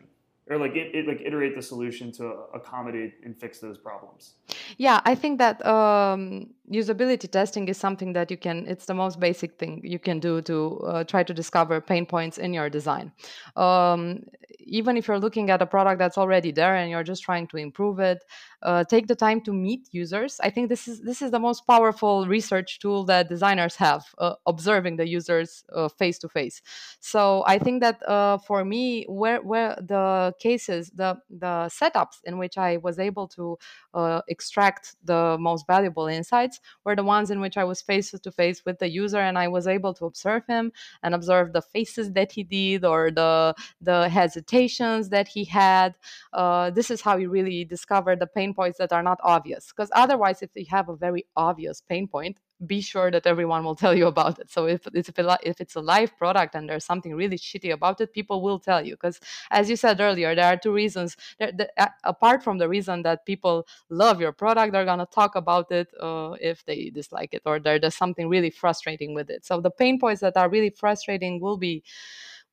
or 0.51 0.57
like 0.57 0.75
it, 0.75 0.93
it, 0.93 1.07
like 1.07 1.21
iterate 1.21 1.55
the 1.55 1.61
solution 1.61 2.11
to 2.11 2.25
accommodate 2.53 3.15
and 3.23 3.37
fix 3.37 3.59
those 3.59 3.77
problems 3.77 4.33
Yeah, 4.77 5.01
I 5.05 5.15
think 5.15 5.39
that 5.39 5.63
um, 5.65 6.47
usability 6.71 7.29
testing 7.29 7.67
is 7.67 7.77
something 7.77 8.13
that 8.13 8.31
you 8.31 8.37
can, 8.37 8.65
it's 8.67 8.85
the 8.85 8.93
most 8.93 9.19
basic 9.19 9.57
thing 9.59 9.81
you 9.83 9.99
can 9.99 10.19
do 10.19 10.41
to 10.43 10.79
uh, 10.79 11.03
try 11.03 11.23
to 11.23 11.33
discover 11.33 11.81
pain 11.81 12.05
points 12.05 12.37
in 12.37 12.53
your 12.53 12.69
design. 12.69 13.11
Um, 13.55 14.23
even 14.59 14.95
if 14.95 15.07
you're 15.07 15.19
looking 15.19 15.49
at 15.49 15.61
a 15.61 15.65
product 15.65 15.99
that's 15.99 16.17
already 16.17 16.51
there 16.51 16.75
and 16.75 16.89
you're 16.89 17.03
just 17.03 17.23
trying 17.23 17.47
to 17.47 17.57
improve 17.57 17.99
it, 17.99 18.23
uh, 18.61 18.83
take 18.83 19.07
the 19.07 19.15
time 19.15 19.41
to 19.41 19.51
meet 19.51 19.87
users. 19.91 20.39
I 20.43 20.49
think 20.51 20.69
this 20.69 20.87
is 20.87 21.01
this 21.01 21.21
is 21.23 21.31
the 21.31 21.39
most 21.39 21.65
powerful 21.65 22.27
research 22.27 22.77
tool 22.79 23.03
that 23.05 23.27
designers 23.27 23.75
have, 23.77 24.05
uh, 24.19 24.35
observing 24.45 24.97
the 24.97 25.07
users 25.07 25.63
face 25.97 26.19
to 26.19 26.29
face. 26.29 26.61
So 26.99 27.43
I 27.47 27.57
think 27.57 27.81
that 27.81 28.07
uh, 28.07 28.37
for 28.37 28.63
me, 28.63 29.05
where 29.09 29.41
where 29.41 29.75
the 29.81 30.33
cases, 30.39 30.91
the 30.93 31.17
the 31.29 31.69
setups 31.69 32.19
in 32.23 32.37
which 32.37 32.57
I 32.57 32.77
was 32.77 32.99
able 32.99 33.27
to 33.29 33.57
uh, 33.93 34.21
extract 34.61 34.95
the 35.05 35.37
most 35.39 35.65
valuable 35.67 36.07
insights 36.07 36.59
were 36.85 36.95
the 36.95 37.03
ones 37.03 37.31
in 37.31 37.39
which 37.41 37.57
I 37.57 37.63
was 37.63 37.81
face 37.81 38.11
to 38.11 38.31
face 38.31 38.63
with 38.65 38.79
the 38.79 38.89
user 38.89 39.19
and 39.19 39.37
I 39.37 39.47
was 39.47 39.67
able 39.67 39.93
to 39.95 40.05
observe 40.05 40.43
him 40.47 40.71
and 41.03 41.15
observe 41.15 41.53
the 41.53 41.61
faces 41.61 42.11
that 42.13 42.31
he 42.31 42.43
did 42.43 42.85
or 42.85 43.11
the 43.11 43.55
the 43.81 44.09
hesitations 44.09 45.09
that 45.09 45.27
he 45.27 45.45
had. 45.45 45.95
Uh, 46.33 46.69
this 46.69 46.91
is 46.91 47.01
how 47.01 47.17
you 47.17 47.29
really 47.29 47.65
discover 47.65 48.15
the 48.15 48.27
pain 48.27 48.53
points 48.53 48.77
that 48.77 48.93
are 48.93 49.03
not 49.03 49.19
obvious. 49.23 49.67
Because 49.71 49.89
otherwise, 49.93 50.41
if 50.41 50.49
you 50.55 50.65
have 50.69 50.89
a 50.89 50.95
very 50.95 51.25
obvious 51.35 51.81
pain 51.81 52.07
point, 52.07 52.37
be 52.65 52.81
sure 52.81 53.11
that 53.11 53.25
everyone 53.25 53.63
will 53.63 53.75
tell 53.83 53.95
you 53.95 54.07
about 54.07 54.39
it. 54.39 54.49
So 54.49 54.65
if 54.65 54.87
it's 54.93 55.09
a, 55.09 55.39
if 55.43 55.61
it's 55.61 55.75
a 55.75 55.81
live 55.81 56.17
product 56.17 56.55
and 56.55 56.69
there's 56.69 56.85
something 56.85 57.15
really 57.15 57.37
shitty 57.37 57.71
about 57.71 58.01
it, 58.01 58.13
people 58.13 58.41
will 58.41 58.59
tell 58.59 58.85
you. 58.85 58.95
Because 58.95 59.19
as 59.49 59.69
you 59.69 59.75
said 59.75 59.99
earlier, 59.99 60.35
there 60.35 60.45
are 60.45 60.57
two 60.57 60.73
reasons. 60.73 61.17
There, 61.39 61.51
the, 61.51 61.69
apart 62.03 62.43
from 62.43 62.57
the 62.57 62.69
reason 62.69 63.03
that 63.03 63.25
people 63.25 63.67
love 63.89 64.19
your 64.19 64.31
product, 64.31 64.73
they're 64.73 64.85
gonna 64.85 65.07
talk 65.07 65.35
about 65.35 65.71
it 65.71 65.87
uh, 65.99 66.35
if 66.41 66.65
they 66.65 66.89
dislike 66.89 67.33
it 67.33 67.41
or 67.45 67.59
there's 67.59 67.95
something 67.95 68.27
really 68.27 68.49
frustrating 68.49 69.13
with 69.13 69.29
it. 69.29 69.45
So 69.45 69.61
the 69.61 69.71
pain 69.71 69.99
points 69.99 70.21
that 70.21 70.37
are 70.37 70.49
really 70.49 70.69
frustrating 70.69 71.39
will 71.39 71.57
be 71.57 71.83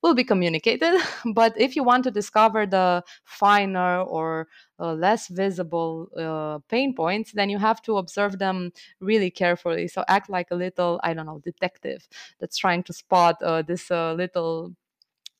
will 0.01 0.13
be 0.13 0.23
communicated. 0.23 0.99
but 1.33 1.59
if 1.59 1.75
you 1.75 1.83
want 1.83 2.03
to 2.05 2.11
discover 2.11 2.65
the 2.65 3.03
finer 3.23 4.01
or 4.01 4.47
uh, 4.79 4.93
less 4.93 5.27
visible 5.27 6.09
uh, 6.17 6.59
pain 6.69 6.93
points, 6.95 7.31
then 7.33 7.49
you 7.49 7.57
have 7.57 7.81
to 7.83 7.97
observe 7.97 8.39
them 8.39 8.71
really 8.99 9.29
carefully. 9.31 9.87
So 9.87 10.03
act 10.07 10.29
like 10.29 10.47
a 10.51 10.55
little, 10.55 10.99
I 11.03 11.13
don't 11.13 11.25
know, 11.25 11.39
detective 11.43 12.07
that's 12.39 12.57
trying 12.57 12.83
to 12.83 12.93
spot 12.93 13.41
uh, 13.41 13.61
this 13.61 13.91
uh, 13.91 14.13
little. 14.13 14.75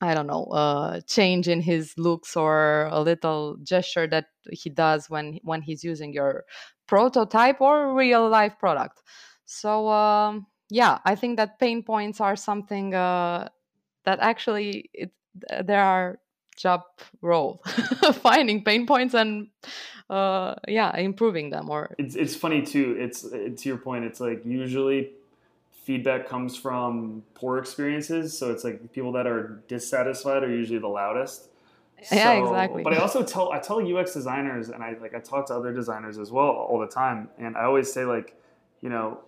I 0.02 0.14
don't 0.14 0.26
know, 0.26 0.44
uh, 0.44 1.00
change 1.02 1.46
in 1.46 1.60
his 1.60 1.92
looks 1.98 2.34
or 2.34 2.88
a 2.90 3.02
little 3.02 3.58
gesture 3.62 4.06
that 4.06 4.26
he 4.50 4.70
does 4.70 5.10
when 5.10 5.40
when 5.42 5.60
he's 5.60 5.84
using 5.84 6.14
your 6.14 6.46
prototype 6.86 7.60
or 7.60 7.94
real 7.94 8.26
life 8.28 8.58
product. 8.58 9.02
So 9.44 9.88
um, 9.90 10.46
yeah, 10.70 11.00
I 11.04 11.16
think 11.16 11.36
that 11.36 11.58
pain 11.58 11.82
points 11.82 12.20
are 12.20 12.36
something 12.36 12.94
uh, 12.94 13.48
that 14.04 14.18
actually 14.20 14.90
it, 14.92 15.10
there 15.64 15.82
are 15.82 16.18
job 16.56 16.82
role 17.22 17.62
finding 18.22 18.62
pain 18.62 18.86
points 18.86 19.14
and 19.14 19.48
uh, 20.10 20.54
yeah 20.68 20.94
improving 20.96 21.50
them 21.50 21.70
or 21.70 21.94
it's, 21.98 22.16
it's 22.16 22.34
funny 22.34 22.60
too 22.62 22.96
it's 22.98 23.22
to 23.22 23.68
your 23.68 23.78
point 23.78 24.04
it's 24.04 24.20
like 24.20 24.44
usually 24.44 25.12
feedback 25.84 26.28
comes 26.28 26.56
from 26.56 27.22
poor 27.34 27.58
experiences 27.58 28.36
so 28.36 28.50
it's 28.50 28.62
like 28.64 28.92
people 28.92 29.12
that 29.12 29.26
are 29.26 29.62
dissatisfied 29.68 30.42
are 30.42 30.50
usually 30.50 30.78
the 30.78 30.88
loudest. 30.88 31.48
So, 32.02 32.14
yeah 32.14 32.32
exactly. 32.32 32.82
but 32.82 32.94
i 32.94 32.96
also 32.96 33.22
tell 33.22 33.52
i 33.52 33.58
tell 33.58 33.78
ux 33.96 34.14
designers 34.14 34.70
and 34.70 34.82
i 34.82 34.96
like 35.00 35.14
i 35.14 35.18
talk 35.18 35.46
to 35.48 35.54
other 35.54 35.72
designers 35.72 36.18
as 36.18 36.30
well 36.30 36.48
all 36.48 36.78
the 36.78 36.86
time 36.86 37.28
and 37.38 37.58
i 37.58 37.64
always 37.64 37.92
say 37.92 38.06
like 38.06 38.40
you 38.80 38.88
know 38.88 39.20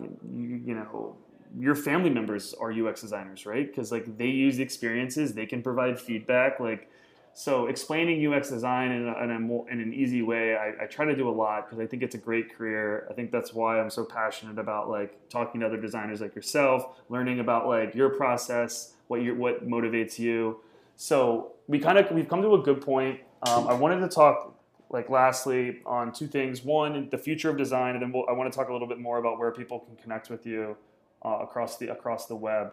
you, 0.00 0.62
you 0.64 0.74
know 0.74 1.16
your 1.58 1.74
family 1.74 2.10
members 2.10 2.54
are 2.54 2.72
UX 2.72 3.00
designers, 3.00 3.46
right? 3.46 3.66
Because 3.66 3.92
like 3.92 4.16
they 4.18 4.26
use 4.26 4.58
experiences, 4.58 5.34
they 5.34 5.46
can 5.46 5.62
provide 5.62 6.00
feedback. 6.00 6.58
Like, 6.58 6.90
so 7.32 7.66
explaining 7.66 8.24
UX 8.32 8.50
design 8.50 8.92
in, 8.92 9.08
a, 9.08 9.24
in, 9.24 9.30
a 9.30 9.40
more, 9.40 9.68
in 9.70 9.80
an 9.80 9.92
easy 9.92 10.22
way, 10.22 10.56
I, 10.56 10.84
I, 10.84 10.86
try 10.86 11.04
to 11.04 11.16
do 11.16 11.28
a 11.28 11.32
lot 11.32 11.66
because 11.66 11.80
I 11.80 11.86
think 11.86 12.02
it's 12.02 12.14
a 12.14 12.18
great 12.18 12.56
career. 12.56 13.08
I 13.10 13.12
think 13.12 13.32
that's 13.32 13.52
why 13.52 13.80
I'm 13.80 13.90
so 13.90 14.04
passionate 14.04 14.58
about 14.58 14.88
like 14.88 15.28
talking 15.28 15.60
to 15.60 15.66
other 15.66 15.80
designers 15.80 16.20
like 16.20 16.34
yourself, 16.36 17.00
learning 17.08 17.40
about 17.40 17.66
like 17.66 17.94
your 17.94 18.10
process, 18.10 18.94
what 19.08 19.22
your 19.22 19.34
what 19.34 19.66
motivates 19.68 20.18
you. 20.18 20.60
So 20.96 21.52
we 21.66 21.80
kind 21.80 21.98
of 21.98 22.10
we've 22.12 22.28
come 22.28 22.42
to 22.42 22.54
a 22.54 22.62
good 22.62 22.80
point. 22.80 23.20
Um, 23.42 23.66
I 23.66 23.74
wanted 23.74 24.00
to 24.00 24.08
talk 24.08 24.56
like 24.90 25.10
lastly 25.10 25.80
on 25.84 26.12
two 26.12 26.28
things. 26.28 26.62
One, 26.62 27.08
the 27.10 27.18
future 27.18 27.50
of 27.50 27.56
design, 27.56 27.94
and 27.94 28.02
then 28.02 28.12
we'll, 28.12 28.28
I 28.28 28.32
want 28.32 28.52
to 28.52 28.56
talk 28.56 28.68
a 28.68 28.72
little 28.72 28.88
bit 28.88 29.00
more 29.00 29.18
about 29.18 29.40
where 29.40 29.50
people 29.50 29.80
can 29.80 29.96
connect 29.96 30.30
with 30.30 30.46
you 30.46 30.76
uh, 31.24 31.38
across 31.40 31.78
the 31.78 31.88
across 31.88 32.26
the 32.26 32.36
web. 32.36 32.72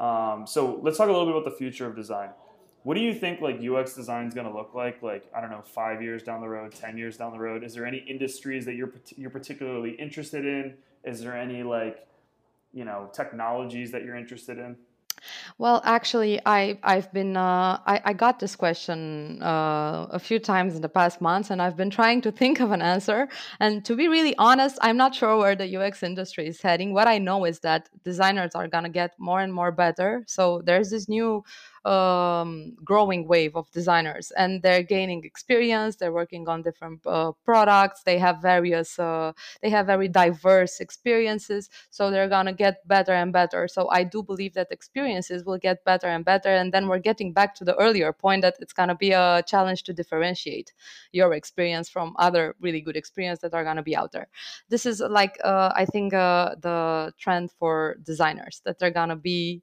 Um, 0.00 0.46
so 0.46 0.80
let's 0.82 0.98
talk 0.98 1.08
a 1.08 1.12
little 1.12 1.26
bit 1.26 1.36
about 1.36 1.44
the 1.44 1.56
future 1.56 1.86
of 1.86 1.94
design. 1.94 2.30
What 2.84 2.94
do 2.94 3.00
you 3.00 3.14
think 3.14 3.40
like 3.40 3.60
UX 3.62 3.94
design 3.94 4.26
is 4.26 4.34
going 4.34 4.46
to 4.46 4.52
look 4.52 4.74
like? 4.74 5.02
Like 5.02 5.30
I 5.34 5.40
don't 5.40 5.50
know, 5.50 5.62
five 5.62 6.02
years 6.02 6.22
down 6.22 6.40
the 6.40 6.48
road, 6.48 6.74
ten 6.74 6.98
years 6.98 7.16
down 7.16 7.32
the 7.32 7.38
road. 7.38 7.62
Is 7.62 7.74
there 7.74 7.86
any 7.86 7.98
industries 7.98 8.64
that 8.64 8.74
you're 8.74 8.92
you're 9.16 9.30
particularly 9.30 9.92
interested 9.92 10.44
in? 10.44 10.74
Is 11.04 11.20
there 11.20 11.36
any 11.36 11.62
like 11.62 12.06
you 12.72 12.84
know 12.84 13.10
technologies 13.12 13.92
that 13.92 14.04
you're 14.04 14.16
interested 14.16 14.58
in? 14.58 14.76
Well, 15.58 15.80
actually, 15.84 16.40
I 16.46 16.78
I've 16.82 17.12
been 17.12 17.36
uh, 17.36 17.78
I 17.86 18.00
I 18.04 18.12
got 18.12 18.38
this 18.40 18.56
question 18.56 19.40
uh, 19.42 20.06
a 20.10 20.18
few 20.18 20.38
times 20.38 20.74
in 20.74 20.82
the 20.82 20.88
past 20.88 21.20
months, 21.20 21.50
and 21.50 21.60
I've 21.62 21.76
been 21.76 21.90
trying 21.90 22.20
to 22.22 22.32
think 22.32 22.60
of 22.60 22.72
an 22.72 22.82
answer. 22.82 23.28
And 23.60 23.84
to 23.84 23.96
be 23.96 24.08
really 24.08 24.34
honest, 24.38 24.78
I'm 24.82 24.96
not 24.96 25.14
sure 25.14 25.36
where 25.38 25.54
the 25.56 25.66
UX 25.68 26.02
industry 26.02 26.46
is 26.48 26.60
heading. 26.62 26.92
What 26.92 27.08
I 27.08 27.18
know 27.18 27.44
is 27.44 27.60
that 27.60 27.88
designers 28.04 28.52
are 28.54 28.68
gonna 28.68 28.88
get 28.90 29.12
more 29.18 29.40
and 29.40 29.52
more 29.52 29.72
better. 29.72 30.24
So 30.26 30.62
there's 30.64 30.90
this 30.90 31.08
new 31.08 31.44
um, 31.84 32.76
growing 32.84 33.26
wave 33.26 33.56
of 33.56 33.70
designers 33.72 34.30
and 34.36 34.62
they're 34.62 34.82
gaining 34.82 35.24
experience 35.24 35.96
they're 35.96 36.12
working 36.12 36.48
on 36.48 36.62
different 36.62 37.04
uh, 37.06 37.32
products 37.44 38.02
they 38.04 38.18
have 38.18 38.40
various 38.40 38.98
uh, 38.98 39.32
they 39.62 39.70
have 39.70 39.86
very 39.86 40.08
diverse 40.08 40.80
experiences 40.80 41.68
so 41.90 42.10
they're 42.10 42.28
gonna 42.28 42.52
get 42.52 42.86
better 42.86 43.12
and 43.12 43.32
better. 43.32 43.66
So 43.68 43.88
i 43.90 44.04
do 44.04 44.22
believe 44.22 44.54
that 44.54 44.68
experiences 44.70 45.44
will 45.44 45.58
get 45.58 45.84
better 45.84 46.06
and 46.06 46.24
better 46.24 46.48
and 46.50 46.72
then 46.72 46.88
we're 46.88 46.98
getting 46.98 47.32
back 47.32 47.54
to 47.56 47.64
the 47.64 47.76
earlier 47.76 48.12
point 48.12 48.42
that 48.42 48.56
it's 48.60 48.72
gonna 48.72 48.94
be 48.94 49.12
a 49.12 49.42
challenge 49.46 49.82
to 49.84 49.92
differentiate 49.92 50.72
your 51.12 51.34
experience 51.34 51.88
from 51.88 52.14
other 52.18 52.54
really 52.60 52.80
good 52.80 52.96
experience 52.96 53.40
that 53.40 53.54
are 53.54 53.64
gonna 53.64 53.82
be 53.82 53.96
out 53.96 54.12
there. 54.12 54.28
This 54.68 54.86
is 54.86 55.00
like 55.00 55.38
uh, 55.44 55.72
i 55.74 55.84
think 55.84 56.14
uh, 56.14 56.54
the 56.60 57.12
trend 57.18 57.50
for 57.50 57.96
designers 58.02 58.60
that 58.64 58.78
they're 58.78 58.90
gonna 58.90 59.16
be 59.16 59.62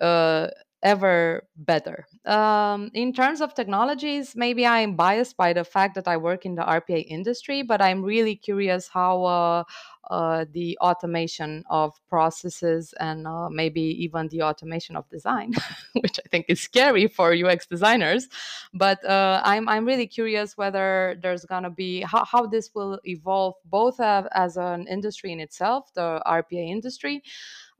uh, 0.00 0.48
ever 0.82 1.46
better. 1.56 2.06
Um, 2.24 2.90
in 2.94 3.12
terms 3.12 3.40
of 3.40 3.54
technologies, 3.54 4.34
maybe 4.34 4.66
I'm 4.66 4.96
biased 4.96 5.36
by 5.36 5.52
the 5.52 5.64
fact 5.64 5.94
that 5.94 6.08
I 6.08 6.16
work 6.16 6.46
in 6.46 6.54
the 6.54 6.62
RPA 6.62 7.04
industry, 7.06 7.62
but 7.62 7.82
I'm 7.82 8.02
really 8.02 8.34
curious 8.34 8.88
how 8.88 9.24
uh, 9.24 9.64
uh, 10.10 10.44
the 10.52 10.76
automation 10.80 11.62
of 11.70 12.00
processes 12.08 12.94
and 12.98 13.26
uh, 13.26 13.48
maybe 13.48 13.80
even 13.80 14.26
the 14.28 14.42
automation 14.42 14.96
of 14.96 15.08
design, 15.08 15.52
which 15.92 16.18
I 16.18 16.28
think 16.30 16.46
is 16.48 16.60
scary 16.60 17.06
for 17.06 17.32
UX 17.32 17.66
designers. 17.66 18.28
But 18.74 19.04
uh, 19.04 19.40
I'm 19.44 19.68
I'm 19.68 19.84
really 19.84 20.06
curious 20.06 20.56
whether 20.56 21.18
there's 21.22 21.44
gonna 21.44 21.70
be 21.70 22.00
how, 22.00 22.24
how 22.24 22.46
this 22.46 22.70
will 22.74 22.98
evolve 23.04 23.54
both 23.66 24.00
as 24.00 24.56
an 24.56 24.86
industry 24.88 25.32
in 25.32 25.40
itself, 25.40 25.92
the 25.94 26.20
RPA 26.26 26.68
industry 26.68 27.22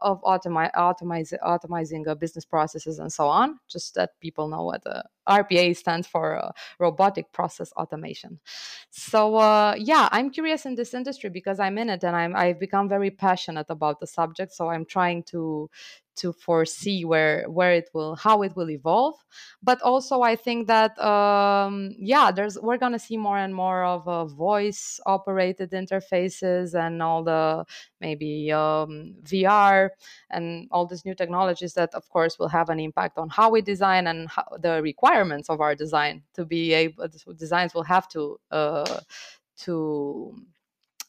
of 0.03 0.22
automi- 0.22 0.72
automize, 0.72 1.32
automizing 1.42 2.07
uh, 2.09 2.14
business 2.14 2.44
processes 2.44 2.98
and 2.98 3.12
so 3.12 3.28
on. 3.28 3.59
Just 3.68 3.94
that 3.94 4.18
people 4.20 4.48
know 4.48 4.62
what 4.64 4.82
RPA 5.28 5.76
stands 5.76 6.07
for 6.07 6.42
uh, 6.44 6.53
robotic 6.78 7.32
process 7.32 7.72
automation. 7.72 8.40
So 8.90 9.36
uh, 9.36 9.74
yeah, 9.78 10.09
I'm 10.12 10.30
curious 10.30 10.66
in 10.66 10.74
this 10.74 10.94
industry 10.94 11.30
because 11.30 11.61
I'm 11.61 11.78
in 11.78 11.90
it 11.90 12.03
and 12.03 12.16
I'm 12.16 12.34
I've 12.34 12.59
become 12.59 12.88
very 12.88 13.11
passionate 13.11 13.66
about 13.68 14.01
the 14.01 14.07
subject. 14.07 14.53
So 14.53 14.68
I'm 14.68 14.84
trying 14.84 15.22
to 15.24 15.70
to 16.21 16.33
foresee 16.33 17.05
where 17.05 17.45
where 17.49 17.73
it 17.73 17.89
will 17.95 18.14
how 18.16 18.43
it 18.43 18.55
will 18.57 18.71
evolve. 18.71 19.16
But 19.62 19.81
also 19.83 20.23
i 20.23 20.37
think 20.37 20.66
that 20.68 20.99
um, 20.99 21.95
yeah 21.99 22.31
there's 22.31 22.59
we're 22.61 22.79
going 22.79 22.93
to 22.93 22.99
see 22.99 23.16
more 23.16 23.39
and 23.39 23.55
more 23.55 23.85
of 23.85 24.07
uh, 24.09 24.25
voice 24.27 25.01
operated 25.07 25.71
interfaces 25.71 26.75
and 26.75 27.03
all 27.03 27.23
the 27.25 27.64
maybe 28.01 28.53
um, 28.53 29.14
vr 29.23 29.91
and 30.31 30.68
all 30.71 30.87
these 30.87 31.05
new 31.05 31.14
technologies 31.14 31.75
that 31.75 31.95
of 31.95 32.09
course 32.11 32.39
will 32.39 32.49
have 32.49 32.68
an 32.68 32.81
impact 32.81 33.18
on 33.18 33.29
how 33.29 33.51
we 33.51 33.61
design 33.62 34.07
and 34.07 34.29
how, 34.29 34.45
the 34.59 34.83
requirements 34.83 35.49
of 35.49 35.61
our 35.61 35.75
design 35.75 36.23
to 36.35 36.45
be 36.45 36.73
able 36.73 37.09
designs 37.37 37.75
will 37.75 37.85
have 37.85 38.09
to 38.09 38.39
uh, 38.51 39.01
to 39.57 40.35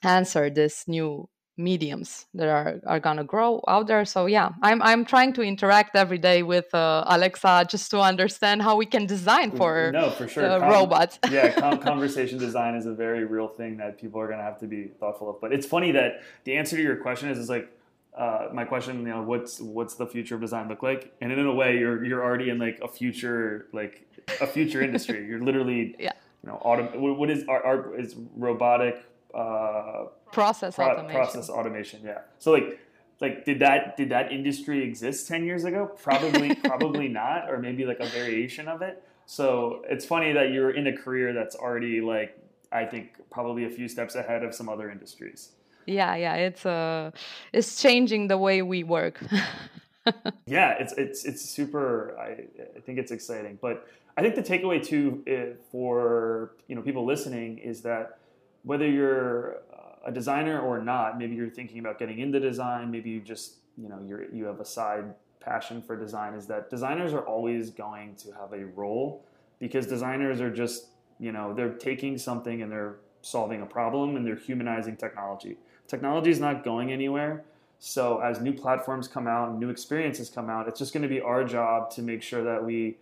answer 0.04 0.50
this 0.50 0.88
new 0.88 1.28
mediums 1.64 2.26
that 2.34 2.48
are, 2.48 2.80
are 2.86 3.00
gonna 3.00 3.24
grow 3.24 3.64
out 3.68 3.88
there. 3.88 4.06
So 4.06 4.26
yeah, 4.26 4.50
I'm 4.62 4.82
I'm 4.82 5.06
trying 5.06 5.34
to 5.34 5.42
interact 5.42 5.96
every 5.96 6.18
day 6.18 6.44
with 6.44 6.74
uh, 6.74 7.04
Alexa 7.08 7.68
just 7.70 7.92
to 7.92 8.00
understand 8.00 8.62
how 8.62 8.76
we 8.76 8.86
can 8.86 9.06
design 9.06 9.52
for 9.52 9.92
no 9.92 10.10
for 10.12 10.28
sure 10.28 10.60
Con- 10.60 10.70
robots. 10.70 11.20
yeah, 11.32 11.52
con- 11.52 11.80
conversation 11.92 12.38
design 12.38 12.76
is 12.76 12.86
a 12.86 12.94
very 12.94 13.26
real 13.26 13.48
thing 13.48 13.78
that 13.78 14.00
people 14.00 14.20
are 14.20 14.28
gonna 14.28 14.44
have 14.44 14.60
to 14.60 14.68
be 14.68 14.92
thoughtful 15.00 15.30
of. 15.30 15.42
But 15.42 15.54
it's 15.54 15.66
funny 15.66 15.92
that 15.92 16.22
the 16.44 16.56
answer 16.56 16.76
to 16.76 16.82
your 16.82 16.98
question 16.98 17.30
is 17.30 17.38
is 17.38 17.50
like. 17.50 17.70
Uh, 18.14 18.50
my 18.52 18.66
question, 18.66 19.00
you 19.00 19.08
know, 19.08 19.22
what's 19.22 19.62
what's 19.62 19.96
the 19.96 20.06
future 20.06 20.36
of 20.36 20.42
design 20.42 20.68
look 20.68 20.84
like? 20.84 21.14
And 21.22 21.32
in 21.32 21.46
a 21.46 21.54
way, 21.54 21.78
you're 21.78 22.04
you're 22.04 22.22
already 22.22 22.50
in 22.50 22.60
like 22.60 22.78
a 22.84 22.88
future 22.90 23.68
like 23.72 24.06
a 24.42 24.48
future 24.48 24.82
industry. 24.82 25.26
You're 25.26 25.40
literally, 25.42 25.96
yeah. 26.00 26.12
you 26.44 26.50
know, 26.50 26.62
autom- 26.66 26.94
What 27.18 27.30
is 27.30 27.46
our 27.48 27.96
is 27.98 28.16
robotic 28.36 29.02
uh, 29.34 30.06
process 30.32 30.76
pro- 30.76 30.92
automation. 30.92 31.16
Process 31.16 31.50
automation, 31.50 32.02
yeah. 32.04 32.20
So 32.40 32.52
like 32.52 32.80
like 33.20 33.46
did 33.46 33.60
that 33.60 33.96
did 33.98 34.10
that 34.10 34.32
industry 34.32 34.84
exist 34.84 35.28
10 35.28 35.46
years 35.46 35.64
ago? 35.64 35.92
Probably 36.02 36.56
probably 36.64 37.08
not 37.08 37.50
or 37.50 37.60
maybe 37.60 37.86
like 37.86 38.00
a 38.00 38.08
variation 38.08 38.68
of 38.68 38.82
it. 38.82 39.04
So 39.26 39.84
it's 39.90 40.06
funny 40.06 40.34
that 40.34 40.52
you're 40.52 40.72
in 40.72 40.88
a 40.88 40.98
career 40.98 41.32
that's 41.32 41.56
already 41.56 42.02
like 42.02 42.38
I 42.72 42.86
think 42.86 43.16
probably 43.30 43.66
a 43.66 43.70
few 43.70 43.88
steps 43.88 44.16
ahead 44.16 44.44
of 44.44 44.56
some 44.56 44.68
other 44.70 44.90
industries. 44.90 45.52
Yeah, 45.86 46.16
yeah, 46.16 46.36
it's 46.36 46.66
uh 46.66 47.12
it's 47.54 47.82
changing 47.82 48.28
the 48.28 48.38
way 48.38 48.62
we 48.62 48.84
work. 48.84 49.22
yeah, 50.46 50.72
it's 50.80 50.94
it's 50.94 51.26
it's 51.26 51.42
super 51.42 52.18
I 52.20 52.46
I 52.78 52.80
think 52.82 52.98
it's 52.98 53.12
exciting, 53.12 53.60
but 53.62 53.88
I 54.18 54.22
think 54.22 54.36
the 54.36 54.44
takeaway 54.44 54.84
too 54.84 55.24
eh, 55.28 55.54
for 55.72 56.52
you 56.68 56.76
know 56.76 56.82
people 56.82 57.06
listening 57.06 57.60
is 57.60 57.82
that 57.82 58.18
whether 58.64 58.88
you're 58.88 59.58
uh, 59.74 60.10
a 60.10 60.12
designer 60.12 60.60
or 60.60 60.82
not, 60.82 61.18
maybe 61.18 61.36
you're 61.36 61.50
thinking 61.50 61.80
about 61.80 62.00
getting 62.00 62.20
into 62.20 62.40
design, 62.40 62.92
maybe 62.92 63.10
you 63.10 63.20
just, 63.20 63.56
you 63.78 63.90
know, 63.90 64.00
you're, 64.08 64.32
you 64.34 64.46
have 64.46 64.60
a 64.60 64.66
side 64.66 65.14
passion 65.40 65.82
for 65.82 65.96
design 65.96 66.34
is 66.36 66.46
that 66.48 66.70
designers 66.70 67.14
are 67.14 67.26
always 67.26 67.72
going 67.72 68.16
to 68.16 68.32
have 68.32 68.54
a 68.54 68.66
role 68.76 69.26
because 69.60 69.88
designers 69.88 70.40
are 70.40 70.52
just, 70.52 70.88
you 71.20 71.32
know, 71.32 71.54
they're 71.54 71.74
taking 71.74 72.18
something 72.18 72.62
and 72.62 72.72
they're 72.72 72.96
solving 73.22 73.62
a 73.62 73.66
problem 73.66 74.16
and 74.16 74.26
they're 74.26 74.36
humanizing 74.36 74.96
technology. 74.96 75.58
Technology 75.88 76.32
is 76.32 76.40
not 76.40 76.64
going 76.64 76.92
anywhere. 76.92 77.44
So 77.80 78.20
as 78.20 78.40
new 78.40 78.54
platforms 78.54 79.08
come 79.08 79.28
out 79.28 79.50
and 79.50 79.60
new 79.60 79.70
experiences 79.70 80.30
come 80.30 80.50
out, 80.50 80.68
it's 80.68 80.80
just 80.80 80.94
going 80.94 81.04
to 81.04 81.10
be 81.10 81.20
our 81.20 81.44
job 81.44 81.90
to 81.92 82.02
make 82.02 82.22
sure 82.22 82.44
that 82.44 82.64
we, 82.64 82.98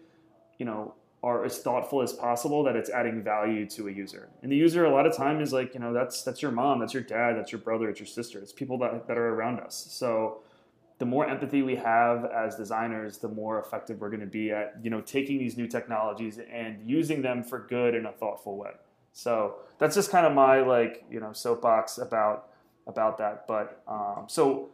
you 0.57 0.65
know, 0.65 0.93
are 1.21 1.43
as 1.43 1.59
thoughtful 1.59 2.01
as 2.01 2.13
possible 2.13 2.63
that 2.63 2.75
it's 2.75 2.89
adding 2.89 3.21
value 3.21 3.65
to 3.65 3.89
a 3.89 3.91
user. 3.91 4.29
And 4.41 4.51
the 4.51 4.55
user 4.55 4.85
a 4.85 4.91
lot 4.91 5.05
of 5.05 5.15
time 5.15 5.41
is 5.41 5.51
like, 5.51 5.73
you 5.73 5.79
know, 5.79 5.93
that's 5.93 6.23
that's 6.23 6.41
your 6.41 6.51
mom, 6.51 6.79
that's 6.79 6.93
your 6.93 7.03
dad, 7.03 7.35
that's 7.35 7.51
your 7.51 7.59
brother, 7.59 7.89
it's 7.89 7.99
your 7.99 8.07
sister. 8.07 8.39
It's 8.39 8.53
people 8.53 8.77
that, 8.79 9.07
that 9.07 9.17
are 9.17 9.33
around 9.35 9.59
us. 9.59 9.87
So 9.89 10.41
the 10.97 11.05
more 11.05 11.27
empathy 11.27 11.61
we 11.61 11.75
have 11.75 12.25
as 12.25 12.55
designers, 12.55 13.17
the 13.17 13.27
more 13.27 13.59
effective 13.59 13.99
we're 13.99 14.09
going 14.09 14.19
to 14.21 14.27
be 14.27 14.51
at, 14.51 14.75
you 14.81 14.89
know, 14.89 15.01
taking 15.01 15.39
these 15.39 15.57
new 15.57 15.67
technologies 15.67 16.39
and 16.51 16.89
using 16.89 17.21
them 17.21 17.43
for 17.43 17.59
good 17.59 17.95
in 17.95 18.05
a 18.05 18.11
thoughtful 18.11 18.57
way. 18.57 18.71
So 19.11 19.55
that's 19.77 19.95
just 19.95 20.11
kind 20.11 20.25
of 20.25 20.33
my 20.33 20.61
like, 20.61 21.03
you 21.11 21.19
know, 21.19 21.33
soapbox 21.33 21.97
about 21.97 22.49
about 22.87 23.17
that. 23.17 23.45
But 23.47 23.81
um, 23.87 24.25
so 24.27 24.69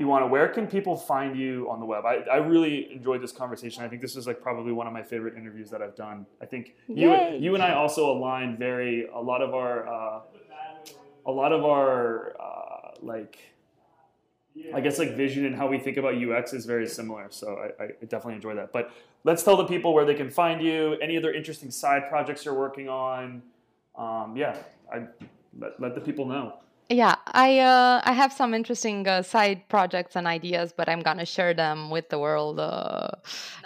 Ioana, 0.00 0.28
where 0.28 0.48
can 0.48 0.66
people 0.66 0.96
find 0.96 1.36
you 1.36 1.68
on 1.70 1.78
the 1.78 1.86
web? 1.86 2.04
I, 2.04 2.16
I 2.30 2.36
really 2.36 2.92
enjoyed 2.92 3.22
this 3.22 3.32
conversation. 3.32 3.84
I 3.84 3.88
think 3.88 4.02
this 4.02 4.16
is 4.16 4.26
like 4.26 4.40
probably 4.42 4.72
one 4.72 4.86
of 4.86 4.92
my 4.92 5.02
favorite 5.02 5.36
interviews 5.36 5.70
that 5.70 5.82
I've 5.82 5.94
done. 5.94 6.26
I 6.42 6.46
think 6.46 6.74
you 6.88 7.12
you 7.38 7.54
and 7.54 7.62
I 7.62 7.74
also 7.74 8.10
align 8.10 8.56
very 8.56 9.06
a 9.14 9.20
lot 9.20 9.40
of 9.40 9.54
our 9.54 9.86
uh, 9.88 10.20
a 11.26 11.30
lot 11.30 11.52
of 11.52 11.64
our 11.64 12.34
uh, 12.40 12.90
like 13.02 13.38
I 14.72 14.80
guess 14.80 14.98
like 14.98 15.16
vision 15.16 15.46
and 15.46 15.54
how 15.54 15.66
we 15.66 15.78
think 15.78 15.96
about 15.96 16.14
UX 16.14 16.52
is 16.52 16.64
very 16.66 16.86
similar. 16.86 17.26
So 17.30 17.56
I, 17.80 17.84
I 17.84 17.86
definitely 18.02 18.34
enjoy 18.34 18.54
that. 18.54 18.72
But 18.72 18.92
let's 19.24 19.42
tell 19.42 19.56
the 19.56 19.64
people 19.64 19.94
where 19.94 20.04
they 20.04 20.14
can 20.14 20.30
find 20.30 20.62
you. 20.62 20.94
Any 21.02 21.16
other 21.16 21.32
interesting 21.32 21.70
side 21.70 22.08
projects 22.08 22.44
you're 22.44 22.54
working 22.54 22.88
on? 22.88 23.42
Um, 23.96 24.34
yeah, 24.36 24.56
I 24.92 25.06
let, 25.58 25.80
let 25.80 25.94
the 25.94 26.00
people 26.00 26.24
know. 26.26 26.58
Yeah, 26.90 27.14
I 27.26 27.60
uh, 27.60 28.02
I 28.04 28.12
have 28.12 28.30
some 28.30 28.52
interesting 28.52 29.08
uh, 29.08 29.22
side 29.22 29.68
projects 29.70 30.16
and 30.16 30.26
ideas, 30.26 30.74
but 30.76 30.86
I'm 30.86 31.00
gonna 31.00 31.24
share 31.24 31.54
them 31.54 31.88
with 31.88 32.10
the 32.10 32.18
world. 32.18 32.60
Uh, 32.60 33.08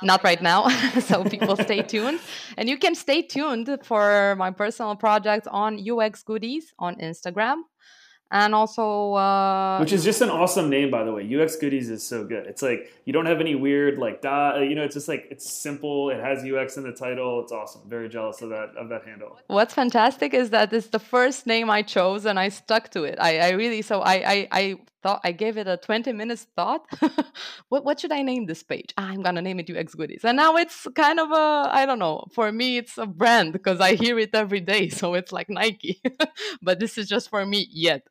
not 0.03 0.23
right 0.23 0.41
now, 0.41 0.69
so 1.01 1.25
people 1.25 1.57
stay 1.57 1.83
tuned, 1.93 2.21
and 2.57 2.69
you 2.69 2.79
can 2.79 2.95
stay 2.95 3.23
tuned 3.23 3.69
for 3.83 4.37
my 4.37 4.53
personal 4.53 4.95
projects 4.95 5.49
on 5.49 5.79
UX 5.79 6.23
Goodies 6.23 6.73
on 6.79 6.95
Instagram 6.97 7.63
and 8.31 8.55
also 8.55 9.15
uh, 9.15 9.79
which 9.79 9.93
is 9.93 10.05
just 10.05 10.21
an 10.21 10.31
awesome 10.31 10.69
name 10.69 10.91
by 10.91 11.05
the 11.05 11.13
way. 11.13 11.23
Ux 11.37 11.57
goodies 11.57 11.91
is 11.91 12.07
so 12.07 12.25
good. 12.25 12.47
It's 12.47 12.63
like 12.63 12.93
you 13.05 13.13
don't 13.13 13.27
have 13.27 13.41
any 13.41 13.55
weird 13.55 13.99
like 13.99 14.21
dot 14.23 14.61
you 14.61 14.75
know 14.75 14.85
it's 14.85 14.95
just 14.95 15.09
like 15.09 15.27
it's 15.31 15.51
simple. 15.51 16.11
It 16.11 16.21
has 16.21 16.45
ux 16.45 16.77
in 16.77 16.85
the 16.85 16.93
title. 16.93 17.41
It's 17.43 17.53
awesome. 17.53 17.83
Very 17.87 18.09
jealous 18.09 18.43
of 18.43 18.51
that 18.51 18.71
of 18.77 18.89
that 18.91 19.05
handle. 19.05 19.39
What's 19.47 19.75
fantastic 19.75 20.35
is 20.35 20.51
that 20.51 20.73
it's 20.73 20.89
the 20.89 20.99
first 20.99 21.47
name 21.47 21.71
i 21.71 21.83
chose 21.83 22.25
and 22.25 22.39
i 22.39 22.49
stuck 22.49 22.91
to 22.91 23.05
it. 23.05 23.19
I, 23.21 23.39
I 23.39 23.51
really 23.51 23.83
so 23.83 24.01
I, 24.01 24.15
I 24.15 24.49
i 24.53 24.79
thought 25.03 25.21
i 25.25 25.33
gave 25.33 25.57
it 25.57 25.67
a 25.67 25.77
20 25.77 26.13
minutes 26.13 26.47
thought. 26.57 26.85
What 27.69 27.85
what 27.85 28.01
should 28.01 28.13
i 28.13 28.23
name 28.23 28.47
this 28.47 28.63
page? 28.63 28.95
Ah, 28.97 29.09
i'm 29.09 29.23
gonna 29.23 29.43
name 29.43 29.61
it 29.61 29.71
ux 29.71 29.95
goodies. 29.95 30.25
And 30.25 30.37
now 30.37 30.57
it's 30.57 30.87
kind 30.95 31.21
of 31.21 31.31
a 31.31 31.69
i 31.73 31.85
don't 31.87 31.99
know 31.99 32.25
for 32.33 32.51
me 32.53 32.79
it's 32.79 32.99
a 32.99 33.07
brand 33.07 33.53
because 33.53 33.81
i 33.81 33.95
hear 33.95 34.19
it 34.19 34.35
every 34.35 34.61
day 34.61 34.89
so 35.01 35.15
it's 35.15 35.33
like 35.33 35.49
nike. 35.49 36.01
But 36.63 36.81
this 36.81 36.99
is 36.99 37.09
just 37.09 37.31
for 37.31 37.45
me 37.47 37.67
yet. 37.71 38.07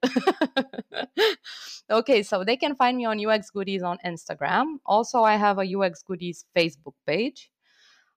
Okay, 1.90 2.22
so 2.22 2.44
they 2.44 2.58
can 2.58 2.76
find 2.76 2.98
me 2.98 3.06
on 3.06 3.26
UX 3.26 3.50
Goodies 3.50 3.82
on 3.82 3.98
Instagram. 4.06 4.80
Also, 4.86 5.24
I 5.24 5.38
have 5.38 5.58
a 5.58 5.78
UX 5.78 6.04
Goodies 6.04 6.44
Facebook 6.56 6.96
page. 7.06 7.50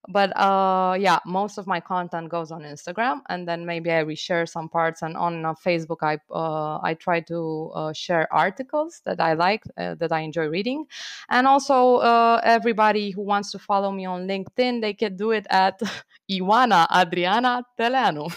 But 0.09 0.37
uh, 0.37 0.97
yeah, 0.99 1.19
most 1.27 1.59
of 1.59 1.67
my 1.67 1.81
content 1.81 2.31
goes 2.31 2.51
on 2.51 2.63
Instagram, 2.63 3.21
and 3.29 3.47
then 3.47 3.67
maybe 3.67 3.91
I 3.91 4.03
reshare 4.03 4.49
some 4.49 4.69
parts. 4.69 5.03
And 5.03 5.17
on 5.17 5.45
uh, 5.45 5.55
Facebook, 5.55 5.99
I 6.03 6.19
uh, 6.31 6.81
I 6.83 6.95
try 6.95 7.21
to 7.21 7.71
uh, 7.75 7.93
share 7.93 8.27
articles 8.33 9.03
that 9.05 9.21
I 9.21 9.35
like, 9.35 9.65
uh, 9.77 9.95
that 9.97 10.13
I 10.13 10.21
enjoy 10.21 10.49
reading, 10.49 10.87
and 11.29 11.47
also 11.47 11.97
uh, 11.97 12.41
everybody 12.43 13.11
who 13.11 13.23
wants 13.23 13.51
to 13.53 13.59
follow 13.59 13.93
me 13.93 14.07
on 14.07 14.27
LinkedIn, 14.27 14.81
they 14.81 14.95
can 14.95 15.17
do 15.17 15.33
it 15.33 15.47
at 15.51 15.81
Ioana 16.31 16.87
Adriana 16.91 17.65
Teleanu, 17.79 18.31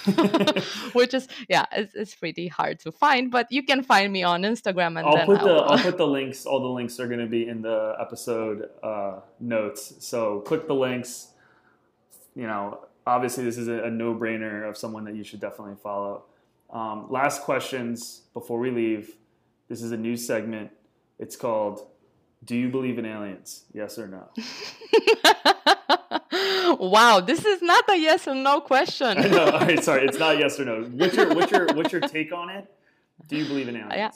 which 0.94 1.14
is 1.14 1.28
yeah, 1.48 1.66
it's, 1.72 1.96
it's 1.96 2.16
pretty 2.16 2.48
hard 2.48 2.80
to 2.80 2.92
find, 2.92 3.32
but 3.32 3.48
you 3.52 3.64
can 3.64 3.84
find 3.84 4.12
me 4.12 4.24
on 4.24 4.42
Instagram. 4.44 5.00
And 5.00 5.08
I'll 5.08 5.16
then 5.16 5.26
put 5.26 5.42
I'll, 5.42 5.62
I'll 5.62 5.80
put 5.90 5.98
the 5.98 6.08
links. 6.08 6.46
All 6.46 6.60
the 6.60 6.68
links 6.68 7.00
are 7.00 7.08
going 7.08 7.20
to 7.20 7.28
be 7.28 7.48
in 7.48 7.62
the 7.62 7.96
episode 8.00 8.70
uh, 8.82 9.22
notes. 9.40 9.94
So 10.00 10.42
click 10.42 10.68
the 10.68 10.76
links. 10.76 11.33
You 12.36 12.48
know, 12.48 12.80
obviously 13.06 13.44
this 13.44 13.58
is 13.58 13.68
a, 13.68 13.84
a 13.84 13.92
no 13.92 14.14
brainer 14.14 14.68
of 14.68 14.78
someone 14.78 15.04
that 15.06 15.16
you 15.16 15.24
should 15.24 15.40
definitely 15.40 15.76
follow. 15.82 16.24
Um, 16.70 17.08
last 17.10 17.44
questions 17.44 18.22
before 18.34 18.60
we 18.60 18.72
leave. 18.72 19.16
This 19.70 19.82
is 19.82 19.92
a 19.92 19.98
new 19.98 20.18
segment. 20.18 20.72
It's 21.20 21.36
called 21.36 21.88
"Do 22.44 22.56
you 22.56 22.70
believe 22.70 22.98
in 22.98 23.06
aliens? 23.06 23.66
Yes 23.74 23.98
or 23.98 24.08
no?" 24.08 24.30
wow, 26.80 27.20
this 27.20 27.46
is 27.46 27.62
not 27.62 27.90
a 27.90 27.96
yes 27.96 28.28
or 28.28 28.36
no 28.36 28.60
question. 28.62 29.18
I 29.18 29.28
know. 29.28 29.46
All 29.46 29.60
right, 29.60 29.84
sorry, 29.84 30.06
it's 30.06 30.20
not 30.20 30.38
yes 30.40 30.60
or 30.60 30.66
no. 30.66 30.84
What's 30.84 31.16
your 31.16 31.34
what's 31.34 31.52
your 31.52 31.68
what's 31.74 31.92
your 31.92 32.02
take 32.02 32.34
on 32.34 32.50
it? 32.50 32.66
Do 33.28 33.38
you 33.38 33.46
believe 33.46 33.70
in 33.70 33.76
aliens? 33.76 33.94
Yeah. 33.96 34.12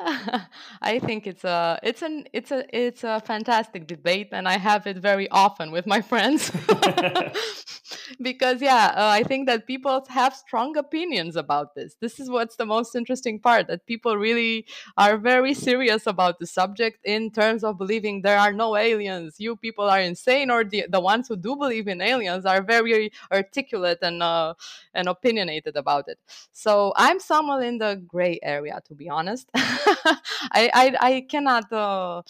I 0.82 0.98
think 0.98 1.26
it's 1.26 1.44
a 1.44 1.78
it's 1.82 2.02
an 2.02 2.24
it's 2.32 2.50
a 2.50 2.64
it's 2.76 3.04
a 3.04 3.20
fantastic 3.20 3.86
debate, 3.86 4.28
and 4.32 4.48
I 4.48 4.58
have 4.58 4.86
it 4.86 4.96
very 4.98 5.28
often 5.30 5.70
with 5.70 5.86
my 5.86 6.00
friends. 6.10 6.50
because 8.20 8.60
yeah, 8.60 8.92
uh, 8.96 9.08
I 9.08 9.22
think 9.22 9.46
that 9.46 9.66
people 9.66 10.04
have 10.08 10.34
strong 10.34 10.76
opinions 10.76 11.36
about 11.36 11.74
this. 11.74 11.94
This 12.00 12.18
is 12.18 12.28
what's 12.28 12.56
the 12.56 12.66
most 12.66 12.94
interesting 12.96 13.38
part 13.38 13.68
that 13.68 13.86
people 13.86 14.16
really 14.16 14.66
are 14.96 15.16
very 15.16 15.54
serious 15.54 16.06
about 16.06 16.38
the 16.38 16.46
subject 16.46 16.98
in 17.04 17.30
terms 17.30 17.62
of 17.62 17.78
believing 17.78 18.22
there 18.22 18.38
are 18.38 18.52
no 18.52 18.76
aliens. 18.76 19.36
You 19.38 19.56
people 19.56 19.88
are 19.88 20.00
insane, 20.00 20.50
or 20.50 20.64
the 20.64 20.86
the 20.88 21.00
ones 21.00 21.28
who 21.28 21.36
do 21.36 21.56
believe 21.56 21.86
in 21.88 22.00
aliens 22.00 22.44
are 22.46 22.62
very 22.62 23.12
articulate 23.32 23.98
and 24.02 24.22
uh, 24.22 24.54
and 24.92 25.08
opinionated 25.08 25.76
about 25.76 26.08
it. 26.08 26.18
So 26.52 26.92
I'm 26.96 27.20
somewhere 27.20 27.62
in 27.62 27.78
the 27.78 28.02
gray 28.06 28.38
area, 28.42 28.80
to 28.86 28.94
be 28.94 29.08
honest. 29.08 29.48
I, 30.52 30.70
I 30.74 30.96
I 31.00 31.26
cannot. 31.28 31.72
Uh, 31.72 32.22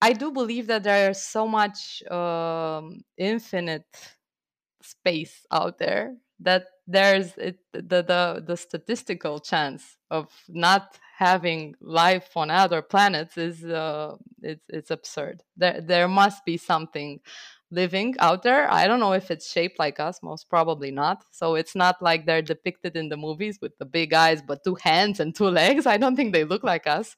I 0.00 0.12
do 0.12 0.32
believe 0.32 0.66
that 0.66 0.82
there 0.82 1.10
is 1.10 1.22
so 1.22 1.46
much 1.46 2.02
um, 2.10 3.04
infinite 3.16 3.86
space 4.82 5.46
out 5.52 5.78
there 5.78 6.16
that 6.40 6.66
there's 6.86 7.36
it, 7.38 7.58
the, 7.72 8.02
the 8.02 8.44
the 8.46 8.56
statistical 8.56 9.40
chance 9.40 9.96
of 10.10 10.28
not 10.48 10.98
having 11.18 11.74
life 11.80 12.36
on 12.36 12.50
other 12.50 12.82
planets 12.82 13.38
is 13.38 13.64
uh, 13.64 14.16
it's 14.42 14.66
it's 14.68 14.90
absurd. 14.90 15.42
There 15.56 15.80
there 15.80 16.08
must 16.08 16.44
be 16.44 16.56
something 16.56 17.20
living 17.72 18.14
out 18.20 18.42
there. 18.42 18.70
I 18.70 18.86
don't 18.86 19.00
know 19.00 19.14
if 19.14 19.30
it's 19.30 19.50
shaped 19.50 19.78
like 19.78 19.98
us, 19.98 20.22
most 20.22 20.48
probably 20.48 20.90
not. 20.90 21.24
So 21.30 21.54
it's 21.56 21.74
not 21.74 22.00
like 22.00 22.26
they're 22.26 22.42
depicted 22.42 22.96
in 22.96 23.08
the 23.08 23.16
movies 23.16 23.58
with 23.60 23.76
the 23.78 23.84
big 23.86 24.12
eyes, 24.12 24.42
but 24.42 24.62
two 24.62 24.76
hands 24.76 25.18
and 25.18 25.34
two 25.34 25.48
legs. 25.60 25.86
I 25.86 25.96
don't 25.96 26.14
think 26.14 26.32
they 26.32 26.44
look 26.44 26.62
like 26.62 26.86
us. 26.86 27.16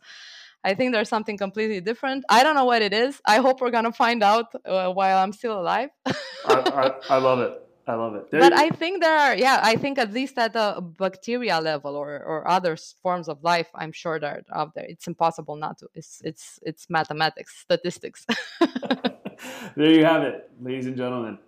I 0.63 0.73
think 0.73 0.93
there's 0.93 1.11
something 1.11 1.37
completely 1.37 1.81
different. 1.81 2.25
I 2.31 2.43
don't 2.43 2.55
know 2.55 2.65
what 2.65 2.81
it 2.81 2.95
is. 2.95 3.21
I 3.27 3.37
hope 3.37 3.61
we're 3.61 3.71
gonna 3.71 3.93
find 3.93 4.23
out 4.23 4.47
uh, 4.65 4.91
while 4.91 5.19
I'm 5.19 5.33
still 5.33 5.61
alive. 5.61 5.91
I, 6.07 6.15
I, 6.47 6.93
I, 7.11 7.19
love 7.19 7.41
it. 7.41 7.61
I 7.87 7.95
love 7.95 8.15
it. 8.15 8.31
There 8.31 8.41
but 8.41 8.55
I 8.55 8.71
think 8.71 9.03
there 9.03 9.17
are, 9.17 9.37
yeah, 9.37 9.61
I 9.63 9.77
think 9.77 9.99
at 9.99 10.13
least 10.13 10.39
at 10.39 10.55
the 10.55 10.81
bacteria 10.81 11.61
level 11.61 11.97
or, 11.97 12.23
or 12.23 12.49
other 12.49 12.79
forms 13.03 13.29
of 13.29 13.43
life, 13.43 13.69
I'm 13.75 13.93
sure 13.93 14.19
they're 14.19 14.43
out 14.55 14.75
there. 14.75 14.87
It's 14.89 15.07
impossible 15.07 15.57
not 15.57 15.79
to. 15.79 15.89
It's 15.95 16.23
it's 16.25 16.59
it's 16.63 16.89
mathematics, 16.89 17.59
statistics. 17.59 18.25
there 19.77 19.91
you 19.91 20.05
have 20.05 20.23
it, 20.23 20.51
ladies 20.61 20.87
and 20.87 20.97
gentlemen. 20.97 21.39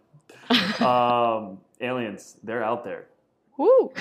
Um, 0.80 1.58
aliens, 1.80 2.36
they're 2.42 2.64
out 2.64 2.84
there. 2.84 3.06
Woo! 3.56 3.92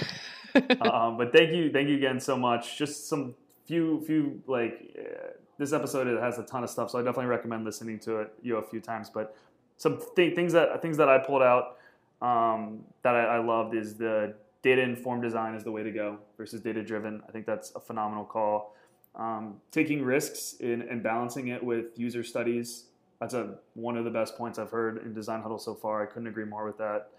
um, 0.82 1.18
but 1.18 1.34
thank 1.34 1.52
you, 1.52 1.72
thank 1.72 1.90
you 1.90 1.96
again 1.96 2.20
so 2.20 2.38
much. 2.38 2.78
Just 2.78 3.08
some 3.08 3.36
few 3.66 4.02
few 4.06 4.42
like 4.48 4.96
uh, 5.00 5.30
this 5.58 5.74
episode 5.74 6.08
it 6.08 6.22
has 6.22 6.38
a 6.38 6.44
ton 6.44 6.64
of 6.64 6.70
stuff, 6.70 6.90
so 6.92 7.00
I 7.00 7.02
definitely 7.02 7.28
recommend 7.28 7.66
listening 7.66 8.00
to 8.00 8.20
it 8.20 8.34
you 8.42 8.54
know, 8.54 8.60
a 8.60 8.64
few 8.64 8.80
times. 8.80 9.10
But 9.10 9.36
some 9.78 10.02
th- 10.16 10.36
things 10.36 10.54
that 10.54 10.82
things 10.82 10.98
that 10.98 11.10
I 11.10 11.18
pulled 11.18 11.42
out 11.42 11.78
um, 12.22 12.84
that 13.04 13.16
I, 13.16 13.38
I 13.38 13.38
loved 13.40 13.76
is 13.76 13.96
the 13.96 14.36
data 14.62 14.82
informed 14.82 15.22
design 15.22 15.54
is 15.54 15.64
the 15.64 15.72
way 15.72 15.84
to 15.84 15.92
go 15.92 16.18
versus 16.38 16.62
data 16.62 16.84
driven. 16.84 17.22
I 17.28 17.32
think 17.32 17.46
that's 17.46 17.72
a 17.76 17.80
phenomenal 17.80 18.26
call. 18.26 18.76
Um, 19.14 19.62
taking 19.72 20.04
risks 20.04 20.56
in, 20.60 20.82
and 20.82 21.02
balancing 21.02 21.48
it 21.48 21.64
with 21.64 21.98
user 21.98 22.24
studies 22.24 22.86
that's 23.20 23.34
a 23.34 23.56
one 23.74 23.98
of 23.98 24.06
the 24.06 24.12
best 24.12 24.38
points 24.38 24.60
I've 24.60 24.72
heard 24.72 25.04
in 25.04 25.14
Design 25.14 25.42
Huddle 25.42 25.60
so 25.60 25.74
far. 25.74 26.04
I 26.04 26.06
couldn't 26.06 26.28
agree 26.28 26.46
more 26.46 26.66
with 26.66 26.78
that. 26.78 27.10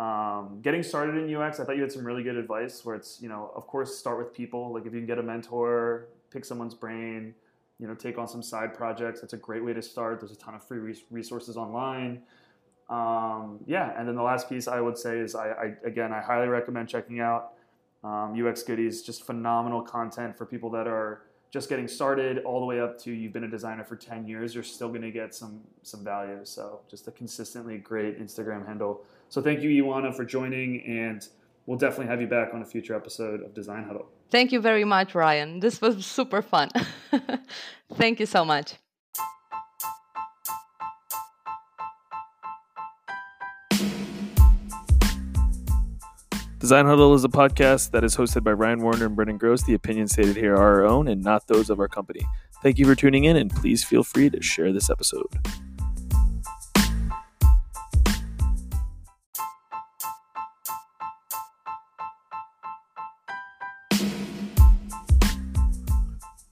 Um, 0.00 0.60
getting 0.62 0.82
started 0.82 1.16
in 1.16 1.34
UX, 1.34 1.58
I 1.58 1.64
thought 1.64 1.76
you 1.76 1.82
had 1.82 1.92
some 1.92 2.06
really 2.06 2.22
good 2.22 2.36
advice 2.36 2.84
where 2.84 2.94
it's, 2.94 3.18
you 3.22 3.30
know, 3.30 3.50
of 3.56 3.66
course, 3.66 3.96
start 3.96 4.18
with 4.18 4.34
people. 4.34 4.72
Like 4.72 4.84
if 4.84 4.92
you 4.92 5.00
can 5.00 5.06
get 5.06 5.18
a 5.18 5.22
mentor, 5.22 6.08
pick 6.30 6.44
someone's 6.44 6.74
brain, 6.74 7.34
you 7.78 7.86
know, 7.86 7.94
take 7.94 8.18
on 8.18 8.28
some 8.28 8.42
side 8.42 8.74
projects. 8.74 9.22
That's 9.22 9.32
a 9.32 9.38
great 9.38 9.64
way 9.64 9.72
to 9.72 9.80
start. 9.80 10.20
There's 10.20 10.32
a 10.32 10.36
ton 10.36 10.54
of 10.54 10.62
free 10.62 10.94
resources 11.10 11.56
online. 11.56 12.22
Um, 12.88 13.60
yeah, 13.66 13.98
and 13.98 14.06
then 14.06 14.14
the 14.14 14.22
last 14.22 14.48
piece 14.48 14.68
I 14.68 14.80
would 14.80 14.96
say 14.96 15.18
is 15.18 15.34
I, 15.34 15.50
I 15.50 15.74
again 15.84 16.12
I 16.12 16.20
highly 16.20 16.46
recommend 16.46 16.88
checking 16.88 17.20
out 17.20 17.54
um, 18.04 18.34
UX 18.40 18.62
Goodies. 18.62 19.02
Just 19.02 19.26
phenomenal 19.26 19.82
content 19.82 20.36
for 20.36 20.46
people 20.46 20.70
that 20.70 20.86
are 20.86 21.22
just 21.50 21.68
getting 21.68 21.88
started, 21.88 22.38
all 22.44 22.60
the 22.60 22.66
way 22.66 22.80
up 22.80 22.98
to 23.00 23.12
you've 23.12 23.32
been 23.32 23.44
a 23.44 23.50
designer 23.50 23.84
for 23.84 23.96
ten 23.96 24.26
years. 24.26 24.54
You're 24.54 24.64
still 24.64 24.88
going 24.88 25.02
to 25.02 25.10
get 25.10 25.34
some 25.34 25.60
some 25.82 26.04
value. 26.04 26.40
So 26.44 26.80
just 26.90 27.08
a 27.08 27.12
consistently 27.12 27.78
great 27.78 28.20
Instagram 28.20 28.66
handle. 28.66 29.04
So 29.28 29.40
thank 29.40 29.60
you, 29.62 29.70
Ioana, 29.82 30.14
for 30.14 30.24
joining, 30.24 30.84
and 30.86 31.26
we'll 31.66 31.78
definitely 31.78 32.06
have 32.06 32.20
you 32.20 32.28
back 32.28 32.54
on 32.54 32.62
a 32.62 32.64
future 32.64 32.94
episode 32.94 33.42
of 33.42 33.54
Design 33.54 33.84
Huddle. 33.84 34.06
Thank 34.30 34.52
you 34.52 34.60
very 34.60 34.84
much, 34.84 35.14
Ryan. 35.14 35.60
This 35.60 35.80
was 35.80 36.04
super 36.04 36.42
fun. 36.42 36.70
thank 37.94 38.20
you 38.20 38.26
so 38.26 38.44
much. 38.44 38.74
Design 46.66 46.86
Huddle 46.86 47.14
is 47.14 47.22
a 47.22 47.28
podcast 47.28 47.92
that 47.92 48.02
is 48.02 48.16
hosted 48.16 48.42
by 48.42 48.50
Ryan 48.50 48.80
Warner 48.80 49.06
and 49.06 49.14
Brendan 49.14 49.38
Gross. 49.38 49.62
The 49.62 49.74
opinions 49.74 50.10
stated 50.14 50.34
here 50.34 50.52
are 50.56 50.80
our 50.80 50.84
own 50.84 51.06
and 51.06 51.22
not 51.22 51.46
those 51.46 51.70
of 51.70 51.78
our 51.78 51.86
company. 51.86 52.26
Thank 52.60 52.80
you 52.80 52.84
for 52.86 52.96
tuning 52.96 53.22
in, 53.22 53.36
and 53.36 53.54
please 53.54 53.84
feel 53.84 54.02
free 54.02 54.28
to 54.30 54.42
share 54.42 54.72
this 54.72 54.90
episode. 54.90 55.28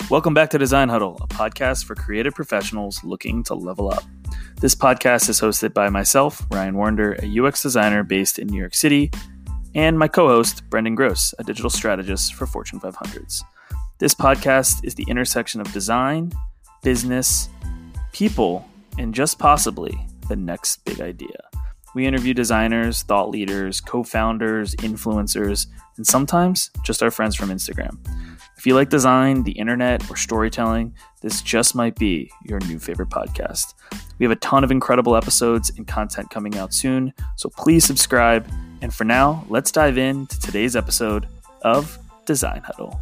Welcome 0.09 0.33
back 0.33 0.51
to 0.51 0.59
Design 0.59 0.91
Huddle, 0.91 1.19
a 1.23 1.27
podcast 1.27 1.87
for 1.87 1.97
creative 1.97 2.37
professionals 2.37 3.03
looking 3.03 3.43
to 3.43 3.55
level 3.55 3.91
up. 3.91 4.05
This 4.61 4.77
podcast 4.77 5.29
is 5.29 5.41
hosted 5.41 5.75
by 5.75 5.89
myself, 5.89 6.47
Ryan 6.53 6.77
Warner, 6.77 7.17
a 7.21 7.41
UX 7.41 7.63
designer 7.63 8.05
based 8.05 8.39
in 8.39 8.47
New 8.47 8.61
York 8.61 8.77
City, 8.77 9.11
and 9.75 9.99
my 9.99 10.09
co 10.09 10.29
host, 10.29 10.69
Brendan 10.71 10.95
Gross, 10.95 11.35
a 11.39 11.45
digital 11.45 11.71
strategist 11.71 12.35
for 12.35 12.47
Fortune 12.47 12.81
500s. 12.81 13.43
This 13.99 14.15
podcast 14.15 14.85
is 14.85 14.95
the 14.95 15.05
intersection 15.09 15.61
of 15.61 15.73
design, 15.73 16.33
business, 16.83 17.49
people, 18.13 18.69
and 18.99 19.15
just 19.15 19.39
possibly 19.39 19.99
the 20.29 20.37
next 20.37 20.85
big 20.85 21.01
idea. 21.01 21.37
We 21.95 22.07
interview 22.07 22.35
designers, 22.35 23.03
thought 23.03 23.31
leaders, 23.31 23.81
co 23.81 24.03
founders, 24.03 24.75
influencers, 24.77 25.67
and 25.97 26.07
sometimes 26.07 26.71
just 26.85 27.03
our 27.03 27.11
friends 27.11 27.37
from 27.37 27.51
Instagram. 27.51 27.99
If 28.57 28.67
you 28.67 28.75
like 28.75 28.89
design, 28.89 29.43
the 29.43 29.53
internet, 29.53 30.11
or 30.11 30.17
storytelling, 30.17 30.95
this 31.23 31.43
just 31.43 31.75
might 31.75 31.97
be 31.97 32.31
your 32.45 32.59
new 32.61 32.79
favorite 32.79 33.11
podcast. 33.11 33.75
We 34.19 34.25
have 34.25 34.33
a 34.33 34.37
ton 34.37 34.65
of 34.65 34.71
incredible 34.71 35.17
episodes 35.17 35.71
and 35.77 35.87
content 35.87 36.31
coming 36.31 36.57
out 36.57 36.73
soon, 36.73 37.13
so 37.37 37.49
please 37.49 37.85
subscribe. 37.85 38.49
And 38.85 38.93
for 38.93 39.05
now, 39.05 39.47
let's 39.49 39.73
dive 39.73 39.97
into 39.97 40.39
today's 40.39 40.77
episode 40.77 41.27
of 41.63 41.99
Design 42.27 42.61
Huddle. 42.67 43.01